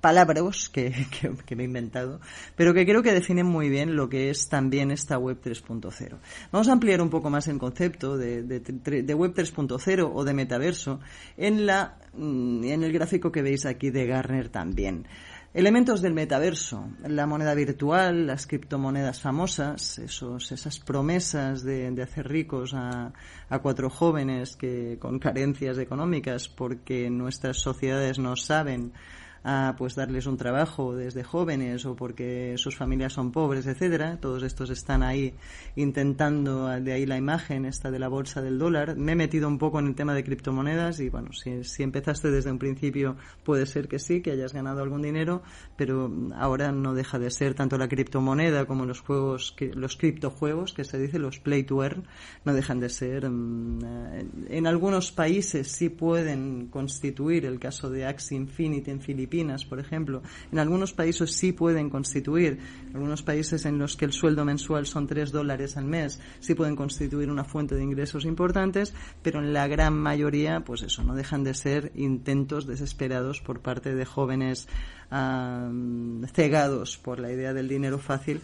palabras 0.00 0.68
que, 0.68 1.06
que, 1.46 1.56
me 1.56 1.62
he 1.62 1.66
inventado, 1.66 2.20
pero 2.56 2.74
que 2.74 2.84
creo 2.84 3.02
que 3.02 3.12
definen 3.12 3.46
muy 3.46 3.68
bien 3.68 3.96
lo 3.96 4.08
que 4.08 4.30
es 4.30 4.48
también 4.48 4.90
esta 4.90 5.18
web 5.18 5.40
3.0. 5.42 6.18
Vamos 6.52 6.68
a 6.68 6.72
ampliar 6.72 7.00
un 7.02 7.10
poco 7.10 7.30
más 7.30 7.48
el 7.48 7.58
concepto 7.58 8.16
de, 8.16 8.42
de, 8.42 9.14
web 9.14 9.34
3.0 9.34 10.10
o 10.12 10.24
de 10.24 10.34
metaverso 10.34 11.00
en, 11.36 11.66
la, 11.66 11.98
mm, 12.14 12.64
en 12.64 12.82
el 12.82 12.92
gráfico 12.92 13.30
que 13.30 13.42
veis 13.42 13.66
aquí 13.66 13.90
de 13.90 14.06
Garner 14.06 14.48
también. 14.48 15.06
Elementos 15.52 16.00
del 16.00 16.14
metaverso, 16.14 16.90
la 17.02 17.26
moneda 17.26 17.54
virtual, 17.54 18.24
las 18.24 18.46
criptomonedas 18.46 19.20
famosas, 19.20 19.98
esos, 19.98 20.52
esas 20.52 20.78
promesas 20.78 21.64
de, 21.64 21.90
de 21.90 22.02
hacer 22.04 22.28
ricos 22.28 22.72
a, 22.72 23.12
a, 23.48 23.58
cuatro 23.58 23.90
jóvenes 23.90 24.54
que 24.54 24.96
con 25.00 25.18
carencias 25.18 25.76
económicas 25.78 26.48
porque 26.48 27.10
nuestras 27.10 27.56
sociedades 27.56 28.20
no 28.20 28.36
saben 28.36 28.92
a 29.42 29.74
pues 29.78 29.94
darles 29.94 30.26
un 30.26 30.36
trabajo 30.36 30.94
desde 30.94 31.24
jóvenes 31.24 31.86
o 31.86 31.96
porque 31.96 32.54
sus 32.58 32.76
familias 32.76 33.14
son 33.14 33.32
pobres, 33.32 33.66
etcétera. 33.66 34.18
Todos 34.20 34.42
estos 34.42 34.70
están 34.70 35.02
ahí 35.02 35.34
intentando, 35.76 36.68
de 36.68 36.92
ahí 36.92 37.06
la 37.06 37.16
imagen 37.16 37.64
esta 37.64 37.90
de 37.90 37.98
la 37.98 38.08
bolsa 38.08 38.42
del 38.42 38.58
dólar. 38.58 38.96
Me 38.96 39.12
he 39.12 39.16
metido 39.16 39.48
un 39.48 39.58
poco 39.58 39.78
en 39.78 39.86
el 39.86 39.94
tema 39.94 40.14
de 40.14 40.24
criptomonedas 40.24 41.00
y 41.00 41.08
bueno, 41.08 41.32
si, 41.32 41.64
si 41.64 41.82
empezaste 41.82 42.30
desde 42.30 42.50
un 42.50 42.58
principio 42.58 43.16
puede 43.42 43.64
ser 43.64 43.88
que 43.88 43.98
sí, 43.98 44.20
que 44.20 44.32
hayas 44.32 44.52
ganado 44.52 44.82
algún 44.82 45.02
dinero, 45.02 45.42
pero 45.76 46.12
ahora 46.36 46.70
no 46.72 46.94
deja 46.94 47.18
de 47.18 47.30
ser 47.30 47.54
tanto 47.54 47.78
la 47.78 47.88
criptomoneda 47.88 48.66
como 48.66 48.84
los 48.84 49.00
juegos, 49.00 49.56
los 49.74 49.96
criptojuegos 49.96 50.74
que 50.74 50.84
se 50.84 50.98
dice, 50.98 51.18
los 51.18 51.38
play 51.38 51.64
to 51.64 51.82
earn, 51.82 52.04
no 52.44 52.52
dejan 52.52 52.80
de 52.80 52.90
ser. 52.90 53.28
Mm, 53.30 53.84
eh, 53.84 54.26
en 54.50 54.66
algunos 54.66 55.12
países 55.12 55.68
sí 55.68 55.88
pueden 55.88 56.68
constituir 56.68 57.46
el 57.46 57.58
caso 57.58 57.88
de 57.88 58.04
Axie 58.04 58.36
Infinity 58.36 58.90
en 58.90 59.00
Filipinas 59.00 59.29
por 59.68 59.78
ejemplo. 59.78 60.22
En 60.50 60.58
algunos 60.58 60.92
países 60.92 61.32
sí 61.32 61.52
pueden 61.52 61.88
constituir, 61.88 62.58
en 62.88 62.96
algunos 62.96 63.22
países 63.22 63.64
en 63.64 63.78
los 63.78 63.96
que 63.96 64.04
el 64.04 64.12
sueldo 64.12 64.44
mensual 64.44 64.86
son 64.86 65.06
3 65.06 65.30
dólares 65.30 65.76
al 65.76 65.84
mes, 65.84 66.20
sí 66.40 66.54
pueden 66.54 66.74
constituir 66.76 67.30
una 67.30 67.44
fuente 67.44 67.76
de 67.76 67.82
ingresos 67.82 68.24
importantes, 68.24 68.92
pero 69.22 69.38
en 69.38 69.52
la 69.52 69.68
gran 69.68 69.94
mayoría, 69.94 70.60
pues 70.60 70.82
eso, 70.82 71.04
no 71.04 71.14
dejan 71.14 71.44
de 71.44 71.54
ser 71.54 71.92
intentos 71.94 72.66
desesperados 72.66 73.40
por 73.40 73.60
parte 73.60 73.94
de 73.94 74.04
jóvenes 74.04 74.66
cegados 76.32 76.98
por 76.98 77.18
la 77.18 77.32
idea 77.32 77.52
del 77.52 77.68
dinero 77.68 77.98
fácil 77.98 78.40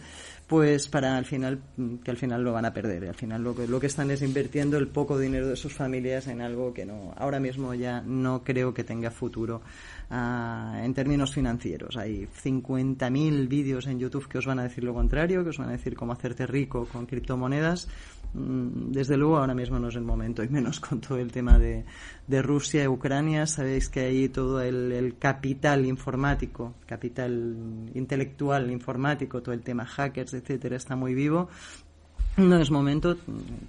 pues 0.47 0.87
para 0.87 1.17
al 1.17 1.25
final 1.25 1.61
que 2.03 2.11
al 2.11 2.17
final 2.17 2.43
lo 2.43 2.51
van 2.51 2.65
a 2.65 2.73
perder 2.73 3.07
al 3.07 3.15
final 3.15 3.41
lo 3.41 3.55
que 3.55 3.67
lo 3.67 3.79
que 3.79 3.87
están 3.87 4.11
es 4.11 4.21
invirtiendo 4.21 4.77
el 4.77 4.89
poco 4.89 5.17
dinero 5.17 5.47
de 5.47 5.55
sus 5.55 5.73
familias 5.73 6.27
en 6.27 6.41
algo 6.41 6.73
que 6.73 6.85
no 6.85 7.13
ahora 7.15 7.39
mismo 7.39 7.73
ya 7.73 8.01
no 8.01 8.43
creo 8.43 8.73
que 8.73 8.83
tenga 8.83 9.11
futuro 9.11 9.61
uh, 10.09 10.83
en 10.83 10.93
términos 10.93 11.33
financieros 11.33 11.97
hay 11.97 12.27
50.000 12.43 13.47
vídeos 13.47 13.87
en 13.87 13.99
YouTube 13.99 14.27
que 14.27 14.37
os 14.37 14.45
van 14.45 14.59
a 14.59 14.63
decir 14.63 14.83
lo 14.83 14.93
contrario 14.93 15.43
que 15.43 15.49
os 15.49 15.57
van 15.57 15.69
a 15.69 15.73
decir 15.73 15.95
cómo 15.95 16.13
hacerte 16.13 16.45
rico 16.47 16.87
con 16.91 17.05
criptomonedas 17.05 17.87
Mm, 18.33 18.91
desde 18.91 19.17
luego 19.17 19.37
ahora 19.37 19.53
mismo 19.53 19.79
no 19.79 19.87
es 19.87 19.95
el 19.95 20.03
momento, 20.03 20.43
y 20.43 20.49
menos 20.49 20.79
con 20.79 20.99
todo 21.01 21.17
el 21.17 21.31
tema 21.31 21.57
de, 21.57 21.85
de 22.27 22.41
Rusia 22.41 22.83
y 22.83 22.87
Ucrania. 22.87 23.47
Sabéis 23.47 23.89
que 23.89 24.01
ahí 24.01 24.29
todo 24.29 24.61
el, 24.61 25.15
capital 25.19 25.85
informático, 25.85 26.75
capital 26.85 27.89
intelectual 27.93 28.69
informático, 28.71 29.41
todo 29.41 29.53
el 29.53 29.61
tema 29.61 29.85
hackers, 29.85 30.33
etcétera, 30.33 30.75
está 30.75 30.95
muy 30.95 31.13
vivo. 31.13 31.49
No 32.37 32.57
es 32.57 32.69
momento, 32.69 33.17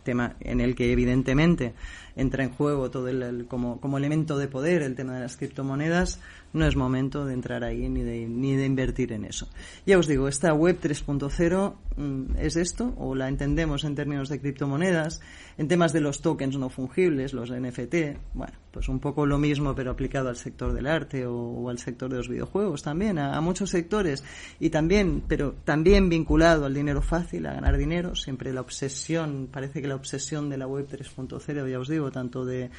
tema 0.03 0.37
en 0.41 0.61
el 0.61 0.75
que 0.75 0.93
evidentemente 0.93 1.73
entra 2.17 2.45
en 2.45 2.51
juego 2.51 2.91
todo 2.91 3.09
el, 3.09 3.47
como, 3.49 3.81
como 3.81 3.97
elemento 3.97 4.37
de 4.37 4.47
poder 4.47 4.83
el 4.83 4.95
tema 4.95 5.15
de 5.15 5.21
las 5.21 5.39
criptomonedas, 5.39 6.21
no 6.53 6.67
es 6.67 6.77
momento 6.77 7.25
de 7.25 7.35
entrar 7.35 7.65
ahí 7.65 7.89
ni 7.89 8.03
de, 8.03 8.27
ni 8.27 8.57
de 8.57 8.67
invertir 8.67 9.13
en 9.13 9.25
eso. 9.25 9.49
Ya 9.87 9.99
os 9.99 10.07
digo, 10.07 10.29
esta 10.29 10.53
web 10.53 10.79
3.0 10.81 11.75
mm, 11.97 12.37
es 12.39 12.57
esto, 12.57 12.95
o 12.97 13.15
la 13.15 13.29
entendemos 13.29 13.85
en 13.85 13.95
términos 13.95 14.29
de 14.29 14.41
criptomonedas, 14.41 15.21
en 15.59 15.69
temas 15.69 15.93
de 15.93 16.01
los 16.01 16.23
tokens 16.23 16.57
no 16.57 16.71
fungibles, 16.71 17.33
los 17.33 17.51
NFT, 17.51 18.19
bueno, 18.35 18.55
pues 18.71 18.89
un 18.89 19.01
poco 19.01 19.27
lo 19.27 19.39
mismo 19.39 19.75
pero 19.75 19.91
aplicado 19.91 20.29
al 20.29 20.37
sector 20.37 20.73
del 20.73 20.87
arte 20.87 21.27
o, 21.27 21.69
al 21.69 21.79
sector 21.79 22.11
de 22.11 22.17
los 22.17 22.29
videojuegos 22.29 22.83
también, 22.83 23.19
a, 23.19 23.41
muchos 23.41 23.71
sectores 23.71 24.25
y 24.61 24.71
también, 24.71 25.23
pero 25.27 25.55
también 25.65 26.09
vinculado 26.09 26.65
al 26.65 26.75
dinero 26.75 27.03
fácil, 27.03 27.47
a 27.47 27.55
ganar 27.55 27.77
dinero, 27.77 28.15
siempre 28.15 28.53
la 28.53 28.61
obsesión, 28.61 29.49
parece 29.51 29.83
que 29.83 29.89
la 29.89 29.97
obsesión 29.97 30.49
de 30.49 30.59
la 30.59 30.67
web 30.67 30.87
3.0, 30.89 31.71
ya 31.71 31.79
os 31.79 31.89
digo, 31.89 32.11
tanto 32.11 32.45
de 32.45 32.71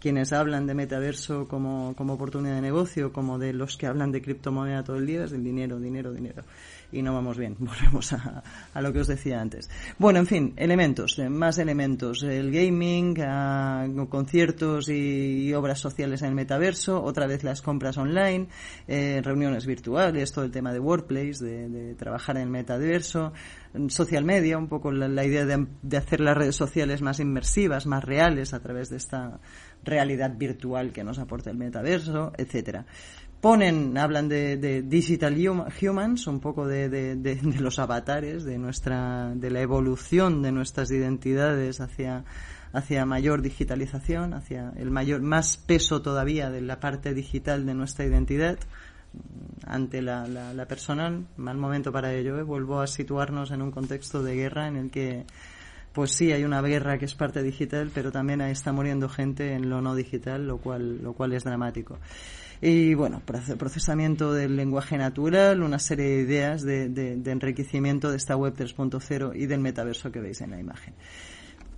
quienes 0.00 0.32
hablan 0.32 0.66
de 0.66 0.74
metaverso 0.74 1.48
como, 1.48 1.94
como 1.96 2.14
oportunidad 2.14 2.56
de 2.56 2.60
negocio, 2.60 3.12
como 3.12 3.38
de 3.38 3.52
los 3.52 3.76
que 3.76 3.86
hablan 3.86 4.12
de 4.12 4.22
criptomoneda 4.22 4.84
todo 4.84 4.96
el 4.96 5.06
día, 5.06 5.24
es 5.24 5.32
dinero, 5.32 5.78
dinero, 5.78 6.12
dinero. 6.12 6.42
Y 6.96 7.02
no 7.02 7.12
vamos 7.12 7.36
bien, 7.36 7.56
volvemos 7.58 8.10
a, 8.14 8.42
a 8.72 8.80
lo 8.80 8.90
que 8.90 9.00
os 9.00 9.06
decía 9.06 9.38
antes. 9.38 9.68
Bueno, 9.98 10.18
en 10.18 10.26
fin, 10.26 10.54
elementos, 10.56 11.18
eh, 11.18 11.28
más 11.28 11.58
elementos. 11.58 12.22
El 12.22 12.50
gaming, 12.50 13.14
conciertos 14.08 14.88
y, 14.88 15.52
obras 15.52 15.78
sociales 15.78 16.22
en 16.22 16.28
el 16.28 16.34
metaverso, 16.34 17.02
otra 17.02 17.26
vez 17.26 17.44
las 17.44 17.60
compras 17.60 17.98
online, 17.98 18.48
eh, 18.88 19.20
reuniones 19.22 19.66
virtuales, 19.66 20.32
todo 20.32 20.46
el 20.46 20.50
tema 20.50 20.72
de 20.72 20.78
workplace, 20.78 21.44
de, 21.44 21.68
de 21.68 21.94
trabajar 21.96 22.36
en 22.36 22.44
el 22.44 22.50
metaverso, 22.50 23.34
social 23.88 24.24
media, 24.24 24.56
un 24.56 24.68
poco 24.68 24.90
la, 24.90 25.24
idea 25.24 25.44
de, 25.44 25.66
de, 25.82 25.96
hacer 25.96 26.20
las 26.20 26.36
redes 26.36 26.56
sociales 26.56 27.02
más 27.02 27.20
inmersivas, 27.20 27.86
más 27.86 28.04
reales 28.04 28.54
a 28.54 28.60
través 28.60 28.88
de 28.88 28.96
esta 28.96 29.38
realidad 29.84 30.32
virtual 30.36 30.92
que 30.92 31.04
nos 31.04 31.18
aporta 31.18 31.50
el 31.50 31.56
metaverso, 31.56 32.32
etcétera. 32.36 32.86
Ponen, 33.40 33.96
hablan 33.98 34.28
de, 34.28 34.82
digital 34.82 35.36
humans, 35.38 36.26
un 36.26 36.40
poco 36.40 36.66
de, 36.66 36.88
de, 36.88 37.36
los 37.60 37.78
avatares, 37.78 38.44
de 38.44 38.58
nuestra, 38.58 39.32
de 39.34 39.50
la 39.50 39.60
evolución 39.60 40.42
de 40.42 40.52
nuestras 40.52 40.90
identidades 40.90 41.80
hacia 41.80 42.24
hacia 42.72 43.06
mayor 43.06 43.40
digitalización, 43.40 44.34
hacia 44.34 44.70
el 44.76 44.90
mayor 44.90 45.22
más 45.22 45.56
peso 45.56 46.02
todavía 46.02 46.50
de 46.50 46.60
la 46.60 46.78
parte 46.78 47.14
digital 47.14 47.64
de 47.64 47.72
nuestra 47.72 48.04
identidad 48.04 48.58
mm, 49.14 49.66
ante 49.66 50.02
la, 50.02 50.26
la, 50.26 50.52
la 50.52 50.66
personal. 50.66 51.26
Mal 51.38 51.56
momento 51.56 51.90
para 51.90 52.12
ello. 52.12 52.38
¿eh? 52.38 52.42
Vuelvo 52.42 52.80
a 52.80 52.86
situarnos 52.86 53.50
en 53.50 53.62
un 53.62 53.70
contexto 53.70 54.22
de 54.22 54.34
guerra 54.34 54.68
en 54.68 54.76
el 54.76 54.90
que 54.90 55.24
pues 55.94 56.10
sí 56.10 56.30
hay 56.30 56.44
una 56.44 56.60
guerra 56.60 56.98
que 56.98 57.06
es 57.06 57.14
parte 57.14 57.42
digital, 57.42 57.90
pero 57.94 58.12
también 58.12 58.42
está 58.42 58.70
muriendo 58.70 59.08
gente 59.08 59.54
en 59.54 59.70
lo 59.70 59.80
no 59.80 59.94
digital, 59.94 60.46
lo 60.46 60.58
cual, 60.58 61.02
lo 61.02 61.14
cual 61.14 61.32
es 61.32 61.44
dramático. 61.44 61.98
Y 62.60 62.94
bueno, 62.94 63.20
procesamiento 63.24 64.32
del 64.32 64.56
lenguaje 64.56 64.96
natural, 64.96 65.62
una 65.62 65.78
serie 65.78 66.06
de 66.06 66.22
ideas 66.22 66.62
de, 66.62 66.88
de 66.88 67.30
enriquecimiento 67.30 68.10
de 68.10 68.16
esta 68.16 68.36
web 68.36 68.54
3.0 68.56 69.32
y 69.34 69.46
del 69.46 69.60
metaverso 69.60 70.10
que 70.10 70.20
veis 70.20 70.40
en 70.40 70.50
la 70.50 70.58
imagen. 70.58 70.94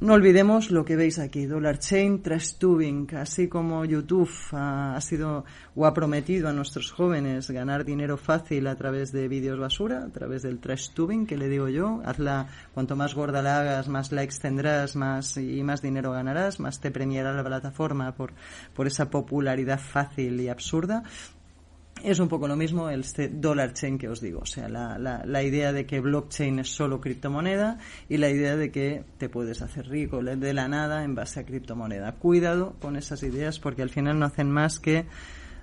No 0.00 0.14
olvidemos 0.14 0.70
lo 0.70 0.84
que 0.84 0.94
veis 0.94 1.18
aquí, 1.18 1.46
Dollar 1.46 1.80
Chain, 1.80 2.22
Trash 2.22 2.54
Tubing, 2.54 3.12
así 3.16 3.48
como 3.48 3.84
YouTube 3.84 4.30
ha, 4.52 4.96
sido 5.00 5.44
o 5.74 5.86
ha 5.86 5.92
prometido 5.92 6.48
a 6.48 6.52
nuestros 6.52 6.92
jóvenes 6.92 7.50
ganar 7.50 7.84
dinero 7.84 8.16
fácil 8.16 8.68
a 8.68 8.76
través 8.76 9.10
de 9.10 9.26
vídeos 9.26 9.58
basura, 9.58 10.04
a 10.04 10.08
través 10.10 10.42
del 10.42 10.60
Trash 10.60 10.90
Tubing, 10.90 11.26
que 11.26 11.36
le 11.36 11.48
digo 11.48 11.68
yo, 11.68 12.00
hazla, 12.04 12.46
cuanto 12.74 12.94
más 12.94 13.16
gorda 13.16 13.42
la 13.42 13.58
hagas, 13.58 13.88
más 13.88 14.12
likes 14.12 14.36
tendrás, 14.40 14.94
más 14.94 15.36
y 15.36 15.64
más 15.64 15.82
dinero 15.82 16.12
ganarás, 16.12 16.60
más 16.60 16.78
te 16.78 16.92
premiará 16.92 17.32
la 17.32 17.42
plataforma 17.42 18.14
por, 18.14 18.34
por 18.74 18.86
esa 18.86 19.10
popularidad 19.10 19.80
fácil 19.80 20.40
y 20.40 20.48
absurda 20.48 21.02
es 22.02 22.18
un 22.18 22.28
poco 22.28 22.48
lo 22.48 22.56
mismo 22.56 22.90
el 22.90 23.00
este 23.00 23.28
dollar 23.28 23.72
chain 23.72 23.98
que 23.98 24.08
os 24.08 24.20
digo, 24.20 24.40
o 24.40 24.46
sea, 24.46 24.68
la, 24.68 24.98
la, 24.98 25.42
idea 25.42 25.72
de 25.72 25.86
que 25.86 26.00
blockchain 26.00 26.58
es 26.60 26.68
solo 26.68 27.00
criptomoneda 27.00 27.78
y 28.08 28.16
la 28.16 28.30
idea 28.30 28.56
de 28.56 28.70
que 28.70 29.04
te 29.18 29.28
puedes 29.28 29.62
hacer 29.62 29.88
rico 29.88 30.22
de 30.22 30.54
la 30.54 30.68
nada 30.68 31.04
en 31.04 31.14
base 31.14 31.40
a 31.40 31.44
criptomoneda. 31.44 32.12
Cuidado 32.12 32.74
con 32.80 32.96
esas 32.96 33.22
ideas 33.22 33.58
porque 33.58 33.82
al 33.82 33.90
final 33.90 34.18
no 34.18 34.26
hacen 34.26 34.50
más 34.50 34.78
que 34.78 35.06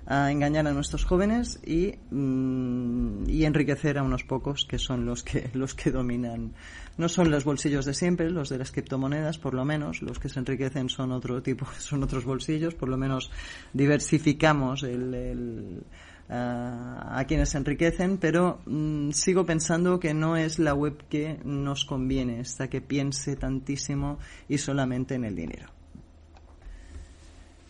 ah, 0.06 0.30
engañar 0.30 0.66
a 0.66 0.72
nuestros 0.72 1.04
jóvenes 1.04 1.60
y, 1.64 1.94
mm, 2.10 3.28
y 3.28 3.44
enriquecer 3.44 3.98
a 3.98 4.02
unos 4.02 4.24
pocos 4.24 4.64
que 4.64 4.78
son 4.78 5.06
los 5.06 5.22
que 5.22 5.50
los 5.54 5.74
que 5.74 5.90
dominan. 5.90 6.52
No 6.98 7.10
son 7.10 7.30
los 7.30 7.44
bolsillos 7.44 7.84
de 7.84 7.92
siempre 7.92 8.30
los 8.30 8.48
de 8.48 8.58
las 8.58 8.72
criptomonedas 8.72 9.38
por 9.38 9.54
lo 9.54 9.64
menos. 9.64 10.02
Los 10.02 10.18
que 10.18 10.28
se 10.28 10.40
enriquecen 10.40 10.88
son 10.88 11.12
otro 11.12 11.42
tipo 11.42 11.66
son 11.78 12.02
otros 12.02 12.24
bolsillos. 12.24 12.74
Por 12.74 12.88
lo 12.88 12.96
menos 12.96 13.30
diversificamos 13.72 14.82
el 14.82 15.84
a 16.28 17.24
quienes 17.28 17.54
enriquecen, 17.54 18.18
pero 18.18 18.60
mm, 18.66 19.10
sigo 19.10 19.46
pensando 19.46 20.00
que 20.00 20.12
no 20.12 20.36
es 20.36 20.58
la 20.58 20.74
web 20.74 20.96
que 21.08 21.38
nos 21.44 21.84
conviene, 21.84 22.40
esta 22.40 22.68
que 22.68 22.80
piense 22.80 23.36
tantísimo 23.36 24.18
y 24.48 24.58
solamente 24.58 25.14
en 25.14 25.24
el 25.24 25.36
dinero. 25.36 25.68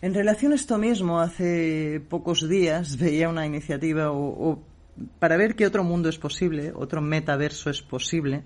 En 0.01 0.13
relación 0.13 0.51
a 0.51 0.55
esto 0.55 0.77
mismo, 0.77 1.19
hace 1.19 2.01
pocos 2.07 2.47
días 2.47 2.97
veía 2.97 3.29
una 3.29 3.45
iniciativa 3.45 4.11
o, 4.11 4.63
para 5.19 5.37
ver 5.37 5.55
qué 5.55 5.65
otro 5.65 5.83
mundo 5.83 6.09
es 6.09 6.17
posible, 6.17 6.71
otro 6.75 7.01
metaverso 7.01 7.69
es 7.69 7.81
posible, 7.81 8.43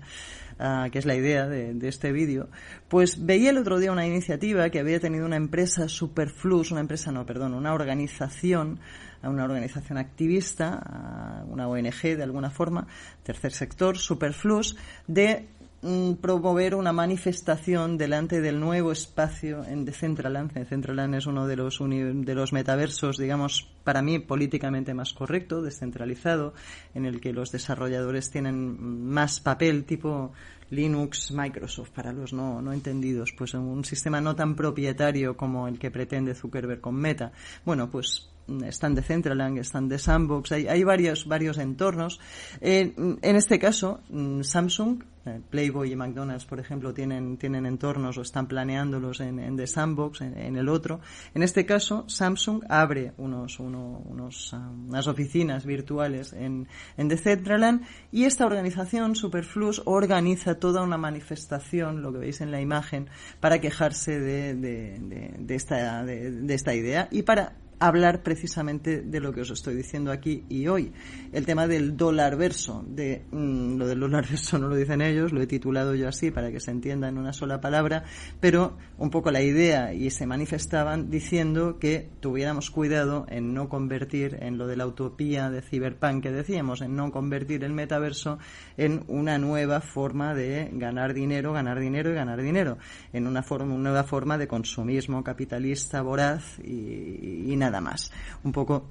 ah, 0.58 0.88
que 0.90 0.98
es 0.98 1.06
la 1.06 1.14
idea 1.14 1.46
de, 1.46 1.74
de 1.74 1.88
este 1.88 2.12
vídeo, 2.12 2.48
pues 2.88 3.24
veía 3.24 3.50
el 3.50 3.58
otro 3.58 3.78
día 3.78 3.92
una 3.92 4.06
iniciativa 4.06 4.68
que 4.70 4.80
había 4.80 5.00
tenido 5.00 5.24
una 5.26 5.36
empresa 5.36 5.88
Superflux, 5.88 6.70
una 6.70 6.80
empresa 6.80 7.12
no, 7.12 7.24
perdón, 7.26 7.54
una 7.54 7.74
organización 7.74 8.80
a 9.22 9.30
una 9.30 9.44
organización 9.44 9.98
activista, 9.98 10.74
a 10.74 11.44
una 11.46 11.68
ONG 11.68 12.16
de 12.16 12.22
alguna 12.22 12.50
forma, 12.50 12.86
tercer 13.22 13.52
sector, 13.52 13.96
Superflux, 13.96 14.76
de 15.06 15.48
mm, 15.82 16.14
promover 16.14 16.74
una 16.74 16.92
manifestación 16.92 17.96
delante 17.96 18.40
del 18.40 18.58
nuevo 18.58 18.92
espacio 18.92 19.64
en 19.64 19.84
Decentraland. 19.84 20.52
Decentraland 20.52 21.14
es 21.14 21.26
uno 21.26 21.46
de 21.46 21.56
los, 21.56 21.78
de 21.78 22.34
los 22.34 22.52
metaversos, 22.52 23.16
digamos, 23.16 23.70
para 23.84 24.02
mí 24.02 24.18
políticamente 24.18 24.94
más 24.94 25.12
correcto, 25.12 25.62
descentralizado, 25.62 26.54
en 26.94 27.06
el 27.06 27.20
que 27.20 27.32
los 27.32 27.52
desarrolladores 27.52 28.30
tienen 28.30 29.08
más 29.08 29.40
papel, 29.40 29.84
tipo 29.84 30.32
Linux, 30.72 31.32
Microsoft, 31.32 31.90
para 31.90 32.12
los 32.12 32.32
no, 32.32 32.62
no 32.62 32.72
entendidos, 32.72 33.32
pues 33.36 33.52
un 33.52 33.84
sistema 33.84 34.22
no 34.22 34.34
tan 34.34 34.54
propietario 34.56 35.36
como 35.36 35.68
el 35.68 35.78
que 35.78 35.90
pretende 35.90 36.34
Zuckerberg 36.34 36.80
con 36.80 36.94
Meta. 36.94 37.32
Bueno, 37.64 37.90
pues 37.90 38.31
están 38.64 38.94
de 38.94 39.02
Centralang, 39.02 39.58
están 39.58 39.88
de 39.88 39.98
Sandbox, 39.98 40.52
hay, 40.52 40.66
hay 40.68 40.84
varios, 40.84 41.26
varios 41.26 41.58
entornos. 41.58 42.20
en 42.60 43.36
este 43.36 43.58
caso, 43.58 44.00
mm, 44.10 44.42
Samsung, 44.42 45.02
eh, 45.24 45.40
Playboy 45.50 45.92
y 45.92 45.96
McDonald's, 45.96 46.44
por 46.44 46.58
ejemplo, 46.58 46.92
tienen, 46.92 47.36
tienen 47.36 47.64
entornos 47.64 48.18
o 48.18 48.22
están 48.22 48.48
planeándolos 48.48 49.20
en, 49.20 49.38
en 49.38 49.56
The 49.56 49.68
Sandbox, 49.68 50.20
en, 50.22 50.56
el 50.56 50.68
otro. 50.68 51.00
En 51.32 51.44
este 51.44 51.64
caso, 51.64 52.04
Samsung 52.08 52.64
abre 52.68 53.12
unos, 53.18 53.60
unos, 53.60 54.52
ah, 54.52 54.68
unas 54.88 55.06
oficinas 55.06 55.64
virtuales 55.64 56.32
en, 56.32 56.66
en 56.96 57.08
Decentraland 57.08 57.82
y 58.10 58.24
esta 58.24 58.46
organización, 58.46 59.14
Superflux, 59.14 59.82
organiza 59.84 60.56
toda 60.56 60.82
una 60.82 60.98
manifestación, 60.98 62.02
lo 62.02 62.12
que 62.12 62.18
veis 62.18 62.40
en 62.40 62.50
la 62.50 62.60
imagen, 62.60 63.08
para 63.38 63.60
quejarse 63.60 64.18
de, 64.18 64.54
de, 64.56 64.98
de, 65.38 65.54
esta, 65.54 66.04
de 66.04 66.54
esta 66.54 66.74
idea 66.74 67.08
y 67.12 67.22
para 67.22 67.54
hablar 67.82 68.22
precisamente 68.22 69.02
de 69.02 69.18
lo 69.18 69.32
que 69.32 69.40
os 69.40 69.50
estoy 69.50 69.74
diciendo 69.74 70.12
aquí 70.12 70.44
y 70.48 70.68
hoy. 70.68 70.92
El 71.32 71.44
tema 71.44 71.66
del 71.66 71.96
dólar 71.96 72.36
verso, 72.36 72.84
de 72.86 73.24
mm, 73.32 73.76
lo 73.76 73.88
del 73.88 73.98
dólar 73.98 74.24
verso 74.30 74.56
no 74.58 74.68
lo 74.68 74.76
dicen 74.76 75.00
ellos, 75.00 75.32
lo 75.32 75.42
he 75.42 75.48
titulado 75.48 75.96
yo 75.96 76.08
así 76.08 76.30
para 76.30 76.52
que 76.52 76.60
se 76.60 76.70
entienda 76.70 77.08
en 77.08 77.18
una 77.18 77.32
sola 77.32 77.60
palabra, 77.60 78.04
pero 78.38 78.76
un 78.98 79.10
poco 79.10 79.32
la 79.32 79.42
idea 79.42 79.92
y 79.94 80.10
se 80.10 80.26
manifestaban 80.26 81.10
diciendo 81.10 81.80
que 81.80 82.08
tuviéramos 82.20 82.70
cuidado 82.70 83.26
en 83.28 83.52
no 83.52 83.68
convertir 83.68 84.38
en 84.40 84.58
lo 84.58 84.68
de 84.68 84.76
la 84.76 84.86
utopía 84.86 85.50
de 85.50 85.60
Cyberpunk 85.60 86.22
que 86.22 86.30
decíamos, 86.30 86.82
en 86.82 86.94
no 86.94 87.10
convertir 87.10 87.64
el 87.64 87.72
metaverso 87.72 88.38
en 88.76 89.02
una 89.08 89.38
nueva 89.38 89.80
forma 89.80 90.34
de 90.34 90.70
ganar 90.72 91.14
dinero, 91.14 91.52
ganar 91.52 91.80
dinero 91.80 92.10
y 92.10 92.14
ganar 92.14 92.40
dinero, 92.40 92.78
en 93.12 93.26
una 93.26 93.42
forma, 93.42 93.74
una 93.74 93.90
nueva 93.90 94.04
forma 94.04 94.38
de 94.38 94.46
consumismo 94.46 95.24
capitalista 95.24 96.00
voraz 96.00 96.60
y, 96.60 97.52
y 97.52 97.56
nada 97.56 97.71
nada 97.72 97.90
más. 97.90 98.12
Un 98.44 98.52
poco 98.52 98.86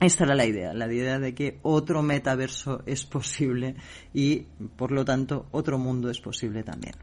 esta 0.00 0.24
era 0.24 0.34
la 0.34 0.46
idea, 0.46 0.72
la 0.72 0.92
idea 0.92 1.18
de 1.18 1.34
que 1.34 1.58
otro 1.62 2.02
metaverso 2.02 2.82
es 2.86 3.04
posible 3.04 3.74
y, 4.14 4.46
por 4.76 4.92
lo 4.92 5.04
tanto, 5.04 5.46
otro 5.50 5.76
mundo 5.78 6.08
es 6.08 6.20
posible 6.20 6.62
también. 6.62 6.94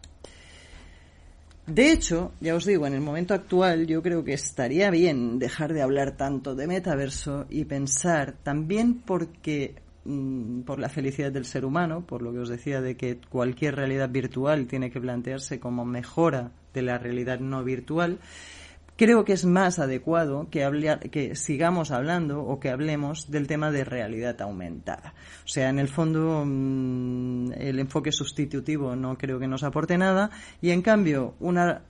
De 1.68 1.92
hecho, 1.92 2.32
ya 2.40 2.56
os 2.56 2.66
digo, 2.66 2.86
en 2.86 2.94
el 2.94 3.02
momento 3.02 3.34
actual 3.34 3.88
yo 3.88 4.02
creo 4.02 4.24
que 4.24 4.34
estaría 4.34 4.92
bien 4.92 5.40
dejar 5.40 5.74
de 5.74 5.82
hablar 5.82 6.16
tanto 6.16 6.56
de 6.56 6.68
metaverso 6.68 7.48
y 7.50 7.66
pensar 7.66 8.36
también 8.44 9.02
porque 9.02 9.74
mm, 10.06 10.62
por 10.62 10.80
la 10.80 10.90
felicidad 10.90 11.32
del 11.32 11.46
ser 11.46 11.66
humano, 11.66 12.06
por 12.06 12.22
lo 12.22 12.32
que 12.32 12.40
os 12.40 12.50
decía 12.50 12.82
de 12.82 12.96
que 12.96 13.20
cualquier 13.30 13.76
realidad 13.76 14.10
virtual 14.10 14.68
tiene 14.68 14.92
que 14.92 15.02
plantearse 15.02 15.60
como 15.60 15.86
mejora 15.86 16.52
de 16.72 16.84
la 16.84 17.00
realidad 17.00 17.40
no 17.40 17.64
virtual, 17.64 18.20
creo 18.96 19.26
que 19.26 19.34
es 19.34 19.46
más 19.46 19.80
adecuado 19.80 20.48
que, 20.50 21.10
que 21.12 21.36
sigamos 21.36 21.92
hablando 21.92 22.44
o 22.44 22.60
que 22.60 22.70
hablemos 22.70 23.30
del 23.30 23.48
tema 23.48 23.72
de 23.72 23.84
realidad 23.84 24.42
aumentada. 24.42 25.14
O 25.44 25.48
sea, 25.48 25.70
en 25.70 25.80
el 25.80 25.88
fondo, 25.88 26.44
mm, 26.46 27.54
el 27.54 27.80
enfoque 27.80 28.12
sustitutivo 28.12 28.96
no 28.96 29.18
creo 29.18 29.40
que 29.40 29.48
nos 29.48 29.64
aporte 29.64 29.98
nada 29.98 30.30
y, 30.62 30.72
en 30.72 30.82
cambio, 30.82 31.36
una 31.40 31.82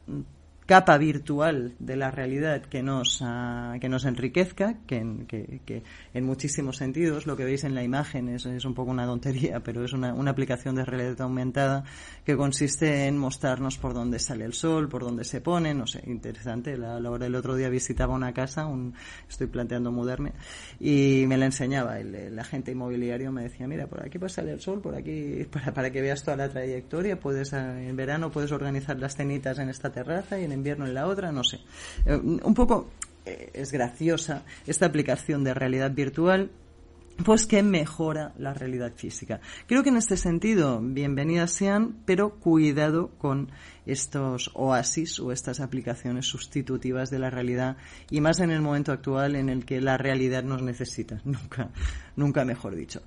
capa 0.66 0.98
virtual 0.98 1.76
de 1.78 1.96
la 1.96 2.10
realidad 2.10 2.64
que 2.64 2.82
nos, 2.82 3.20
ah, 3.22 3.76
que 3.80 3.88
nos 3.88 4.06
enriquezca, 4.06 4.80
que, 4.88 5.26
que, 5.28 5.84
en 6.14 6.26
muchísimos 6.26 6.78
sentidos, 6.78 7.28
lo 7.28 7.38
que 7.38 7.46
veis 7.46 7.64
en 7.64 7.76
la 7.76 7.84
imagen 7.84 8.30
es, 8.30 8.46
es 8.48 8.66
un 8.66 8.74
poco 8.74 8.92
una 8.92 9.06
tontería, 9.06 9.60
pero 9.64 9.84
es 9.84 9.94
una, 9.94 10.14
una, 10.14 10.32
aplicación 10.32 10.76
de 10.76 10.84
realidad 10.84 11.22
aumentada 11.22 11.84
que 12.26 12.36
consiste 12.36 13.08
en 13.08 13.18
mostrarnos 13.18 13.78
por 13.78 13.94
dónde 13.94 14.18
sale 14.18 14.44
el 14.44 14.54
sol, 14.54 14.90
por 14.90 15.04
dónde 15.04 15.24
se 15.24 15.40
pone, 15.40 15.74
no 15.74 15.86
sé, 15.86 16.02
interesante. 16.08 16.78
La, 16.78 16.98
hora 17.10 17.28
el 17.28 17.36
otro 17.36 17.56
día 17.56 17.70
visitaba 17.70 18.16
una 18.16 18.34
casa, 18.34 18.66
un, 18.66 18.96
estoy 19.30 19.48
planteando 19.48 19.92
mudarme, 19.92 20.34
y 20.80 21.26
me 21.28 21.38
la 21.38 21.46
enseñaba 21.46 22.00
el, 22.00 22.16
el, 22.16 22.40
agente 22.40 22.72
inmobiliario, 22.72 23.32
me 23.32 23.44
decía, 23.44 23.68
mira, 23.68 23.86
por 23.86 24.04
aquí 24.04 24.18
puede 24.18 24.32
salir 24.32 24.54
el 24.54 24.62
sol, 24.62 24.82
por 24.82 24.96
aquí, 24.96 25.46
para, 25.52 25.74
para 25.74 25.92
que 25.92 26.02
veas 26.02 26.24
toda 26.24 26.38
la 26.38 26.50
trayectoria, 26.50 27.20
puedes, 27.20 27.54
ah, 27.54 27.80
en 27.82 27.96
verano 27.96 28.32
puedes 28.32 28.52
organizar 28.52 29.00
las 29.00 29.16
cenitas 29.16 29.60
en 29.60 29.70
esta 29.70 29.92
terraza 29.92 30.40
y 30.40 30.46
en 30.46 30.55
invierno 30.56 30.86
en 30.86 30.94
la 30.94 31.08
otra, 31.08 31.32
no 31.32 31.44
sé. 31.44 31.60
Eh, 32.06 32.16
un 32.16 32.54
poco 32.54 32.90
eh, 33.26 33.52
es 33.54 33.72
graciosa 33.72 34.44
esta 34.66 34.86
aplicación 34.86 35.44
de 35.44 35.54
realidad 35.54 35.92
virtual 35.92 36.50
pues 37.24 37.46
que 37.46 37.64
mejora 37.64 38.34
la 38.38 38.54
realidad 38.54 38.94
física. 38.96 39.40
Creo 39.68 39.84
que 39.84 39.90
en 39.90 39.98
este 39.98 40.18
sentido, 40.18 40.82
bienvenidas 40.82 41.52
sean, 41.52 41.98
pero 42.06 42.36
cuidado 42.36 43.10
con 43.18 43.52
estos 43.86 44.52
oasis 44.54 45.20
o 45.20 45.32
estas 45.32 45.60
aplicaciones 45.60 46.26
sustitutivas 46.26 47.10
de 47.10 47.20
la 47.20 47.30
realidad 47.30 47.78
y 48.10 48.22
más 48.22 48.40
en 48.40 48.52
el 48.52 48.62
momento 48.62 48.92
actual 48.92 49.36
en 49.36 49.50
el 49.50 49.66
que 49.66 49.80
la 49.80 49.98
realidad 49.98 50.44
nos 50.44 50.62
necesita, 50.62 51.22
nunca, 51.26 51.70
nunca 52.16 52.44
mejor 52.44 52.76
dicho. 52.76 53.02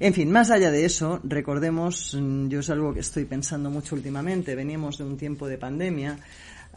En 0.00 0.12
fin, 0.12 0.30
más 0.32 0.50
allá 0.50 0.72
de 0.72 0.84
eso, 0.84 1.20
recordemos, 1.22 2.16
mm, 2.20 2.48
yo 2.48 2.60
es 2.60 2.70
algo 2.70 2.92
que 2.92 3.00
estoy 3.00 3.26
pensando 3.26 3.70
mucho 3.70 3.94
últimamente, 3.94 4.56
venimos 4.56 4.98
de 4.98 5.04
un 5.04 5.16
tiempo 5.16 5.46
de 5.46 5.56
pandemia, 5.56 6.18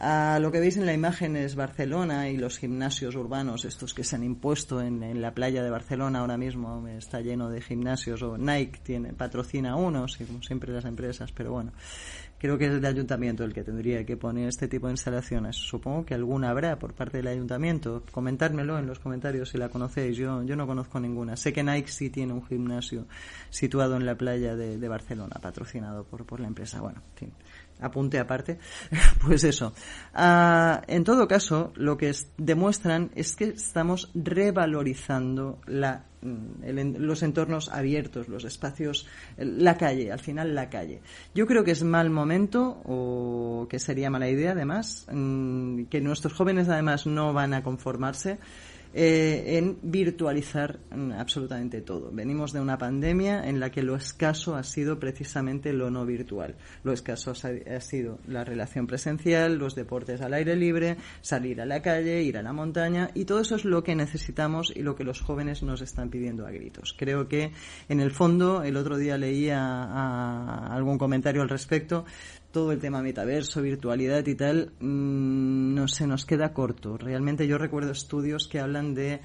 A 0.00 0.38
lo 0.38 0.52
que 0.52 0.60
veis 0.60 0.76
en 0.76 0.86
la 0.86 0.92
imagen 0.92 1.34
es 1.34 1.56
Barcelona 1.56 2.28
y 2.28 2.36
los 2.36 2.58
gimnasios 2.58 3.16
urbanos, 3.16 3.64
estos 3.64 3.94
que 3.94 4.04
se 4.04 4.14
han 4.14 4.22
impuesto 4.22 4.80
en, 4.80 5.20
la 5.20 5.34
playa 5.34 5.60
de 5.60 5.70
Barcelona 5.70 6.20
ahora 6.20 6.36
mismo, 6.36 6.86
está 6.86 7.20
lleno 7.20 7.50
de 7.50 7.60
gimnasios, 7.60 8.22
o 8.22 8.38
Nike 8.38 8.78
tiene, 8.84 9.12
patrocina 9.12 9.74
unos, 9.74 10.16
como 10.18 10.40
siempre 10.40 10.72
las 10.72 10.84
empresas, 10.84 11.32
pero 11.32 11.50
bueno, 11.50 11.72
creo 12.38 12.56
que 12.56 12.66
es 12.66 12.74
el 12.74 12.86
ayuntamiento 12.86 13.42
el 13.42 13.52
que 13.52 13.64
tendría 13.64 14.06
que 14.06 14.16
poner 14.16 14.46
este 14.46 14.68
tipo 14.68 14.86
de 14.86 14.92
instalaciones. 14.92 15.56
Supongo 15.56 16.06
que 16.06 16.14
alguna 16.14 16.50
habrá 16.50 16.78
por 16.78 16.94
parte 16.94 17.16
del 17.16 17.26
ayuntamiento. 17.26 18.04
Comentármelo 18.12 18.78
en 18.78 18.86
los 18.86 19.00
comentarios 19.00 19.48
si 19.48 19.58
la 19.58 19.68
conocéis. 19.68 20.16
Yo, 20.16 20.44
yo 20.44 20.54
no 20.54 20.68
conozco 20.68 21.00
ninguna. 21.00 21.36
Sé 21.36 21.52
que 21.52 21.64
Nike 21.64 21.88
sí 21.88 22.08
tiene 22.10 22.34
un 22.34 22.46
gimnasio 22.46 23.08
situado 23.50 23.96
en 23.96 24.06
la 24.06 24.14
playa 24.14 24.54
de, 24.54 24.78
de 24.78 24.88
Barcelona, 24.88 25.40
patrocinado 25.42 26.04
por, 26.04 26.24
por 26.24 26.38
la 26.38 26.46
empresa. 26.46 26.80
Bueno, 26.80 27.02
en 27.04 27.16
fin 27.16 27.32
apunte 27.80 28.18
aparte, 28.18 28.58
pues 29.24 29.44
eso. 29.44 29.72
Ah, 30.14 30.82
en 30.86 31.04
todo 31.04 31.28
caso, 31.28 31.72
lo 31.76 31.96
que 31.96 32.12
demuestran 32.36 33.10
es 33.14 33.36
que 33.36 33.44
estamos 33.44 34.10
revalorizando 34.14 35.60
la, 35.66 36.04
mm, 36.22 36.96
los 36.98 37.22
entornos 37.22 37.68
abiertos, 37.68 38.28
los 38.28 38.44
espacios, 38.44 39.06
la 39.36 39.76
calle, 39.76 40.12
al 40.12 40.20
final 40.20 40.54
la 40.54 40.68
calle. 40.68 41.00
Yo 41.34 41.46
creo 41.46 41.64
que 41.64 41.72
es 41.72 41.82
mal 41.82 42.10
momento, 42.10 42.80
o 42.84 43.66
que 43.68 43.78
sería 43.78 44.10
mala 44.10 44.28
idea 44.28 44.52
además, 44.52 45.06
mm, 45.12 45.84
que 45.84 46.00
nuestros 46.00 46.32
jóvenes 46.32 46.68
además 46.68 47.06
no 47.06 47.32
van 47.32 47.54
a 47.54 47.62
conformarse 47.62 48.38
eh, 48.94 49.58
en 49.58 49.78
virtualizar 49.82 50.78
mm, 50.90 51.12
absolutamente 51.12 51.80
todo. 51.82 52.10
Venimos 52.10 52.52
de 52.52 52.60
una 52.60 52.78
pandemia 52.78 53.48
en 53.48 53.60
la 53.60 53.70
que 53.70 53.82
lo 53.82 53.96
escaso 53.96 54.56
ha 54.56 54.62
sido 54.62 54.98
precisamente 54.98 55.72
lo 55.72 55.90
no 55.90 56.06
virtual. 56.06 56.56
Lo 56.84 56.92
escaso 56.92 57.32
ha 57.32 57.80
sido 57.80 58.18
la 58.26 58.44
relación 58.44 58.86
presencial, 58.86 59.56
los 59.56 59.74
deportes 59.74 60.20
al 60.20 60.34
aire 60.34 60.56
libre, 60.56 60.96
salir 61.20 61.60
a 61.60 61.66
la 61.66 61.82
calle, 61.82 62.22
ir 62.22 62.38
a 62.38 62.42
la 62.42 62.52
montaña 62.52 63.10
y 63.14 63.24
todo 63.24 63.40
eso 63.40 63.56
es 63.56 63.64
lo 63.64 63.82
que 63.84 63.94
necesitamos 63.94 64.72
y 64.74 64.82
lo 64.82 64.96
que 64.96 65.04
los 65.04 65.20
jóvenes 65.20 65.62
nos 65.62 65.80
están 65.80 66.10
pidiendo 66.10 66.46
a 66.46 66.50
gritos. 66.50 66.94
Creo 66.96 67.28
que 67.28 67.52
en 67.88 68.00
el 68.00 68.10
fondo, 68.10 68.62
el 68.62 68.76
otro 68.76 68.96
día 68.96 69.18
leía 69.18 70.68
algún 70.74 70.98
comentario 70.98 71.42
al 71.42 71.48
respecto, 71.48 72.04
todo 72.58 72.72
el 72.72 72.80
tema 72.80 73.02
metaverso, 73.02 73.62
virtualidad 73.62 74.26
y 74.26 74.34
tal, 74.34 74.72
mm, 74.80 75.74
no 75.76 75.86
se 75.86 76.08
nos 76.08 76.26
queda 76.26 76.52
corto. 76.52 76.98
Realmente 76.98 77.46
yo 77.46 77.56
recuerdo 77.56 77.92
estudios 77.92 78.48
que 78.48 78.58
hablan 78.58 78.94
de 78.94 79.20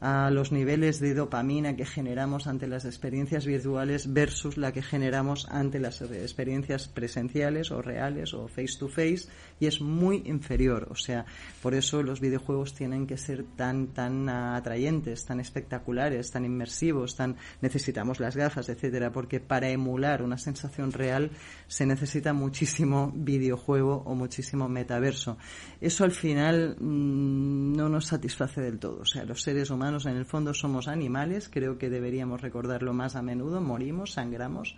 a 0.00 0.30
los 0.30 0.52
niveles 0.52 1.00
de 1.00 1.14
dopamina 1.14 1.74
que 1.74 1.84
generamos 1.84 2.46
ante 2.46 2.68
las 2.68 2.84
experiencias 2.84 3.46
virtuales 3.46 4.12
versus 4.12 4.56
la 4.56 4.72
que 4.72 4.82
generamos 4.82 5.48
ante 5.50 5.80
las 5.80 6.00
experiencias 6.02 6.88
presenciales 6.88 7.72
o 7.72 7.82
reales 7.82 8.32
o 8.34 8.46
face 8.46 8.78
to 8.78 8.88
face 8.88 9.28
y 9.58 9.66
es 9.66 9.80
muy 9.80 10.22
inferior. 10.26 10.86
O 10.90 10.94
sea, 10.94 11.26
por 11.62 11.74
eso 11.74 12.02
los 12.02 12.20
videojuegos 12.20 12.74
tienen 12.74 13.06
que 13.06 13.16
ser 13.16 13.44
tan, 13.56 13.88
tan 13.88 14.28
atrayentes, 14.28 15.24
tan 15.24 15.40
espectaculares, 15.40 16.30
tan 16.30 16.44
inmersivos, 16.44 17.16
tan 17.16 17.36
necesitamos 17.60 18.20
las 18.20 18.36
gafas, 18.36 18.68
etcétera, 18.68 19.10
porque 19.10 19.40
para 19.40 19.68
emular 19.68 20.22
una 20.22 20.38
sensación 20.38 20.92
real 20.92 21.32
se 21.66 21.86
necesita 21.86 22.32
muchísimo 22.32 23.12
videojuego 23.14 24.02
o 24.06 24.14
muchísimo 24.14 24.68
metaverso. 24.68 25.38
Eso 25.80 26.04
al 26.04 26.12
final 26.12 26.76
mm, 26.78 27.76
no 27.76 27.88
nos 27.88 28.06
satisface 28.06 28.60
del 28.60 28.78
todo. 28.78 29.00
O 29.00 29.04
sea, 29.04 29.24
los 29.24 29.42
seres 29.42 29.70
humanos 29.70 29.87
en 29.88 30.16
el 30.16 30.24
fondo 30.24 30.54
somos 30.54 30.88
animales, 30.88 31.48
creo 31.52 31.78
que 31.78 31.90
deberíamos 31.90 32.40
recordarlo 32.40 32.92
más 32.92 33.16
a 33.16 33.22
menudo, 33.22 33.60
morimos, 33.60 34.12
sangramos, 34.12 34.76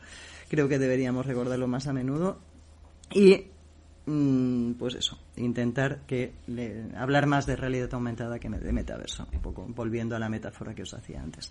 creo 0.49 0.69
que 0.69 0.79
deberíamos 0.79 1.27
recordarlo 1.27 1.67
más 1.67 1.87
a 1.87 1.93
menudo. 1.93 2.39
Y 3.13 3.47
mm, 4.07 4.73
pues 4.73 4.95
eso, 4.95 5.19
intentar 5.37 6.01
que 6.07 6.33
hablar 6.97 7.27
más 7.27 7.47
de 7.47 7.57
realidad 7.57 7.93
aumentada 7.93 8.39
que 8.39 8.49
de 8.49 8.73
metaverso, 8.73 9.27
un 9.33 9.41
poco 9.41 9.67
volviendo 9.69 10.17
a 10.17 10.19
la 10.19 10.29
metáfora 10.29 10.75
que 10.75 10.83
os 10.83 10.95
hacía 10.95 11.23
antes. 11.23 11.51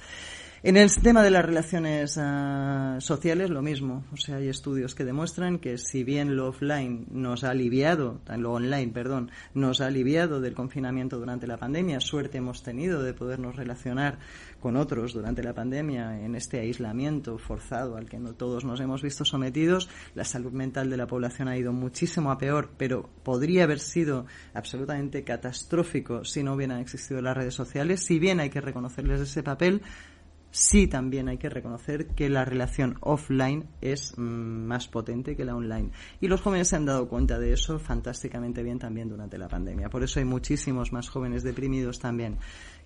En 0.61 0.75
el 0.75 0.93
tema 0.93 1.23
de 1.23 1.31
las 1.31 1.45
relaciones 1.45 2.17
ah, 2.17 2.97
sociales, 2.99 3.49
lo 3.49 3.61
mismo. 3.61 4.03
O 4.11 4.17
sea, 4.17 4.37
hay 4.37 4.49
estudios 4.49 4.93
que 4.93 5.05
demuestran 5.05 5.59
que 5.59 5.77
si 5.77 6.03
bien 6.03 6.35
lo 6.35 6.49
offline 6.49 7.07
nos 7.11 7.45
ha 7.45 7.51
aliviado, 7.51 8.19
lo 8.37 8.51
online, 8.51 8.91
perdón, 8.91 9.31
nos 9.53 9.79
ha 9.79 9.85
aliviado 9.85 10.41
del 10.41 10.55
confinamiento 10.55 11.17
durante 11.17 11.47
la 11.47 11.55
pandemia, 11.57 12.01
suerte 12.01 12.39
hemos 12.39 12.61
tenido 12.61 13.03
de 13.03 13.13
podernos 13.13 13.55
relacionar 13.55 14.19
con 14.59 14.75
otros 14.75 15.13
durante 15.13 15.43
la 15.43 15.53
pandemia 15.53 16.19
en 16.19 16.35
este 16.35 16.59
aislamiento 16.59 17.37
forzado 17.37 17.95
al 17.95 18.09
que 18.09 18.19
no 18.19 18.33
todos 18.33 18.65
nos 18.65 18.81
hemos 18.81 19.01
visto 19.01 19.23
sometidos, 19.23 19.89
la 20.15 20.25
salud 20.25 20.51
mental 20.51 20.89
de 20.89 20.97
la 20.97 21.07
población 21.07 21.47
ha 21.47 21.57
ido 21.57 21.71
muchísimo 21.71 22.31
a 22.31 22.37
peor, 22.37 22.71
pero 22.77 23.09
podría 23.23 23.63
haber 23.63 23.78
sido 23.79 24.25
absolutamente 24.53 25.23
catastrófico 25.23 26.23
si 26.23 26.43
no 26.43 26.53
hubieran 26.53 26.79
existido 26.79 27.21
las 27.21 27.35
redes 27.35 27.53
sociales. 27.53 28.05
Si 28.05 28.19
bien 28.19 28.39
hay 28.39 28.49
que 28.49 28.61
reconocerles 28.61 29.21
ese 29.21 29.43
papel, 29.43 29.81
sí 30.51 30.87
también 30.87 31.27
hay 31.29 31.37
que 31.37 31.49
reconocer 31.49 32.07
que 32.07 32.29
la 32.29 32.45
relación 32.45 32.97
offline 33.01 33.67
es 33.81 34.17
mm, 34.17 34.21
más 34.21 34.87
potente 34.87 35.35
que 35.35 35.45
la 35.45 35.55
online. 35.55 35.91
Y 36.21 36.27
los 36.27 36.41
jóvenes 36.41 36.69
se 36.69 36.75
han 36.75 36.85
dado 36.85 37.07
cuenta 37.07 37.39
de 37.39 37.53
eso 37.53 37.79
fantásticamente 37.79 38.63
bien 38.63 38.79
también 38.79 39.09
durante 39.09 39.37
la 39.37 39.47
pandemia. 39.47 39.89
Por 39.89 40.03
eso 40.03 40.19
hay 40.19 40.25
muchísimos 40.25 40.91
más 40.91 41.09
jóvenes 41.09 41.43
deprimidos 41.43 41.99
también. 41.99 42.37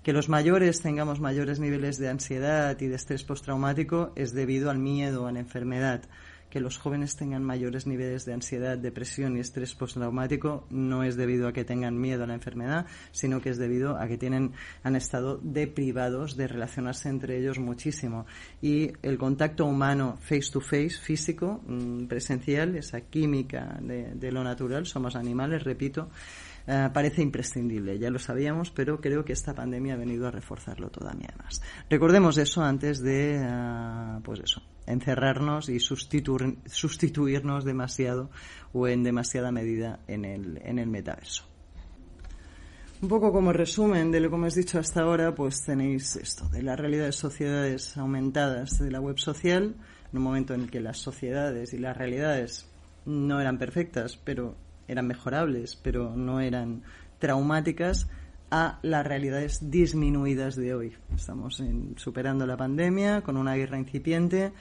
Que 0.02 0.14
los 0.14 0.28
mayores 0.28 0.82
tengamos 0.82 1.22
mayores 1.22 1.60
niveles 1.60 1.98
de 1.98 2.10
ansiedad 2.10 2.78
y 2.80 2.88
de 2.88 2.96
estrés 2.96 3.24
postraumático 3.24 4.12
es 4.16 4.34
debido 4.34 4.70
al 4.70 4.80
miedo 4.80 5.28
a 5.28 5.32
la 5.32 5.40
enfermedad 5.40 6.02
que 6.54 6.60
los 6.60 6.78
jóvenes 6.78 7.16
tengan 7.16 7.44
mayores 7.44 7.88
niveles 7.88 8.26
de 8.26 8.34
ansiedad, 8.34 8.78
depresión 8.78 9.36
y 9.36 9.40
estrés 9.40 9.74
postraumático 9.74 10.68
no 10.70 11.02
es 11.02 11.16
debido 11.16 11.48
a 11.48 11.52
que 11.52 11.66
tengan 11.66 12.00
miedo 12.00 12.26
a 12.26 12.28
la 12.28 12.36
enfermedad, 12.36 12.86
sino 13.12 13.42
que 13.42 13.50
es 13.50 13.58
debido 13.58 13.98
a 13.98 14.08
que 14.08 14.20
tienen, 14.20 14.52
han 14.84 14.96
estado 14.96 15.40
deprivados 15.42 16.38
de 16.38 16.48
relacionarse 16.48 17.10
entre 17.10 17.40
ellos 17.40 17.58
muchísimo. 17.58 18.28
Y 18.62 18.92
el 19.02 19.18
contacto 19.18 19.66
humano 19.66 20.20
face 20.22 20.52
to 20.52 20.62
face, 20.62 20.92
físico, 20.92 21.60
mm, 21.66 22.06
presencial, 22.06 22.76
esa 22.76 23.02
química 23.02 23.80
de 23.82 24.32
lo 24.32 24.44
natural, 24.44 24.86
somos 24.86 25.16
animales, 25.16 25.64
repito, 25.64 26.12
eh, 26.68 26.90
parece 26.94 27.24
imprescindible. 27.24 27.98
Ya 27.98 28.10
lo 28.10 28.20
sabíamos, 28.20 28.70
pero 28.70 29.02
creo 29.02 29.26
que 29.26 29.34
esta 29.34 29.56
pandemia 29.56 29.96
ha 29.96 29.98
venido 29.98 30.28
a 30.28 30.32
reforzarlo 30.32 30.90
todavía 30.90 31.34
más. 31.44 31.64
Recordemos 31.90 32.38
eso 32.38 32.62
antes 32.64 33.02
de, 33.02 33.38
eh, 33.42 34.20
pues 34.24 34.40
eso, 34.40 34.62
encerrarnos 34.88 35.70
y 35.70 35.80
sustituir, 35.80 36.58
sustituirnos 36.66 37.66
demasiado 37.66 38.30
o 38.74 38.88
en 38.88 39.04
demasiada 39.04 39.52
medida 39.52 40.00
en 40.08 40.26
el, 40.26 40.62
en 40.64 40.80
el 40.80 40.88
metaverso. 40.88 41.46
Un 43.02 43.10
poco 43.10 43.34
como 43.34 43.52
resumen 43.52 44.12
de 44.12 44.22
lo 44.22 44.30
que 44.30 44.36
hemos 44.36 44.56
dicho 44.56 44.80
hasta 44.80 45.02
ahora, 45.02 45.36
pues 45.36 45.62
tenéis 45.62 46.16
esto, 46.16 46.48
de 46.48 46.64
las 46.64 46.80
realidades 46.80 47.18
sociedades 47.18 47.98
aumentadas 47.98 48.80
de 48.80 48.92
la 48.92 49.02
web 49.02 49.20
social, 49.20 49.76
en 50.12 50.18
un 50.18 50.24
momento 50.24 50.54
en 50.54 50.62
el 50.62 50.72
que 50.72 50.80
las 50.80 51.00
sociedades 51.00 51.74
y 51.74 51.80
las 51.80 51.98
realidades 51.98 52.66
no 53.06 53.42
eran 53.42 53.58
perfectas, 53.58 54.16
pero 54.16 54.56
eran 54.88 55.08
mejorables, 55.08 55.76
pero 55.76 56.16
no 56.16 56.40
eran 56.40 56.84
traumáticas, 57.20 58.08
a 58.54 58.78
las 58.84 59.04
realidades 59.04 59.72
disminuidas 59.72 60.56
de 60.56 60.76
hoy. 60.76 60.94
Estamos 61.16 61.60
superando 61.96 62.46
la 62.46 62.56
pandemia 62.56 63.22
con 63.22 63.36
una 63.36 63.56
guerra 63.56 63.80
incipiente. 63.80 64.54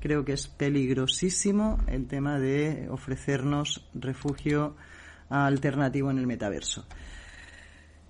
Creo 0.00 0.24
que 0.24 0.32
es 0.32 0.48
peligrosísimo 0.48 1.78
el 1.86 2.08
tema 2.08 2.40
de 2.40 2.88
ofrecernos 2.90 3.88
refugio 3.94 4.74
alternativo 5.30 6.10
en 6.10 6.18
el 6.18 6.26
metaverso. 6.26 6.84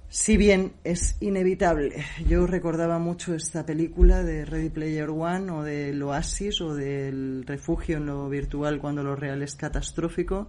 Si 0.09 0.39
bien 0.39 0.73
es 0.83 1.19
inevitable, 1.21 2.07
yo 2.27 2.47
recordaba 2.47 2.99
mucho 2.99 3.35
esta 3.35 3.67
película 3.67 4.23
de 4.23 4.47
Ready 4.47 4.71
Player 4.71 5.11
One 5.11 5.51
o 5.51 5.63
del 5.63 6.03
Oasis 6.03 6.63
o 6.63 6.75
del 6.75 7.45
refugio 7.47 7.99
en 7.99 8.07
lo 8.07 8.31
virtual 8.31 8.79
cuando 8.81 9.03
lo 9.03 9.15
real 9.15 9.43
es 9.43 9.57
catastrófico 9.57 10.49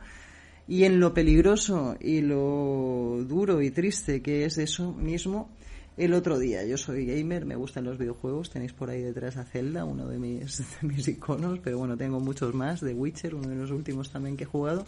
y 0.69 0.83
en 0.83 0.99
lo 0.99 1.15
peligroso 1.15 1.97
y 1.99 2.21
lo 2.21 3.25
duro 3.27 3.59
y 3.61 3.71
triste 3.71 4.21
que 4.21 4.45
es 4.45 4.59
eso 4.59 4.93
mismo, 4.93 5.49
el 5.97 6.13
otro 6.13 6.37
día, 6.37 6.63
yo 6.63 6.77
soy 6.77 7.07
gamer, 7.07 7.43
me 7.43 7.55
gustan 7.55 7.85
los 7.85 7.97
videojuegos, 7.97 8.51
tenéis 8.51 8.71
por 8.71 8.91
ahí 8.91 9.01
detrás 9.01 9.35
a 9.35 9.43
Zelda, 9.43 9.83
uno 9.83 10.07
de 10.07 10.19
mis, 10.19 10.63
mis 10.83 11.07
iconos, 11.07 11.59
pero 11.59 11.79
bueno, 11.79 11.97
tengo 11.97 12.19
muchos 12.19 12.53
más, 12.53 12.81
de 12.81 12.93
Witcher, 12.93 13.33
uno 13.33 13.49
de 13.49 13.55
los 13.55 13.71
últimos 13.71 14.11
también 14.11 14.37
que 14.37 14.43
he 14.43 14.47
jugado. 14.47 14.85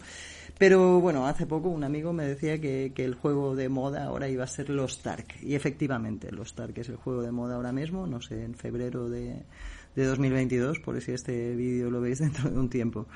Pero 0.56 1.00
bueno, 1.00 1.26
hace 1.26 1.46
poco 1.46 1.68
un 1.68 1.82
amigo 1.82 2.12
me 2.12 2.24
decía 2.24 2.60
que, 2.60 2.92
que 2.94 3.04
el 3.04 3.14
juego 3.14 3.56
de 3.56 3.68
moda 3.68 4.04
ahora 4.04 4.28
iba 4.28 4.44
a 4.44 4.46
ser 4.46 4.70
Los 4.70 5.04
Ark, 5.04 5.34
y 5.42 5.56
efectivamente, 5.56 6.30
Los 6.30 6.56
Ark 6.58 6.78
es 6.78 6.88
el 6.90 6.96
juego 6.96 7.22
de 7.22 7.32
moda 7.32 7.56
ahora 7.56 7.72
mismo, 7.72 8.06
no 8.06 8.22
sé, 8.22 8.44
en 8.44 8.54
febrero 8.54 9.10
de, 9.10 9.42
de 9.94 10.04
2022, 10.04 10.78
por 10.78 11.00
si 11.00 11.12
este 11.12 11.54
vídeo 11.54 11.90
lo 11.90 12.00
veis 12.00 12.18
dentro 12.20 12.50
de 12.50 12.58
un 12.58 12.68
tiempo. 12.70 13.06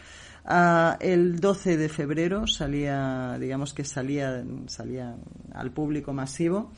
Ah, 0.48 0.96
el 1.00 1.40
12 1.40 1.76
de 1.76 1.88
febrero 1.88 2.46
salía, 2.46 3.36
digamos 3.40 3.74
que 3.74 3.82
salía, 3.82 4.44
salía 4.68 5.16
al 5.52 5.72
público 5.72 6.12
masivo 6.12 6.70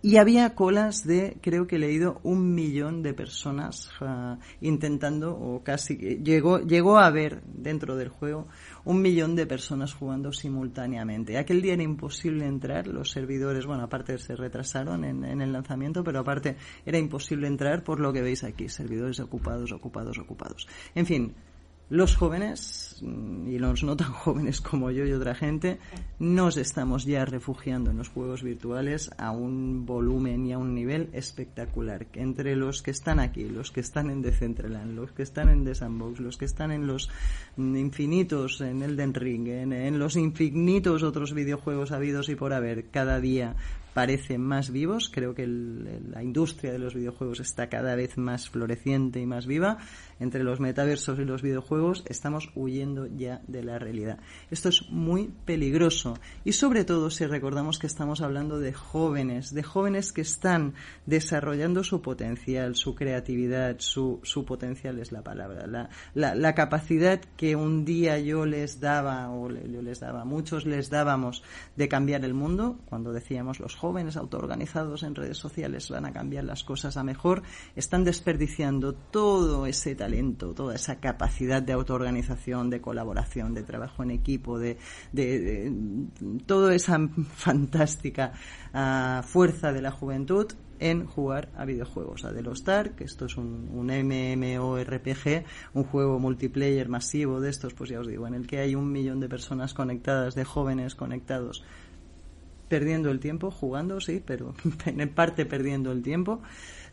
y 0.00 0.16
había 0.16 0.54
colas 0.54 1.06
de, 1.06 1.36
creo 1.42 1.66
que 1.66 1.76
he 1.76 1.78
leído, 1.78 2.18
un 2.24 2.54
millón 2.54 3.02
de 3.02 3.12
personas 3.12 3.90
uh, 4.00 4.38
intentando, 4.62 5.32
o 5.32 5.62
casi, 5.62 5.96
llegó, 5.96 6.60
llegó 6.60 6.96
a 6.96 7.06
haber 7.06 7.42
dentro 7.44 7.94
del 7.94 8.08
juego 8.08 8.48
un 8.84 9.02
millón 9.02 9.36
de 9.36 9.46
personas 9.46 9.92
jugando 9.92 10.32
simultáneamente. 10.32 11.36
Aquel 11.36 11.60
día 11.60 11.74
era 11.74 11.82
imposible 11.82 12.46
entrar, 12.46 12.88
los 12.88 13.10
servidores, 13.10 13.66
bueno, 13.66 13.84
aparte 13.84 14.16
se 14.16 14.34
retrasaron 14.34 15.04
en, 15.04 15.24
en 15.24 15.42
el 15.42 15.52
lanzamiento, 15.52 16.02
pero 16.02 16.20
aparte 16.20 16.56
era 16.86 16.96
imposible 16.96 17.46
entrar 17.46 17.84
por 17.84 18.00
lo 18.00 18.14
que 18.14 18.22
veis 18.22 18.42
aquí, 18.44 18.70
servidores 18.70 19.20
ocupados, 19.20 19.72
ocupados, 19.72 20.18
ocupados. 20.18 20.66
En 20.94 21.06
fin, 21.06 21.34
los 21.88 22.16
jóvenes, 22.16 22.91
y 23.02 23.58
los 23.58 23.82
no 23.82 23.96
tan 23.96 24.12
jóvenes 24.12 24.60
como 24.60 24.90
yo 24.90 25.04
y 25.04 25.12
otra 25.12 25.34
gente, 25.34 25.78
nos 26.18 26.56
estamos 26.56 27.04
ya 27.04 27.24
refugiando 27.24 27.90
en 27.90 27.98
los 27.98 28.08
juegos 28.08 28.42
virtuales 28.42 29.10
a 29.18 29.30
un 29.30 29.84
volumen 29.84 30.46
y 30.46 30.52
a 30.52 30.58
un 30.58 30.74
nivel 30.74 31.08
espectacular. 31.12 32.06
Entre 32.14 32.56
los 32.56 32.82
que 32.82 32.92
están 32.92 33.20
aquí, 33.20 33.48
los 33.48 33.70
que 33.70 33.80
están 33.80 34.10
en 34.10 34.22
Decentraland, 34.22 34.94
los 34.94 35.12
que 35.12 35.22
están 35.22 35.48
en 35.48 35.64
The 35.64 35.74
Sandbox, 35.74 36.20
los 36.20 36.36
que 36.36 36.44
están 36.44 36.70
en 36.70 36.86
los 36.86 37.10
infinitos, 37.56 38.60
en 38.60 38.82
Elden 38.82 39.14
Ring, 39.14 39.48
en, 39.48 39.72
en 39.72 39.98
los 39.98 40.16
infinitos 40.16 41.02
otros 41.02 41.34
videojuegos 41.34 41.92
habidos 41.92 42.28
y 42.28 42.36
por 42.36 42.52
haber, 42.52 42.86
cada 42.90 43.20
día 43.20 43.56
parecen 43.94 44.40
más 44.40 44.70
vivos. 44.70 45.10
Creo 45.12 45.34
que 45.34 45.46
la 45.46 46.22
industria 46.22 46.72
de 46.72 46.78
los 46.78 46.94
videojuegos 46.94 47.40
está 47.40 47.68
cada 47.68 47.94
vez 47.94 48.16
más 48.16 48.48
floreciente 48.48 49.20
y 49.20 49.26
más 49.26 49.46
viva. 49.46 49.78
Entre 50.20 50.44
los 50.44 50.60
metaversos 50.60 51.18
y 51.18 51.24
los 51.24 51.42
videojuegos 51.42 52.04
estamos 52.08 52.50
huyendo 52.54 52.91
ya 53.16 53.40
de 53.46 53.62
la 53.62 53.78
realidad. 53.78 54.18
Esto 54.50 54.68
es 54.68 54.90
muy 54.90 55.32
peligroso 55.44 56.18
y 56.44 56.52
sobre 56.52 56.84
todo 56.84 57.10
si 57.10 57.26
recordamos 57.26 57.78
que 57.78 57.86
estamos 57.86 58.20
hablando 58.20 58.58
de 58.58 58.72
jóvenes, 58.72 59.54
de 59.54 59.62
jóvenes 59.62 60.12
que 60.12 60.22
están 60.22 60.74
desarrollando 61.06 61.84
su 61.84 62.02
potencial, 62.02 62.76
su 62.76 62.94
creatividad, 62.94 63.76
su, 63.78 64.20
su 64.22 64.44
potencial 64.44 64.98
es 64.98 65.12
la 65.12 65.22
palabra, 65.22 65.66
la, 65.66 66.34
la, 66.34 66.54
capacidad 66.54 67.20
que 67.36 67.56
un 67.56 67.84
día 67.84 68.18
yo 68.18 68.44
les 68.44 68.80
daba 68.80 69.30
o 69.30 69.48
yo 69.50 69.82
les 69.82 70.00
daba, 70.00 70.24
muchos 70.24 70.66
les 70.66 70.90
dábamos 70.90 71.42
de 71.76 71.88
cambiar 71.88 72.24
el 72.24 72.34
mundo, 72.34 72.78
cuando 72.86 73.12
decíamos 73.12 73.60
los 73.60 73.74
jóvenes 73.74 74.16
autoorganizados 74.16 75.02
en 75.02 75.14
redes 75.14 75.38
sociales 75.38 75.88
van 75.88 76.04
a 76.04 76.12
cambiar 76.12 76.44
las 76.44 76.64
cosas 76.64 76.96
a 76.96 77.04
mejor, 77.04 77.42
están 77.76 78.04
desperdiciando 78.04 78.92
todo 78.92 79.66
ese 79.66 79.94
talento, 79.94 80.54
toda 80.54 80.74
esa 80.74 81.00
capacidad 81.00 81.62
de 81.62 81.72
autoorganización, 81.72 82.70
de 82.70 82.80
colaboración, 82.82 83.54
de 83.54 83.62
trabajo 83.62 84.02
en 84.02 84.10
equipo, 84.10 84.58
de, 84.58 84.76
de, 85.12 85.72
toda 86.44 86.74
esa 86.74 86.98
fantástica 87.36 88.32
uh, 88.74 89.22
fuerza 89.22 89.72
de 89.72 89.80
la 89.80 89.90
juventud 89.90 90.52
en 90.78 91.06
jugar 91.06 91.48
a 91.56 91.64
videojuegos. 91.64 92.24
A 92.24 92.32
Star, 92.52 92.96
que 92.96 93.04
esto 93.04 93.26
es 93.26 93.36
un, 93.36 93.70
un 93.72 93.86
MMORPG, 93.86 95.44
un 95.74 95.84
juego 95.84 96.18
multiplayer 96.18 96.88
masivo 96.88 97.40
de 97.40 97.50
estos, 97.50 97.72
pues 97.72 97.90
ya 97.90 98.00
os 98.00 98.08
digo, 98.08 98.26
en 98.26 98.34
el 98.34 98.46
que 98.46 98.58
hay 98.58 98.74
un 98.74 98.90
millón 98.90 99.20
de 99.20 99.28
personas 99.28 99.74
conectadas, 99.74 100.34
de 100.34 100.44
jóvenes 100.44 100.94
conectados 100.94 101.64
perdiendo 102.68 103.10
el 103.10 103.20
tiempo, 103.20 103.50
jugando, 103.50 104.00
sí, 104.00 104.22
pero 104.24 104.54
en 104.86 105.08
parte 105.10 105.46
perdiendo 105.46 105.92
el 105.92 106.02
tiempo. 106.02 106.40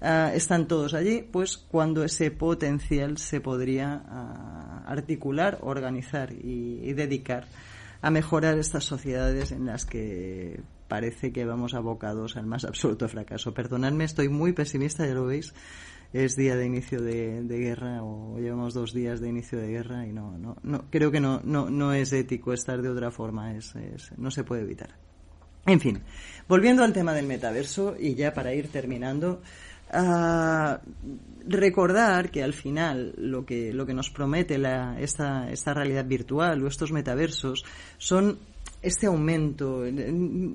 Uh, 0.01 0.33
están 0.33 0.67
todos 0.67 0.93
allí, 0.93 1.27
pues 1.29 1.57
cuando 1.57 2.05
ese 2.05 2.31
potencial 2.31 3.17
se 3.17 3.41
podría 3.41 4.01
uh, 4.05 4.89
articular, 4.89 5.57
organizar 5.61 6.31
y, 6.31 6.79
y, 6.83 6.93
dedicar 6.93 7.47
a 8.01 8.09
mejorar 8.09 8.57
estas 8.57 8.85
sociedades 8.85 9.51
en 9.51 9.65
las 9.65 9.85
que 9.85 10.61
parece 10.87 11.33
que 11.33 11.43
vamos 11.43 11.73
abocados 11.73 12.37
al 12.37 12.45
más 12.45 12.63
absoluto 12.63 13.09
fracaso. 13.09 13.53
Perdonadme, 13.53 14.05
estoy 14.05 14.29
muy 14.29 14.53
pesimista, 14.53 15.05
ya 15.05 15.13
lo 15.13 15.25
veis. 15.25 15.53
Es 16.13 16.35
día 16.35 16.55
de 16.55 16.65
inicio 16.65 17.01
de, 17.01 17.43
de 17.43 17.57
guerra 17.59 18.01
o 18.01 18.39
llevamos 18.39 18.73
dos 18.73 18.93
días 18.93 19.19
de 19.19 19.29
inicio 19.29 19.59
de 19.59 19.67
guerra 19.67 20.07
y 20.07 20.13
no, 20.13 20.37
no, 20.37 20.55
no 20.63 20.85
creo 20.89 21.11
que 21.11 21.19
no, 21.19 21.39
no, 21.43 21.69
no 21.69 21.93
es 21.93 22.13
ético 22.13 22.51
estar 22.51 22.81
de 22.81 22.89
otra 22.89 23.11
forma, 23.11 23.53
es, 23.55 23.75
es, 23.75 24.17
no 24.17 24.31
se 24.31 24.43
puede 24.43 24.63
evitar. 24.63 24.95
En 25.67 25.79
fin, 25.79 26.01
volviendo 26.47 26.83
al 26.83 26.93
tema 26.93 27.13
del 27.13 27.27
metaverso 27.27 27.95
y 27.99 28.15
ya 28.15 28.33
para 28.33 28.55
ir 28.55 28.69
terminando, 28.69 29.43
uh, 29.93 30.77
recordar 31.47 32.29
que 32.29 32.43
al 32.43 32.53
final 32.53 33.13
lo 33.17 33.45
que, 33.45 33.73
lo 33.73 33.85
que 33.85 33.93
nos 33.93 34.09
promete 34.09 34.57
la, 34.57 34.99
esta, 34.99 35.49
esta 35.51 35.73
realidad 35.73 36.05
virtual 36.05 36.63
o 36.63 36.67
estos 36.67 36.91
metaversos 36.91 37.65
son 37.97 38.39
este 38.81 39.07
aumento. 39.07 39.83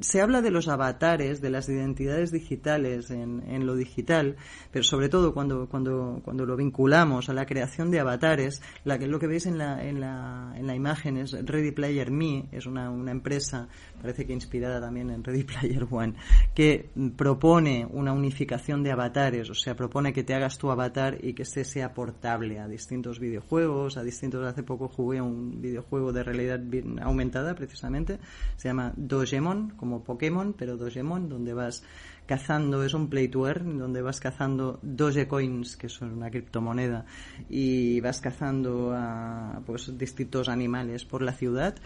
Se 0.01 0.21
habla 0.21 0.41
de 0.41 0.51
los 0.51 0.69
avatares, 0.69 1.41
de 1.41 1.51
las 1.51 1.69
identidades 1.69 2.33
digitales 2.33 3.11
en, 3.11 3.43
en, 3.49 3.67
lo 3.67 3.77
digital, 3.77 4.37
pero 4.71 4.83
sobre 4.83 5.09
todo 5.09 5.35
cuando, 5.35 5.69
cuando, 5.69 6.21
cuando 6.25 6.47
lo 6.47 6.57
vinculamos 6.57 7.29
a 7.29 7.35
la 7.35 7.47
creación 7.47 7.91
de 7.91 8.01
avatares, 8.01 8.63
la 8.85 8.99
que, 8.99 9.07
lo 9.07 9.19
que 9.19 9.27
veis 9.27 9.47
en 9.47 9.59
la, 9.59 9.85
en, 9.85 10.01
la, 10.01 10.55
en 10.57 10.67
la 10.67 10.75
imagen 10.75 11.17
es 11.19 11.33
Ready 11.33 11.73
Player 11.73 12.11
Me, 12.11 12.47
es 12.53 12.67
una, 12.67 12.91
una 12.91 13.11
empresa 13.11 13.69
parece 14.05 14.27
que 14.27 14.35
inspirada 14.35 14.83
también 14.83 15.09
en 15.09 15.25
Ready 15.25 15.45
Player 15.45 15.87
One, 15.91 16.13
que 16.55 16.91
propone 17.17 17.87
una 17.91 18.13
unificación 18.13 18.83
de 18.83 18.93
avatares, 18.93 19.49
o 19.49 19.55
sea, 19.55 19.75
propone 19.75 20.13
que 20.13 20.23
te 20.23 20.35
hagas 20.35 20.59
tu 20.59 20.71
avatar 20.71 21.17
y 21.23 21.33
que 21.33 21.45
este 21.45 21.65
sea 21.65 21.95
portable 21.95 22.59
a 22.59 22.69
distintos 22.69 23.19
videojuegos, 23.19 23.97
a 23.97 24.03
distintos, 24.03 24.47
hace 24.47 24.63
poco 24.63 24.89
jugué 24.89 25.23
un 25.23 25.63
videojuego 25.63 26.13
de 26.13 26.23
realidad 26.23 26.61
aumentada 27.01 27.55
precisamente, 27.55 28.14
se 28.57 28.69
llama 28.69 28.93
Dogemon, 28.97 29.71
como 29.77 30.05
Pokémon, 30.05 30.55
pero 30.57 30.77
Dogemon, 30.77 31.29
donde 31.29 31.55
vas 31.55 31.83
cazando, 32.27 32.83
es 32.85 32.95
un 32.95 33.09
play 33.09 33.29
donde 33.29 34.03
vas 34.03 34.21
cazando 34.21 34.79
Dogecoins, 34.83 35.77
que 35.77 35.89
son 35.89 36.13
una 36.13 36.31
criptomoneda, 36.31 37.05
y 37.49 38.01
vas 38.01 38.21
cazando 38.21 38.93
a 38.95 39.61
pues 39.67 39.97
distintos 39.99 40.49
animales 40.49 41.05
por 41.05 41.23
la 41.23 41.33
ciudad, 41.33 41.77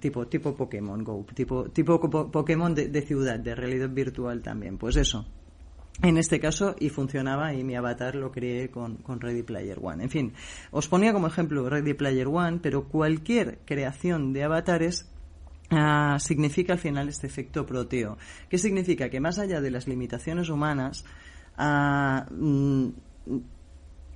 tipo, 0.00 0.26
tipo 0.26 0.54
Pokémon 0.54 1.04
Go, 1.04 1.24
tipo, 1.34 1.64
tipo 1.70 2.00
Pokémon 2.30 2.74
de, 2.74 2.88
de 2.88 3.02
ciudad, 3.02 3.38
de 3.38 3.54
realidad 3.54 3.90
virtual 3.90 4.42
también. 4.42 4.78
Pues 4.78 4.96
eso, 4.96 5.26
en 6.02 6.16
este 6.16 6.40
caso 6.40 6.74
y 6.78 6.88
funcionaba 6.88 7.52
y 7.52 7.62
mi 7.62 7.76
avatar 7.76 8.14
lo 8.14 8.32
creé 8.32 8.70
con, 8.70 8.96
con, 8.96 9.20
Ready 9.20 9.42
Player 9.42 9.78
One. 9.82 10.04
En 10.04 10.10
fin, 10.10 10.32
os 10.70 10.88
ponía 10.88 11.12
como 11.12 11.26
ejemplo 11.26 11.68
Ready 11.68 11.94
Player 11.94 12.26
One, 12.26 12.58
pero 12.62 12.88
cualquier 12.88 13.58
creación 13.66 14.32
de 14.32 14.44
avatares 14.44 15.10
Uh, 15.72 16.18
significa 16.18 16.72
al 16.72 16.80
final 16.80 17.08
este 17.08 17.28
efecto 17.28 17.64
proteo. 17.64 18.18
¿Qué 18.48 18.58
significa? 18.58 19.08
Que 19.08 19.20
más 19.20 19.38
allá 19.38 19.60
de 19.60 19.70
las 19.70 19.86
limitaciones 19.86 20.48
humanas, 20.48 21.04
uh, 21.58 22.90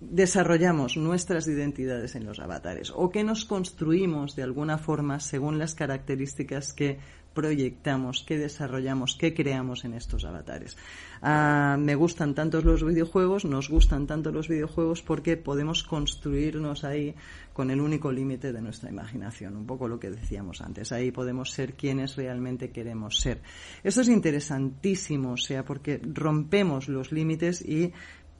desarrollamos 0.00 0.96
nuestras 0.96 1.46
identidades 1.46 2.14
en 2.14 2.24
los 2.24 2.40
avatares 2.40 2.92
o 2.94 3.10
que 3.10 3.24
nos 3.24 3.44
construimos 3.44 4.36
de 4.36 4.42
alguna 4.42 4.78
forma 4.78 5.20
según 5.20 5.58
las 5.58 5.74
características 5.74 6.72
que 6.72 6.98
proyectamos, 7.34 8.22
que 8.22 8.38
desarrollamos, 8.38 9.16
que 9.16 9.34
creamos 9.34 9.84
en 9.84 9.94
estos 9.94 10.24
avatares. 10.24 10.76
Uh, 11.20 11.78
me 11.78 11.94
gustan 11.94 12.34
tanto 12.34 12.60
los 12.60 12.84
videojuegos, 12.84 13.44
nos 13.44 13.68
gustan 13.68 14.06
tanto 14.06 14.30
los 14.30 14.48
videojuegos 14.48 15.02
porque 15.02 15.36
podemos 15.36 15.82
construirnos 15.82 16.84
ahí 16.84 17.14
con 17.52 17.70
el 17.70 17.80
único 17.80 18.10
límite 18.12 18.52
de 18.52 18.60
nuestra 18.60 18.90
imaginación, 18.90 19.56
un 19.56 19.66
poco 19.66 19.88
lo 19.88 19.98
que 19.98 20.10
decíamos 20.10 20.60
antes. 20.60 20.92
Ahí 20.92 21.10
podemos 21.10 21.50
ser 21.50 21.74
quienes 21.74 22.16
realmente 22.16 22.70
queremos 22.70 23.20
ser. 23.20 23.40
Esto 23.82 24.00
es 24.00 24.08
interesantísimo, 24.08 25.32
o 25.32 25.36
sea, 25.36 25.64
porque 25.64 26.00
rompemos 26.02 26.88
los 26.88 27.12
límites 27.12 27.62
y 27.62 27.92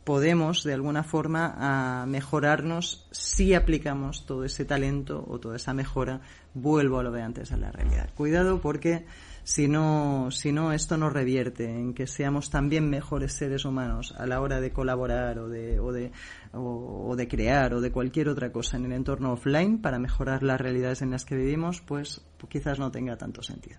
podemos 0.05 0.63
de 0.65 0.75
alguna 0.75 1.03
forma 1.03 1.55
a 1.57 2.07
mejorarnos 2.07 3.07
si 3.11 3.55
aplicamos 3.55 4.27
todo 4.27 4.45
ese 4.45 4.65
talento 4.65 5.25
o 5.27 5.41
toda 5.41 5.57
esa 5.57 5.73
mejora, 5.75 6.21
vuelvo 6.53 6.99
a 6.99 7.03
lo 7.03 7.11
de 7.11 7.23
antes 7.23 7.53
a 7.53 7.57
la 7.57 7.73
realidad. 7.73 8.11
Cuidado 8.15 8.61
porque 8.61 9.07
si 9.45 9.69
no, 9.69 10.31
si 10.31 10.53
no 10.53 10.73
esto 10.73 10.97
nos 10.97 11.13
revierte 11.13 11.65
en 11.65 11.95
que 11.95 12.07
seamos 12.07 12.51
también 12.51 12.89
mejores 12.89 13.33
seres 13.33 13.65
humanos 13.65 14.15
a 14.17 14.27
la 14.27 14.41
hora 14.41 14.61
de 14.61 14.73
colaborar 14.73 15.39
o 15.39 15.49
de, 15.49 15.81
o 15.81 15.93
de, 15.93 16.13
o, 16.53 17.09
o 17.09 17.17
de 17.17 17.29
crear 17.29 17.75
o 17.75 17.81
de 17.81 17.91
cualquier 17.91 18.29
otra 18.29 18.53
cosa 18.53 18.77
en 18.77 18.87
el 18.87 18.93
entorno 18.93 19.33
offline 19.33 19.81
para 19.81 19.99
mejorar 19.99 20.43
las 20.43 20.61
realidades 20.61 21.03
en 21.03 21.11
las 21.11 21.25
que 21.25 21.37
vivimos, 21.37 21.81
pues 21.81 22.23
quizás 22.49 22.79
no 22.79 22.91
tenga 22.91 23.17
tanto 23.17 23.43
sentido. 23.43 23.79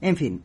En 0.00 0.16
fin, 0.16 0.42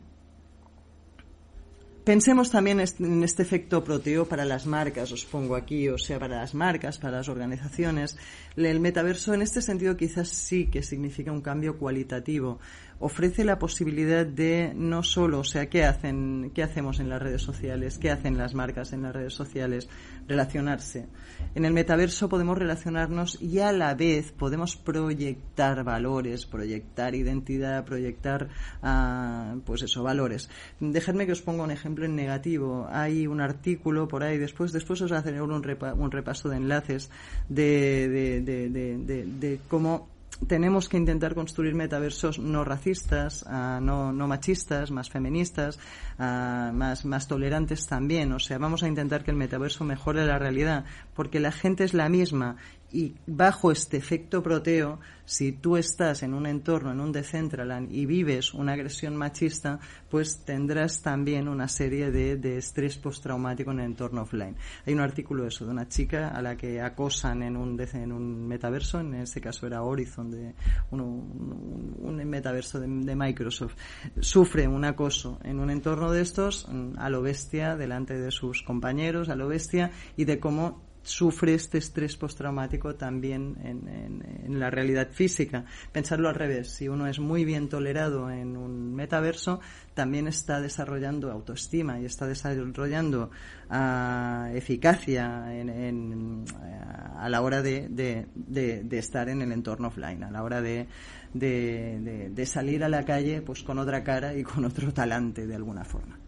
Pensemos 2.06 2.52
también 2.52 2.78
en 2.78 3.24
este 3.24 3.42
efecto 3.42 3.82
proteo 3.82 4.28
para 4.28 4.44
las 4.44 4.64
marcas, 4.64 5.10
os 5.10 5.24
pongo 5.24 5.56
aquí, 5.56 5.88
o 5.88 5.98
sea, 5.98 6.20
para 6.20 6.36
las 6.36 6.54
marcas, 6.54 6.98
para 6.98 7.16
las 7.16 7.28
organizaciones. 7.28 8.16
El 8.54 8.78
metaverso 8.78 9.34
en 9.34 9.42
este 9.42 9.60
sentido 9.60 9.96
quizás 9.96 10.28
sí 10.28 10.68
que 10.68 10.84
significa 10.84 11.32
un 11.32 11.40
cambio 11.40 11.78
cualitativo, 11.78 12.60
ofrece 12.98 13.44
la 13.44 13.58
posibilidad 13.58 14.24
de 14.24 14.72
no 14.74 15.02
solo, 15.02 15.40
o 15.40 15.44
sea, 15.44 15.68
qué 15.68 15.84
hacen, 15.84 16.50
qué 16.54 16.62
hacemos 16.62 16.98
en 16.98 17.08
las 17.08 17.20
redes 17.20 17.42
sociales, 17.42 17.98
qué 17.98 18.10
hacen 18.10 18.38
las 18.38 18.54
marcas 18.54 18.92
en 18.92 19.02
las 19.02 19.14
redes 19.14 19.34
sociales, 19.34 19.88
relacionarse. 20.26 21.06
En 21.54 21.64
el 21.64 21.72
metaverso 21.72 22.28
podemos 22.28 22.56
relacionarnos 22.56 23.40
y 23.40 23.58
a 23.58 23.72
la 23.72 23.94
vez 23.94 24.32
podemos 24.32 24.76
proyectar 24.76 25.84
valores, 25.84 26.46
proyectar 26.46 27.14
identidad, 27.14 27.84
proyectar, 27.84 28.48
uh, 28.82 29.60
pues 29.60 29.82
eso, 29.82 30.02
valores. 30.02 30.48
Dejadme 30.80 31.26
que 31.26 31.32
os 31.32 31.42
ponga 31.42 31.64
un 31.64 31.70
ejemplo 31.70 32.06
en 32.06 32.16
negativo. 32.16 32.86
Hay 32.90 33.26
un 33.26 33.40
artículo 33.40 34.08
por 34.08 34.22
ahí, 34.22 34.38
después, 34.38 34.72
después 34.72 35.02
os 35.02 35.12
haré 35.12 35.42
un, 35.42 35.52
un 35.52 36.10
repaso 36.10 36.48
de 36.48 36.56
enlaces 36.56 37.10
de, 37.48 38.08
de, 38.08 38.40
de, 38.40 39.26
de 39.26 39.60
cómo 39.68 40.15
tenemos 40.46 40.88
que 40.88 40.96
intentar 40.96 41.34
construir 41.34 41.74
metaversos 41.74 42.38
no 42.38 42.64
racistas, 42.64 43.42
uh, 43.42 43.80
no, 43.80 44.12
no, 44.12 44.26
machistas, 44.28 44.90
más 44.90 45.10
feministas, 45.10 45.78
uh, 46.18 46.72
más, 46.72 47.04
más 47.04 47.26
tolerantes 47.28 47.86
también. 47.86 48.32
O 48.32 48.38
sea, 48.38 48.58
vamos 48.58 48.82
a 48.82 48.88
intentar 48.88 49.24
que 49.24 49.30
el 49.30 49.36
metaverso 49.36 49.84
mejore 49.84 50.26
la 50.26 50.38
realidad, 50.38 50.84
porque 51.14 51.40
la 51.40 51.52
gente 51.52 51.84
es 51.84 51.94
la 51.94 52.08
misma 52.08 52.56
y 52.92 53.14
bajo 53.26 53.72
este 53.72 53.96
efecto 53.96 54.42
proteo, 54.42 55.00
si 55.24 55.52
tú 55.52 55.76
estás 55.76 56.22
en 56.22 56.34
un 56.34 56.46
entorno, 56.46 56.92
en 56.92 57.00
un 57.00 57.10
Decentraland 57.10 57.92
y 57.92 58.06
vives 58.06 58.54
una 58.54 58.74
agresión 58.74 59.16
machista, 59.16 59.80
pues 60.08 60.44
tendrás 60.44 61.02
también 61.02 61.48
una 61.48 61.66
serie 61.66 62.12
de, 62.12 62.36
de 62.36 62.58
estrés 62.58 62.96
postraumático 62.96 63.72
en 63.72 63.80
el 63.80 63.86
entorno 63.86 64.22
offline. 64.22 64.56
Hay 64.86 64.94
un 64.94 65.00
artículo 65.00 65.46
eso 65.46 65.64
de 65.64 65.72
una 65.72 65.88
chica 65.88 66.28
a 66.28 66.40
la 66.40 66.56
que 66.56 66.80
acosan 66.80 67.42
en 67.42 67.56
un, 67.56 67.78
en 67.80 68.12
un 68.12 68.46
metaverso, 68.46 69.00
en 69.00 69.14
ese 69.14 69.40
caso 69.40 69.66
era 69.66 69.82
Horizon, 69.82 70.30
de 70.30 70.54
un, 70.92 71.00
un, 71.00 71.96
un 71.98 72.24
metaverso 72.24 72.78
de, 72.78 72.86
de, 72.86 73.16
Microsoft. 73.16 73.74
Sufre 74.20 74.68
un 74.68 74.84
acoso 74.84 75.40
en 75.42 75.58
un 75.58 75.70
entorno 75.70 76.12
de 76.12 76.22
estos 76.22 76.68
a 76.98 77.10
lo 77.10 77.22
bestia 77.22 77.76
delante 77.76 78.16
de 78.18 78.30
sus 78.30 78.62
compañeros, 78.62 79.28
a 79.28 79.34
lo 79.34 79.48
bestia 79.48 79.90
y 80.16 80.24
de 80.24 80.38
cómo 80.38 80.85
sufre 81.06 81.54
este 81.54 81.78
estrés 81.78 82.16
postraumático 82.16 82.96
también 82.96 83.56
en, 83.62 84.22
en, 84.44 84.58
la 84.58 84.70
realidad 84.70 85.08
física. 85.12 85.64
Pensarlo 85.92 86.28
al 86.28 86.34
revés, 86.34 86.68
si 86.68 86.88
uno 86.88 87.06
es 87.06 87.20
muy 87.20 87.44
bien 87.44 87.68
tolerado 87.68 88.30
en 88.30 88.56
un 88.56 88.94
metaverso, 88.94 89.60
también 89.94 90.26
está 90.26 90.60
desarrollando 90.60 91.30
autoestima 91.30 92.00
y 92.00 92.06
está 92.06 92.26
desarrollando 92.26 93.30
uh, 93.70 94.56
eficacia 94.56 95.54
en, 95.54 95.68
en, 95.68 96.44
uh, 96.44 97.18
a 97.18 97.28
la 97.28 97.40
hora 97.40 97.62
de, 97.62 97.88
de, 97.88 98.26
de, 98.34 98.82
de, 98.82 98.98
estar 98.98 99.28
en 99.28 99.42
el 99.42 99.52
entorno 99.52 99.88
offline, 99.88 100.24
a 100.24 100.30
la 100.30 100.42
hora 100.42 100.60
de, 100.60 100.88
de 101.32 102.46
salir 102.46 102.82
a 102.82 102.88
la 102.88 103.04
calle 103.04 103.42
pues 103.42 103.62
con 103.62 103.78
otra 103.78 104.02
cara 104.02 104.34
y 104.34 104.42
con 104.42 104.64
otro 104.64 104.92
talante 104.92 105.46
de 105.46 105.54
alguna 105.54 105.84
forma. 105.84 106.18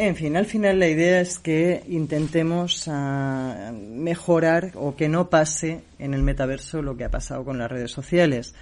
En 0.00 0.14
fin, 0.14 0.36
al 0.36 0.46
final 0.46 0.78
la 0.78 0.86
idea 0.86 1.20
es 1.20 1.40
que 1.40 1.82
intentemos 1.88 2.86
uh, 2.86 3.72
mejorar 3.72 4.70
o 4.76 4.94
que 4.94 5.08
no 5.08 5.28
pase 5.28 5.80
en 5.98 6.14
el 6.14 6.22
metaverso 6.22 6.82
lo 6.82 6.96
que 6.96 7.02
ha 7.02 7.10
pasado 7.10 7.44
con 7.44 7.58
las 7.58 7.68
redes 7.68 7.90
sociales. 7.90 8.54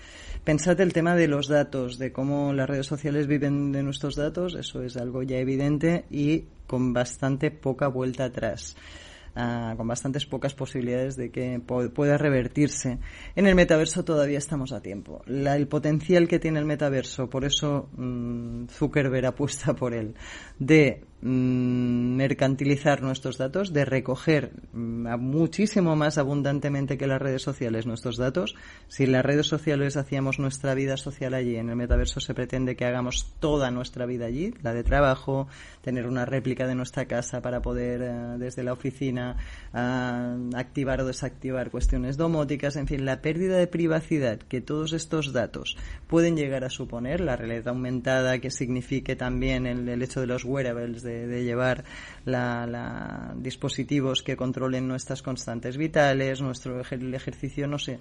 Pensad 0.44 0.80
el 0.80 0.94
tema 0.94 1.14
de 1.14 1.28
los 1.28 1.48
datos, 1.48 1.98
de 1.98 2.10
cómo 2.10 2.54
las 2.54 2.70
redes 2.70 2.86
sociales 2.86 3.26
viven 3.26 3.70
de 3.70 3.82
nuestros 3.82 4.16
datos, 4.16 4.54
eso 4.54 4.82
es 4.82 4.96
algo 4.96 5.22
ya 5.22 5.36
evidente 5.36 6.06
y 6.10 6.44
con 6.66 6.94
bastante 6.94 7.50
poca 7.50 7.88
vuelta 7.88 8.24
atrás. 8.24 8.74
Uh, 9.38 9.76
con 9.76 9.86
bastantes 9.86 10.24
pocas 10.24 10.54
posibilidades 10.54 11.14
de 11.16 11.30
que 11.30 11.60
pueda 11.60 12.16
revertirse. 12.16 12.98
En 13.34 13.46
el 13.46 13.54
metaverso 13.54 14.02
todavía 14.02 14.38
estamos 14.38 14.72
a 14.72 14.80
tiempo. 14.80 15.20
El 15.26 15.68
potencial 15.68 16.26
que 16.26 16.38
tiene 16.38 16.58
el 16.58 16.64
metaverso, 16.64 17.28
por 17.28 17.44
eso 17.44 17.90
mmm, 17.98 18.64
Zuckerberg 18.68 19.26
apuesta 19.26 19.74
por 19.74 19.92
él, 19.92 20.14
de 20.58 21.02
Mm, 21.15 21.15
mercantilizar 21.22 23.02
nuestros 23.02 23.38
datos, 23.38 23.72
de 23.72 23.84
recoger 23.84 24.52
mm, 24.72 25.16
muchísimo 25.18 25.96
más 25.96 26.18
abundantemente 26.18 26.98
que 26.98 27.06
las 27.06 27.20
redes 27.20 27.42
sociales 27.42 27.86
nuestros 27.86 28.16
datos. 28.16 28.54
Si 28.88 29.04
en 29.04 29.12
las 29.12 29.24
redes 29.24 29.46
sociales 29.46 29.96
hacíamos 29.96 30.38
nuestra 30.38 30.74
vida 30.74 30.96
social 30.96 31.34
allí, 31.34 31.56
en 31.56 31.70
el 31.70 31.76
metaverso 31.76 32.20
se 32.20 32.34
pretende 32.34 32.76
que 32.76 32.84
hagamos 32.84 33.34
toda 33.40 33.70
nuestra 33.70 34.04
vida 34.06 34.26
allí, 34.26 34.52
la 34.62 34.74
de 34.74 34.84
trabajo, 34.84 35.48
tener 35.80 36.06
una 36.06 36.26
réplica 36.26 36.66
de 36.66 36.74
nuestra 36.74 37.06
casa 37.06 37.40
para 37.40 37.62
poder 37.62 38.02
uh, 38.02 38.38
desde 38.38 38.62
la 38.62 38.72
oficina 38.72 39.36
activar 40.54 41.00
o 41.00 41.06
desactivar 41.06 41.70
cuestiones 41.70 42.16
domóticas, 42.16 42.76
en 42.76 42.86
fin, 42.86 43.04
la 43.04 43.20
pérdida 43.20 43.56
de 43.56 43.66
privacidad 43.66 44.38
que 44.38 44.60
todos 44.60 44.92
estos 44.92 45.32
datos 45.32 45.76
pueden 46.06 46.36
llegar 46.36 46.64
a 46.64 46.70
suponer, 46.70 47.20
la 47.20 47.36
realidad 47.36 47.68
aumentada 47.68 48.38
que 48.38 48.50
signifique 48.50 49.16
también 49.16 49.66
el, 49.66 49.88
el 49.88 50.02
hecho 50.02 50.20
de 50.20 50.26
los 50.26 50.44
wearables, 50.44 51.02
de 51.06 51.44
llevar 51.44 51.84
la, 52.24 53.32
dispositivos 53.36 54.22
que 54.22 54.36
controlen 54.36 54.88
nuestras 54.88 55.22
constantes 55.22 55.76
vitales, 55.76 56.40
nuestro 56.40 56.80
ejercicio, 56.80 57.66
no 57.66 57.78
sé. 57.78 57.98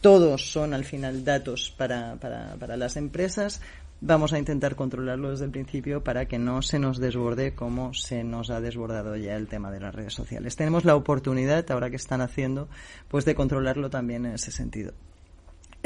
Todos 0.00 0.50
son 0.50 0.72
al 0.72 0.84
final 0.84 1.24
datos 1.24 1.74
para, 1.76 2.16
para, 2.16 2.54
para 2.54 2.76
las 2.76 2.96
empresas. 2.96 3.60
Vamos 4.00 4.32
a 4.34 4.38
intentar 4.38 4.76
controlarlo 4.76 5.30
desde 5.30 5.46
el 5.46 5.50
principio 5.50 6.04
para 6.04 6.26
que 6.26 6.38
no 6.38 6.60
se 6.60 6.78
nos 6.78 6.98
desborde 6.98 7.54
como 7.54 7.94
se 7.94 8.24
nos 8.24 8.50
ha 8.50 8.60
desbordado 8.60 9.16
ya 9.16 9.36
el 9.36 9.48
tema 9.48 9.70
de 9.70 9.80
las 9.80 9.94
redes 9.94 10.12
sociales. 10.12 10.54
Tenemos 10.54 10.84
la 10.84 10.94
oportunidad, 10.94 11.70
ahora 11.70 11.88
que 11.88 11.96
están 11.96 12.20
haciendo, 12.20 12.68
pues 13.08 13.24
de 13.24 13.34
controlarlo 13.34 13.88
también 13.88 14.26
en 14.26 14.34
ese 14.34 14.52
sentido. 14.52 14.92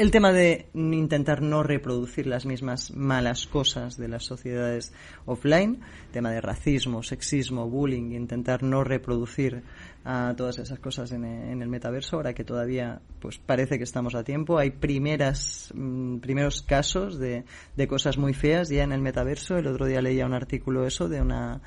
El 0.01 0.09
tema 0.09 0.31
de 0.31 0.65
intentar 0.73 1.43
no 1.43 1.61
reproducir 1.61 2.25
las 2.25 2.47
mismas 2.47 2.89
malas 2.89 3.45
cosas 3.45 3.97
de 3.97 4.07
las 4.07 4.23
sociedades 4.23 4.93
offline, 5.27 5.79
tema 6.11 6.31
de 6.31 6.41
racismo, 6.41 7.03
sexismo, 7.03 7.69
bullying, 7.69 8.13
intentar 8.13 8.63
no 8.63 8.83
reproducir 8.83 9.61
uh, 10.03 10.33
todas 10.33 10.57
esas 10.57 10.79
cosas 10.79 11.11
en, 11.11 11.23
en, 11.23 11.61
el 11.61 11.69
metaverso, 11.69 12.15
ahora 12.15 12.33
que 12.33 12.43
todavía 12.43 12.99
pues 13.19 13.37
parece 13.37 13.77
que 13.77 13.83
estamos 13.83 14.15
a 14.15 14.23
tiempo. 14.23 14.57
Hay 14.57 14.71
primeras, 14.71 15.71
mm, 15.75 16.17
primeros 16.17 16.63
casos 16.63 17.19
de, 17.19 17.45
de 17.77 17.87
cosas 17.87 18.17
muy 18.17 18.33
feas 18.33 18.69
ya 18.69 18.81
en 18.81 18.93
el 18.93 19.01
metaverso. 19.01 19.55
El 19.55 19.67
otro 19.67 19.85
día 19.85 20.01
leía 20.01 20.25
un 20.25 20.33
artículo 20.33 20.87
eso 20.87 21.09
de 21.09 21.21
una 21.21 21.61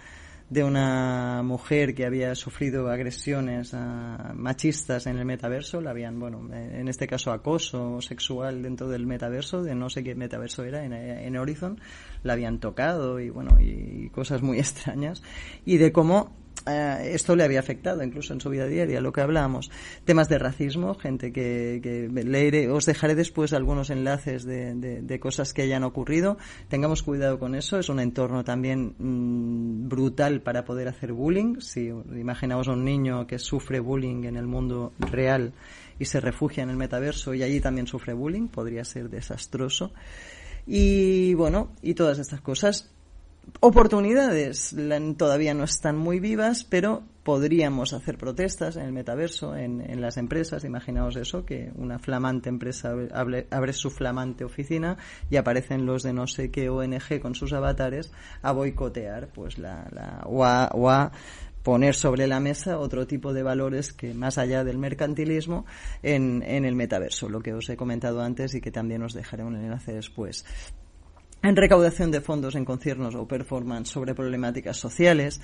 de 0.51 0.63
una 0.63 1.43
mujer 1.43 1.95
que 1.95 2.05
había 2.05 2.35
sufrido 2.35 2.89
agresiones 2.89 3.73
uh, 3.73 4.35
machistas 4.35 5.07
en 5.07 5.19
el 5.19 5.25
metaverso, 5.25 5.81
la 5.81 5.91
habían, 5.91 6.21
bueno, 6.21 6.49
en 6.53 6.89
este 6.89 7.07
caso 7.07 7.33
acoso 7.33 8.01
sexual 8.01 8.63
dentro 8.63 8.89
del 8.89 9.07
metaverso, 9.07 9.63
de 9.63 9.75
no 9.75 9.89
sé 9.91 10.05
qué 10.05 10.15
metaverso 10.15 10.65
era, 10.65 10.85
en, 10.85 10.93
en 10.93 11.37
Horizon, 11.37 11.81
la 12.23 12.35
habían 12.35 12.61
tocado 12.61 13.21
y 13.21 13.31
bueno, 13.31 13.59
y 13.61 14.11
cosas 14.11 14.43
muy 14.43 14.59
extrañas, 14.61 15.23
y 15.65 15.79
de 15.79 15.93
cómo 15.93 16.44
Esto 16.67 17.37
le 17.37 17.45
había 17.45 17.61
afectado 17.61 18.03
incluso 18.03 18.33
en 18.33 18.41
su 18.41 18.49
vida 18.49 18.67
diaria, 18.67 19.01
lo 19.01 19.13
que 19.13 19.21
hablábamos. 19.21 19.71
Temas 20.05 20.29
de 20.29 20.39
racismo, 20.39 20.95
gente 20.95 21.33
que, 21.33 21.81
que 21.83 22.09
leeré, 22.09 22.71
os 22.71 22.87
dejaré 22.87 23.15
después 23.15 23.53
algunos 23.53 23.91
enlaces 23.91 24.45
de, 24.45 24.75
de, 24.75 25.21
cosas 25.21 25.53
que 25.53 25.63
hayan 25.63 25.85
ocurrido. 25.85 26.39
Tengamos 26.69 27.03
cuidado 27.03 27.39
con 27.39 27.55
eso, 27.55 27.79
es 27.79 27.89
un 27.89 28.01
entorno 28.01 28.45
también 28.45 28.95
mmm, 28.99 29.89
brutal 29.89 30.41
para 30.41 30.65
poder 30.65 30.89
hacer 30.89 31.13
bullying. 31.13 31.61
Si 31.61 31.89
imaginaos 31.89 32.69
a 32.69 32.73
un 32.73 32.85
niño 32.85 33.27
que 33.27 33.39
sufre 33.39 33.81
bullying 33.81 34.25
en 34.25 34.37
el 34.37 34.47
mundo 34.47 34.93
real 34.99 35.53
y 35.99 36.07
se 36.07 36.21
refugia 36.21 36.63
en 36.63 36.71
el 36.71 36.77
metaverso 36.77 37.35
y 37.35 37.43
allí 37.43 37.61
también 37.61 37.87
sufre 37.87 38.15
bullying, 38.15 38.49
podría 38.49 38.85
ser 38.85 39.11
desastroso. 39.11 39.93
Y 40.67 41.35
bueno, 41.35 41.73
y 41.83 41.95
todas 41.95 42.19
estas 42.19 42.41
cosas 42.41 42.91
oportunidades 43.61 44.75
todavía 45.17 45.55
no 45.55 45.65
están 45.65 45.97
muy 45.97 46.21
vivas, 46.21 46.65
pero 46.65 47.03
podríamos 47.23 47.93
hacer 47.95 48.19
protestas 48.19 48.77
en 48.77 48.85
el 48.85 48.93
metaverso, 48.93 49.57
en, 49.57 49.81
en 49.81 50.01
las 50.01 50.17
empresas. 50.19 50.65
Imaginaos 50.65 51.17
eso, 51.17 51.45
que 51.45 51.73
una 51.75 51.99
flamante 51.99 52.51
empresa 52.51 52.93
abre, 53.13 53.73
su 53.73 53.91
flamante 53.91 54.45
oficina 54.45 54.99
y 55.31 55.37
aparecen 55.37 55.87
los 55.87 56.03
de 56.03 56.13
no 56.13 56.27
sé 56.27 56.51
qué 56.51 56.69
ONG 56.69 57.21
con 57.21 57.35
sus 57.35 57.53
avatares 57.53 58.13
a 58.43 58.53
boicotear, 58.53 59.29
pues 59.29 59.59
la, 59.59 59.89
la 59.91 60.23
o 60.27 60.45
a, 60.45 60.71
o 60.75 60.91
a 60.91 61.13
poner 61.63 61.95
sobre 61.95 62.27
la 62.27 62.41
mesa 62.41 62.79
otro 62.79 63.07
tipo 63.07 63.33
de 63.33 63.43
valores 63.43 63.95
que 63.95 64.13
más 64.13 64.37
allá 64.37 64.63
del 64.65 64.77
mercantilismo 64.77 65.65
en, 66.03 66.43
en 66.43 66.67
el 66.67 66.77
metaverso, 66.77 67.31
lo 67.31 67.41
que 67.41 67.55
os 67.55 67.71
he 67.71 67.77
comentado 67.77 68.21
antes 68.21 68.55
y 68.55 68.61
que 68.61 68.71
también 68.71 69.03
os 69.03 69.15
dejaré 69.15 69.45
un 69.45 69.57
enlace 69.57 69.95
después 69.95 70.45
en 71.45 71.57
recaudación 71.57 72.11
de 72.11 72.23
fondos 72.23 72.55
en 72.55 72.65
conciernos 72.65 73.15
o 73.15 73.29
performance 73.29 73.91
sobre 73.91 74.15
problemáticas 74.15 74.79
sociales. 74.79 75.43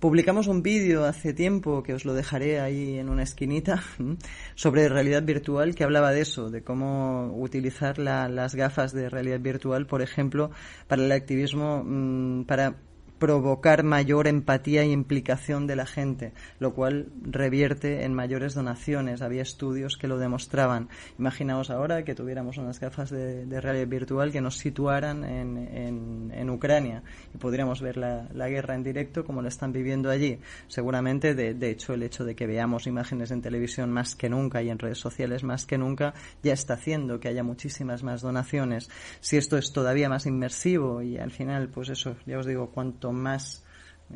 Publicamos 0.00 0.46
un 0.46 0.62
vídeo 0.62 1.04
hace 1.04 1.34
tiempo 1.34 1.82
que 1.82 1.92
os 1.92 2.06
lo 2.06 2.14
dejaré 2.14 2.58
ahí 2.58 2.98
en 2.98 3.10
una 3.10 3.22
esquinita 3.22 3.84
sobre 4.54 4.88
realidad 4.88 5.22
virtual 5.22 5.74
que 5.74 5.84
hablaba 5.84 6.10
de 6.10 6.22
eso, 6.22 6.48
de 6.48 6.62
cómo 6.62 7.36
utilizar 7.36 7.98
la, 7.98 8.28
las 8.28 8.54
gafas 8.54 8.92
de 8.92 9.10
realidad 9.10 9.40
virtual, 9.40 9.86
por 9.86 10.00
ejemplo, 10.00 10.50
para 10.88 11.04
el 11.04 11.12
activismo, 11.12 11.84
mmm, 11.84 12.44
para 12.44 12.76
provocar 13.22 13.84
mayor 13.84 14.26
empatía 14.26 14.82
e 14.82 14.90
implicación 14.90 15.68
de 15.68 15.76
la 15.76 15.86
gente, 15.86 16.32
lo 16.58 16.74
cual 16.74 17.06
revierte 17.22 18.02
en 18.02 18.14
mayores 18.14 18.54
donaciones. 18.54 19.22
Había 19.22 19.42
estudios 19.42 19.96
que 19.96 20.08
lo 20.08 20.18
demostraban. 20.18 20.88
Imaginaos 21.20 21.70
ahora 21.70 22.02
que 22.02 22.16
tuviéramos 22.16 22.58
unas 22.58 22.80
gafas 22.80 23.10
de, 23.10 23.60
realidad 23.60 23.86
virtual 23.86 24.32
que 24.32 24.40
nos 24.40 24.58
situaran 24.58 25.22
en, 25.22 26.50
Ucrania 26.50 27.04
y 27.32 27.38
podríamos 27.38 27.80
ver 27.80 27.96
la, 27.96 28.48
guerra 28.48 28.74
en 28.74 28.82
directo 28.82 29.24
como 29.24 29.40
la 29.40 29.50
están 29.50 29.72
viviendo 29.72 30.10
allí. 30.10 30.40
Seguramente, 30.66 31.36
de, 31.36 31.54
de 31.54 31.70
hecho, 31.70 31.94
el 31.94 32.02
hecho 32.02 32.24
de 32.24 32.34
que 32.34 32.48
veamos 32.48 32.88
imágenes 32.88 33.30
en 33.30 33.40
televisión 33.40 33.92
más 33.92 34.16
que 34.16 34.28
nunca 34.28 34.62
y 34.62 34.68
en 34.68 34.80
redes 34.80 34.98
sociales 34.98 35.44
más 35.44 35.64
que 35.64 35.78
nunca 35.78 36.12
ya 36.42 36.54
está 36.54 36.74
haciendo 36.74 37.20
que 37.20 37.28
haya 37.28 37.44
muchísimas 37.44 38.02
más 38.02 38.20
donaciones. 38.20 38.90
Si 39.20 39.36
esto 39.36 39.56
es 39.58 39.72
todavía 39.72 40.08
más 40.08 40.26
inmersivo 40.26 41.02
y 41.02 41.18
al 41.18 41.30
final, 41.30 41.68
pues 41.68 41.88
eso, 41.88 42.16
ya 42.26 42.36
os 42.40 42.46
digo, 42.46 42.70
cuanto 42.70 43.11
más 43.12 43.64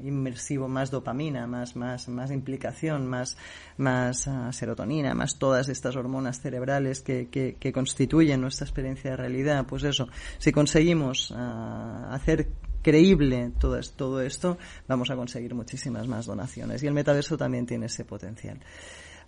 inmersivo, 0.03 0.69
más 0.69 0.91
dopamina, 0.91 1.47
más, 1.47 1.77
más, 1.77 2.09
más 2.09 2.31
implicación, 2.31 3.07
más, 3.07 3.37
más 3.77 4.29
ah, 4.29 4.53
serotonina, 4.53 5.15
más 5.15 5.39
todas 5.39 5.69
estas 5.69 5.97
hormonas 5.97 6.41
cerebrales 6.41 7.01
que, 7.01 7.29
que, 7.29 7.73
constituyen 7.73 8.41
nuestra 8.41 8.67
experiencia 8.67 9.13
de 9.13 9.17
realidad. 9.17 9.65
Pues 9.67 9.85
eso, 9.85 10.09
si 10.39 10.53
conseguimos 10.53 11.33
ah, 11.35 12.09
hacer 12.11 12.49
creíble 12.83 13.53
todo, 13.59 13.81
todo 13.97 14.21
esto, 14.21 14.59
vamos 14.87 15.11
a 15.11 15.17
conseguir 15.17 15.55
muchísimas 15.55 16.07
más 16.07 16.27
donaciones. 16.27 16.83
Y 16.83 16.87
el 16.87 16.95
metaverso 16.95 17.37
también 17.37 17.67
tiene 17.67 17.87
ese 17.87 18.05
potencial 18.05 18.61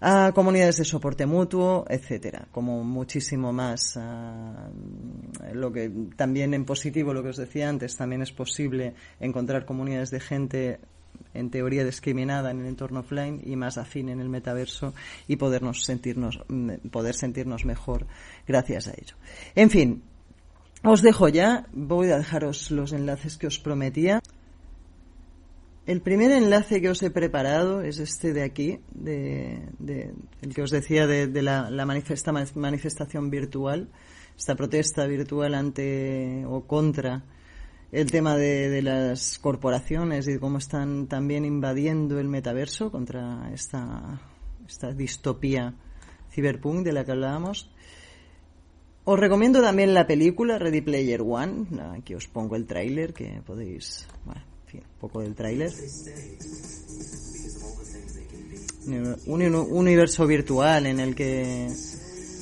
a 0.00 0.32
comunidades 0.32 0.78
de 0.78 0.84
soporte 0.84 1.26
mutuo, 1.26 1.84
etcétera, 1.88 2.46
como 2.52 2.84
muchísimo 2.84 3.52
más. 3.52 3.98
lo 5.52 5.72
que 5.72 5.90
también 6.16 6.54
en 6.54 6.64
positivo, 6.64 7.12
lo 7.12 7.22
que 7.22 7.30
os 7.30 7.36
decía 7.36 7.68
antes, 7.68 7.96
también 7.96 8.22
es 8.22 8.32
posible 8.32 8.94
encontrar 9.20 9.64
comunidades 9.64 10.10
de 10.10 10.20
gente 10.20 10.80
en 11.34 11.50
teoría 11.50 11.84
discriminada 11.84 12.50
en 12.50 12.60
el 12.60 12.66
entorno 12.66 13.00
offline 13.00 13.40
y 13.44 13.56
más 13.56 13.78
afín 13.78 14.08
en 14.08 14.20
el 14.20 14.28
metaverso 14.28 14.94
y 15.26 15.36
podernos 15.36 15.84
sentirnos 15.84 16.40
poder 16.90 17.14
sentirnos 17.14 17.64
mejor 17.64 18.06
gracias 18.46 18.88
a 18.88 18.92
ello. 18.92 19.16
En 19.54 19.70
fin, 19.70 20.02
os 20.84 21.02
dejo 21.02 21.28
ya, 21.28 21.66
voy 21.72 22.10
a 22.10 22.18
dejaros 22.18 22.70
los 22.70 22.92
enlaces 22.92 23.36
que 23.36 23.48
os 23.48 23.58
prometía. 23.58 24.20
El 25.88 26.02
primer 26.02 26.32
enlace 26.32 26.82
que 26.82 26.90
os 26.90 27.02
he 27.02 27.08
preparado 27.10 27.80
es 27.80 27.98
este 27.98 28.34
de 28.34 28.42
aquí, 28.42 28.78
de, 28.90 30.12
el 30.42 30.54
que 30.54 30.60
os 30.60 30.70
decía 30.70 31.06
de, 31.06 31.40
la, 31.40 31.70
manifestación 31.86 33.30
virtual, 33.30 33.88
esta 34.36 34.54
protesta 34.54 35.06
virtual 35.06 35.54
ante 35.54 36.44
o 36.46 36.66
contra 36.66 37.24
el 37.90 38.10
tema 38.10 38.36
de, 38.36 38.82
las 38.82 39.38
corporaciones 39.38 40.28
y 40.28 40.38
cómo 40.38 40.58
están 40.58 41.06
también 41.06 41.46
invadiendo 41.46 42.20
el 42.20 42.28
metaverso 42.28 42.92
contra 42.92 43.50
esta, 43.54 44.20
esta 44.68 44.92
distopía 44.92 45.74
ciberpunk 46.30 46.84
de 46.84 46.92
la 46.92 47.06
que 47.06 47.12
hablábamos. 47.12 47.70
Os 49.04 49.18
recomiendo 49.18 49.62
también 49.62 49.94
la 49.94 50.06
película 50.06 50.58
Ready 50.58 50.82
Player 50.82 51.22
One. 51.22 51.64
Aquí 51.96 52.14
os 52.14 52.28
pongo 52.28 52.56
el 52.56 52.66
tráiler 52.66 53.14
que 53.14 53.40
podéis 53.46 54.06
un 54.76 55.00
poco 55.00 55.20
del 55.20 55.34
tráiler. 55.34 55.72
Un, 59.26 59.54
universo 59.54 60.26
virtual 60.26 60.86
en 60.86 61.00
el 61.00 61.14
que 61.14 61.68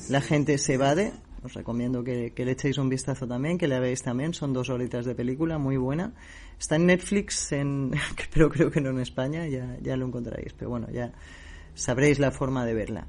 la 0.09 0.20
gente 0.20 0.59
se 0.59 0.74
evade. 0.74 1.12
Os 1.43 1.55
recomiendo 1.55 2.03
que, 2.03 2.33
le 2.37 2.53
echéis 2.53 2.79
un 2.79 2.89
vistazo 2.89 3.27
también, 3.27 3.59
que 3.59 3.68
la 3.68 3.79
veáis 3.79 4.03
también. 4.03 4.35
Son 4.35 4.53
dos 4.53 4.68
horitas 4.68 5.05
de 5.05 5.14
película, 5.14 5.59
muy 5.59 5.77
buena. 5.77 6.12
Está 6.59 6.77
en 6.77 6.87
Netflix, 6.87 7.53
en, 7.53 7.93
pero 8.33 8.51
creo 8.51 8.70
que 8.70 8.81
no 8.81 8.91
en 8.91 9.01
España, 9.01 9.47
ya, 9.47 9.77
ya 9.81 9.97
lo 9.97 10.07
encontraréis. 10.07 10.53
Pero 10.55 10.70
bueno, 10.70 10.89
ya 10.93 11.12
sabréis 11.74 12.18
la 12.18 12.31
forma 12.31 12.64
de 12.64 12.74
verla. 12.74 13.07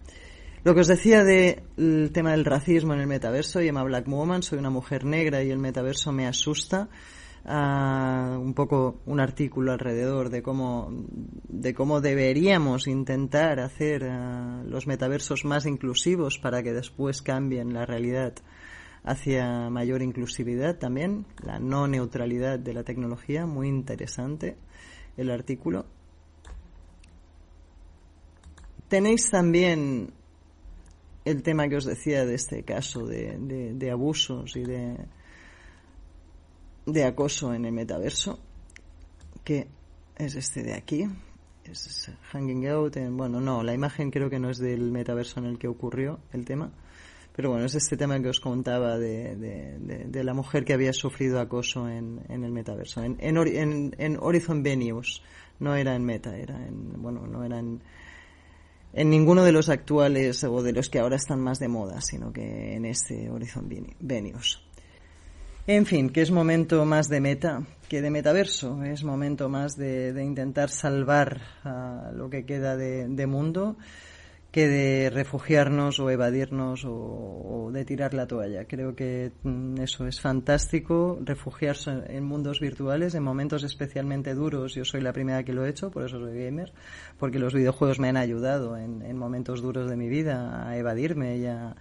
Lo 0.64 0.74
que 0.74 0.82
os 0.82 0.88
decía 0.88 1.24
del 1.24 2.12
tema 2.12 2.32
del 2.32 2.44
racismo 2.44 2.94
en 2.94 3.00
el 3.00 3.08
metaverso, 3.08 3.62
llama 3.62 3.84
Black 3.84 4.08
Woman, 4.08 4.44
soy 4.44 4.60
una 4.60 4.70
mujer 4.70 5.06
negra 5.06 5.44
y 5.44 5.50
el 5.50 5.60
metaverso 5.60 6.12
me 6.12 6.28
asusta 6.28 6.90
un 7.50 8.54
poco 8.54 9.00
un 9.06 9.20
artículo 9.22 9.72
alrededor 9.72 10.30
de 10.30 10.42
cómo, 10.42 10.90
de 11.48 11.74
cómo 11.74 12.02
deberíamos 12.02 12.88
intentar 12.88 13.60
hacer 13.62 14.04
los 14.66 14.86
metaversos 14.86 15.46
más 15.46 15.66
inclusivos 15.66 16.40
para 16.40 16.62
que 16.62 16.74
después 16.74 17.22
cambien 17.22 17.74
la 17.74 17.86
realidad 17.86 18.34
hacia 19.04 19.70
mayor 19.70 20.02
inclusividad 20.02 20.78
también, 20.78 21.26
la 21.42 21.60
no 21.60 21.88
neutralidad 21.88 22.60
de 22.60 22.74
la 22.74 22.84
tecnología, 22.84 23.46
muy 23.46 23.70
interesante 23.70 24.58
el 25.16 25.32
artículo. 25.32 25.86
Tenéis 28.90 29.30
también 29.30 30.12
el 31.24 31.44
tema 31.44 31.70
que 31.70 31.78
os 31.78 31.86
decía 31.86 32.26
de 32.26 32.36
este 32.36 32.64
caso 32.64 33.06
de 33.06 33.90
abusos 33.92 34.56
y 34.58 34.64
de, 34.64 34.98
de 36.88 37.04
acoso 37.04 37.54
en 37.54 37.66
el 37.66 37.74
metaverso, 37.74 38.40
que 39.44 39.68
es 40.16 40.36
este 40.36 40.64
de 40.64 40.74
aquí, 40.74 41.06
es 41.66 42.10
Hanging 42.32 42.66
Out, 42.70 42.96
en, 42.96 43.18
bueno, 43.18 43.42
no, 43.42 43.62
la 43.62 43.74
imagen 43.74 44.10
creo 44.10 44.30
que 44.30 44.40
no 44.40 44.50
es 44.50 44.58
del 44.58 44.90
metaverso 44.92 45.42
en 45.42 45.48
el 45.48 45.60
que 45.60 45.68
ocurrió 45.68 46.20
el 46.32 46.46
tema, 46.46 46.72
pero 47.36 47.52
bueno, 47.52 47.66
es 47.66 47.76
este 47.76 47.98
tema 47.98 48.20
que 48.22 48.30
os 48.30 48.40
contaba 48.40 48.98
de, 48.98 49.36
de, 49.36 50.24
la 50.24 50.34
mujer 50.34 50.64
que 50.64 50.74
había 50.74 50.94
sufrido 50.94 51.42
acoso 51.42 51.90
en, 51.90 52.22
en 52.30 52.46
el 52.46 52.52
metaverso, 52.52 53.04
en, 53.04 53.18
en, 53.20 53.94
en, 53.98 54.18
Horizon 54.20 54.64
Venues, 54.64 55.22
no 55.60 55.76
era 55.76 55.94
en 55.94 56.06
Meta, 56.06 56.38
era 56.38 56.56
en, 56.66 57.02
bueno, 57.02 57.28
no 57.28 57.44
era 57.44 57.60
en, 57.60 57.84
en 58.94 59.10
ninguno 59.10 59.44
de 59.44 59.52
los 59.52 59.68
actuales 59.68 60.42
o 60.46 60.64
de 60.64 60.72
los 60.72 60.90
que 60.90 61.00
ahora 61.00 61.18
están 61.18 61.42
más 61.42 61.60
de 61.60 61.68
moda, 61.68 62.00
sino 62.00 62.32
que 62.32 62.76
en 62.76 62.86
este 62.86 63.30
Horizon 63.30 63.70
Venues. 64.00 64.67
En 65.70 65.86
fin, 65.86 66.12
que 66.12 66.22
es 66.22 66.32
momento 66.32 66.86
más 66.86 67.10
de 67.10 67.20
meta 67.20 67.62
que 67.90 68.02
de 68.02 68.10
metaverso, 68.10 68.82
es 68.84 69.04
momento 69.04 69.50
más 69.50 69.76
de, 69.76 70.14
intentar 70.24 70.70
salvar 70.70 71.42
lo 72.14 72.30
que 72.30 72.46
queda 72.46 72.78
de, 72.78 73.28
mundo 73.28 73.76
que 74.50 74.70
de 74.70 75.10
refugiarnos 75.10 76.00
o 76.00 76.10
evadirnos 76.10 76.86
o, 76.86 77.70
de 77.74 77.84
tirar 77.84 78.14
la 78.14 78.28
toalla. 78.28 78.64
Creo 78.64 78.96
que 78.96 79.34
mm, 79.44 79.82
eso 79.82 80.08
es 80.08 80.22
fantástico, 80.22 81.20
refugiarse 81.22 81.92
en 82.08 82.24
mundos 82.24 82.62
virtuales, 82.62 83.14
en 83.14 83.24
momentos 83.24 83.66
especialmente 83.66 84.36
duros. 84.36 84.74
Yo 84.74 84.86
soy 84.86 85.02
la 85.02 85.12
primera 85.12 85.44
que 85.44 85.52
lo 85.52 85.66
he 85.66 85.70
hecho, 85.70 85.92
por 85.92 86.06
eso 86.06 86.18
soy 86.18 86.46
gamer, 86.46 86.72
porque 87.20 87.40
los 87.40 87.54
videojuegos 87.54 88.00
me 88.00 88.08
han 88.08 88.16
ayudado 88.16 88.78
en, 88.78 89.18
momentos 89.18 89.62
duros 89.62 89.90
de 89.90 89.98
mi 89.98 90.08
vida 90.08 90.66
a 90.66 90.78
evadirme 90.78 91.38
y 91.38 91.46
a, 91.46 91.76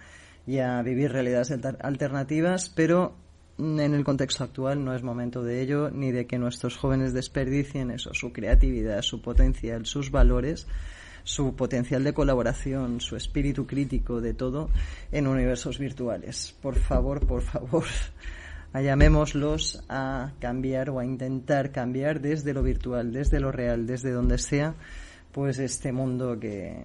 y 0.45 0.59
a 0.59 0.81
vivir 0.81 1.13
realidades 1.13 1.53
alternativas, 1.79 2.69
pero 2.75 3.26
en 3.57 3.79
el 3.79 4.03
contexto 4.03 4.43
actual 4.43 4.83
no 4.83 4.93
es 4.93 5.01
momento 5.01 5.43
de 5.43 5.61
ello, 5.61 5.89
ni 5.89 6.11
de 6.11 6.27
que 6.27 6.37
nuestros 6.37 6.77
jóvenes 6.77 7.13
desperdicien 7.13 7.91
eso, 7.91 8.13
su 8.13 8.31
creatividad, 8.31 9.01
su 9.01 9.21
potencial, 9.21 9.85
sus 9.85 10.11
valores, 10.11 10.67
su 11.23 11.55
potencial 11.55 12.03
de 12.03 12.13
colaboración, 12.13 13.01
su 13.01 13.15
espíritu 13.15 13.65
crítico 13.65 14.21
de 14.21 14.33
todo 14.33 14.69
en 15.11 15.27
universos 15.27 15.79
virtuales. 15.79 16.55
Por 16.61 16.75
favor, 16.75 17.25
por 17.25 17.41
favor, 17.41 17.83
llamémoslos 18.73 19.83
a 19.89 20.33
cambiar 20.39 20.89
o 20.91 20.99
a 20.99 21.05
intentar 21.05 21.71
cambiar 21.71 22.21
desde 22.21 22.53
lo 22.53 22.63
virtual, 22.63 23.11
desde 23.11 23.39
lo 23.39 23.51
real, 23.51 23.87
desde 23.87 24.11
donde 24.11 24.37
sea, 24.37 24.75
pues 25.31 25.57
este 25.57 25.91
mundo 25.91 26.39
que, 26.39 26.77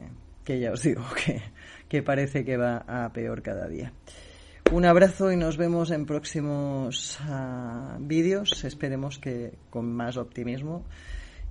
que 0.45 0.59
ya 0.59 0.73
os 0.73 0.83
digo 0.83 1.05
que, 1.25 1.43
que 1.89 2.03
parece 2.03 2.45
que 2.45 2.57
va 2.57 2.79
a 2.79 3.13
peor 3.13 3.43
cada 3.43 3.69
día. 3.69 3.93
Un 4.73 4.87
abrazo 4.87 5.31
y 5.31 5.37
nos 5.37 5.59
vemos 5.59 5.91
en 5.91 6.07
próximos 6.07 7.19
uh, 7.29 7.99
vídeos. 8.01 8.65
Esperemos 8.65 9.19
que 9.19 9.53
con 9.69 9.93
más 9.93 10.17
optimismo 10.17 10.87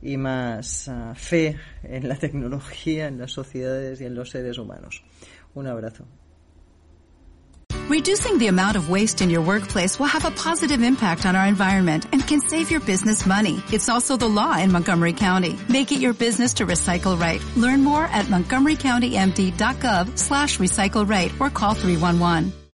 y 0.02 0.18
más 0.18 0.88
uh, 0.88 1.14
fe 1.14 1.56
en 1.84 2.10
la 2.10 2.16
tecnología, 2.16 3.08
en 3.08 3.20
las 3.20 3.32
sociedades 3.32 4.02
y 4.02 4.06
en 4.06 4.16
los 4.16 4.32
seres 4.32 4.58
humanos. 4.58 5.04
Un 5.54 5.68
abrazo. 5.68 6.08
Reducing 7.90 8.40
the 8.40 8.48
amount 8.48 8.76
of 8.76 8.90
waste 8.90 9.22
in 9.22 9.30
your 9.30 9.44
workplace 9.44 10.00
will 10.00 10.08
have 10.08 10.26
a 10.26 10.32
positive 10.32 10.82
impact 10.82 11.28
on 11.28 11.36
our 11.36 11.46
environment 11.46 12.08
and 12.14 12.26
can 12.26 12.40
save 12.40 12.72
your 12.72 12.80
business 12.80 13.28
money. 13.28 13.62
It's 13.72 13.88
also 13.88 14.18
the 14.18 14.30
law 14.30 14.58
in 14.58 14.72
Montgomery 14.72 15.14
County. 15.14 15.56
Make 15.70 15.92
it 15.92 16.00
your 16.00 16.14
business 16.14 16.56
to 16.56 16.66
recycle 16.66 17.20
right. 17.20 17.40
Learn 17.56 17.84
more 17.84 18.06
at 18.06 18.26
montgomerycountymd.gov 18.28 20.18
slash 20.18 20.58
recycle 20.58 21.08
right 21.08 21.32
or 21.40 21.52
call 21.52 21.76
311. 21.76 22.61